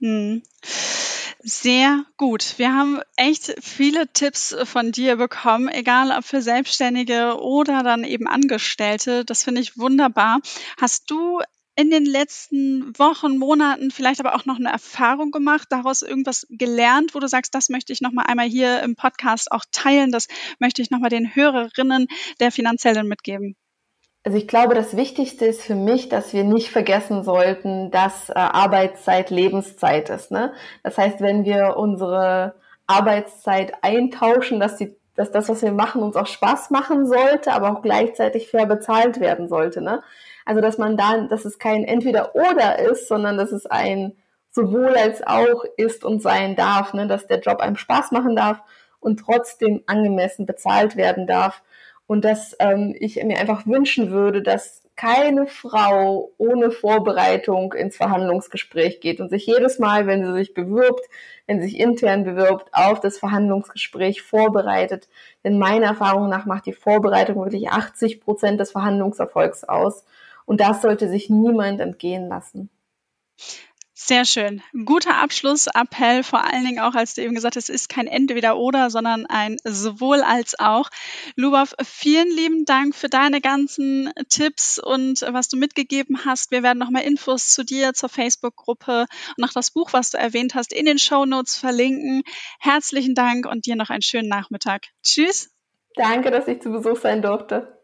Hm. 0.00 0.42
Sehr 1.46 2.04
gut. 2.16 2.54
Wir 2.56 2.72
haben 2.72 3.00
echt 3.16 3.54
viele 3.60 4.10
Tipps 4.10 4.56
von 4.64 4.92
dir 4.92 5.16
bekommen, 5.16 5.68
egal 5.68 6.10
ob 6.16 6.24
für 6.24 6.40
Selbstständige 6.40 7.38
oder 7.38 7.82
dann 7.82 8.02
eben 8.02 8.26
Angestellte. 8.26 9.26
Das 9.26 9.44
finde 9.44 9.60
ich 9.60 9.76
wunderbar. 9.76 10.40
Hast 10.80 11.10
du 11.10 11.40
in 11.76 11.90
den 11.90 12.04
letzten 12.04 12.96
Wochen, 12.98 13.38
Monaten 13.38 13.90
vielleicht 13.90 14.20
aber 14.20 14.34
auch 14.34 14.44
noch 14.44 14.58
eine 14.58 14.70
Erfahrung 14.70 15.30
gemacht, 15.30 15.68
daraus 15.70 16.02
irgendwas 16.02 16.46
gelernt, 16.50 17.14
wo 17.14 17.18
du 17.18 17.26
sagst, 17.26 17.54
das 17.54 17.68
möchte 17.68 17.92
ich 17.92 18.00
nochmal 18.00 18.26
einmal 18.28 18.46
hier 18.46 18.82
im 18.82 18.94
Podcast 18.94 19.50
auch 19.50 19.64
teilen, 19.72 20.12
das 20.12 20.28
möchte 20.60 20.82
ich 20.82 20.90
nochmal 20.90 21.10
den 21.10 21.34
Hörerinnen 21.34 22.06
der 22.40 22.52
Finanziellen 22.52 23.08
mitgeben? 23.08 23.56
Also 24.22 24.38
ich 24.38 24.48
glaube, 24.48 24.74
das 24.74 24.96
Wichtigste 24.96 25.44
ist 25.44 25.62
für 25.62 25.74
mich, 25.74 26.08
dass 26.08 26.32
wir 26.32 26.44
nicht 26.44 26.70
vergessen 26.70 27.24
sollten, 27.24 27.90
dass 27.90 28.30
äh, 28.30 28.34
Arbeitszeit 28.34 29.28
Lebenszeit 29.28 30.08
ist. 30.08 30.30
Ne? 30.30 30.54
Das 30.82 30.96
heißt, 30.96 31.20
wenn 31.20 31.44
wir 31.44 31.76
unsere 31.76 32.54
Arbeitszeit 32.86 33.74
eintauschen, 33.82 34.60
dass, 34.60 34.76
die, 34.76 34.96
dass 35.14 35.30
das, 35.30 35.50
was 35.50 35.60
wir 35.60 35.72
machen, 35.72 36.02
uns 36.02 36.16
auch 36.16 36.26
Spaß 36.26 36.70
machen 36.70 37.06
sollte, 37.06 37.52
aber 37.52 37.72
auch 37.72 37.82
gleichzeitig 37.82 38.48
fair 38.48 38.64
bezahlt 38.64 39.20
werden 39.20 39.48
sollte. 39.48 39.82
Ne? 39.82 40.02
Also 40.44 40.60
dass 40.60 40.78
man 40.78 40.96
da, 40.96 41.26
dass 41.26 41.44
es 41.44 41.58
kein 41.58 41.84
Entweder-Oder 41.84 42.78
ist, 42.78 43.08
sondern 43.08 43.36
dass 43.36 43.52
es 43.52 43.66
ein 43.66 44.16
sowohl 44.50 44.94
als 44.96 45.26
auch 45.26 45.64
ist 45.76 46.04
und 46.04 46.22
sein 46.22 46.54
darf, 46.54 46.94
ne? 46.94 47.06
dass 47.06 47.26
der 47.26 47.40
Job 47.40 47.60
einem 47.60 47.76
Spaß 47.76 48.12
machen 48.12 48.36
darf 48.36 48.60
und 49.00 49.18
trotzdem 49.20 49.82
angemessen 49.86 50.46
bezahlt 50.46 50.96
werden 50.96 51.26
darf 51.26 51.62
und 52.06 52.24
dass 52.24 52.54
ähm, 52.60 52.94
ich 52.98 53.22
mir 53.22 53.38
einfach 53.38 53.66
wünschen 53.66 54.10
würde, 54.10 54.42
dass 54.42 54.82
keine 54.96 55.46
Frau 55.48 56.32
ohne 56.38 56.70
Vorbereitung 56.70 57.72
ins 57.72 57.96
Verhandlungsgespräch 57.96 59.00
geht 59.00 59.20
und 59.20 59.28
sich 59.28 59.46
jedes 59.46 59.80
Mal, 59.80 60.06
wenn 60.06 60.24
sie 60.24 60.32
sich 60.34 60.54
bewirbt, 60.54 61.02
wenn 61.46 61.60
sie 61.60 61.68
sich 61.68 61.80
intern 61.80 62.22
bewirbt, 62.22 62.68
auf 62.72 63.00
das 63.00 63.18
Verhandlungsgespräch 63.18 64.22
vorbereitet. 64.22 65.08
Denn 65.42 65.58
meiner 65.58 65.86
Erfahrung 65.86 66.28
nach 66.28 66.46
macht 66.46 66.66
die 66.66 66.72
Vorbereitung 66.72 67.42
wirklich 67.42 67.70
80 67.70 68.20
Prozent 68.20 68.60
des 68.60 68.70
Verhandlungserfolgs 68.70 69.64
aus. 69.64 70.04
Und 70.44 70.60
das 70.60 70.82
sollte 70.82 71.08
sich 71.08 71.30
niemand 71.30 71.80
entgehen 71.80 72.28
lassen. 72.28 72.70
Sehr 73.96 74.24
schön. 74.24 74.60
Guter 74.84 75.22
Abschlussappell, 75.22 76.24
vor 76.24 76.44
allen 76.44 76.64
Dingen 76.64 76.80
auch, 76.80 76.94
als 76.94 77.14
du 77.14 77.22
eben 77.22 77.34
gesagt 77.34 77.56
hast, 77.56 77.70
es 77.70 77.74
ist 77.74 77.88
kein 77.88 78.06
Entweder 78.06 78.58
oder, 78.58 78.90
sondern 78.90 79.24
ein 79.24 79.56
sowohl 79.64 80.20
als 80.20 80.58
auch. 80.58 80.90
Lubov, 81.36 81.74
vielen 81.82 82.28
lieben 82.28 82.64
Dank 82.66 82.94
für 82.94 83.08
deine 83.08 83.40
ganzen 83.40 84.12
Tipps 84.28 84.78
und 84.78 85.22
was 85.22 85.48
du 85.48 85.56
mitgegeben 85.56 86.26
hast. 86.26 86.50
Wir 86.50 86.62
werden 86.62 86.80
nochmal 86.80 87.04
Infos 87.04 87.52
zu 87.52 87.64
dir, 87.64 87.94
zur 87.94 88.08
Facebook-Gruppe 88.08 89.06
und 89.38 89.44
auch 89.44 89.52
das 89.54 89.70
Buch, 89.70 89.92
was 89.92 90.10
du 90.10 90.18
erwähnt 90.18 90.54
hast, 90.54 90.72
in 90.72 90.86
den 90.86 90.98
Show 90.98 91.24
Notes 91.24 91.56
verlinken. 91.56 92.24
Herzlichen 92.58 93.14
Dank 93.14 93.46
und 93.46 93.64
dir 93.64 93.76
noch 93.76 93.90
einen 93.90 94.02
schönen 94.02 94.28
Nachmittag. 94.28 94.88
Tschüss. 95.02 95.50
Danke, 95.94 96.30
dass 96.30 96.48
ich 96.48 96.60
zu 96.60 96.70
Besuch 96.70 96.98
sein 96.98 97.22
durfte. 97.22 97.78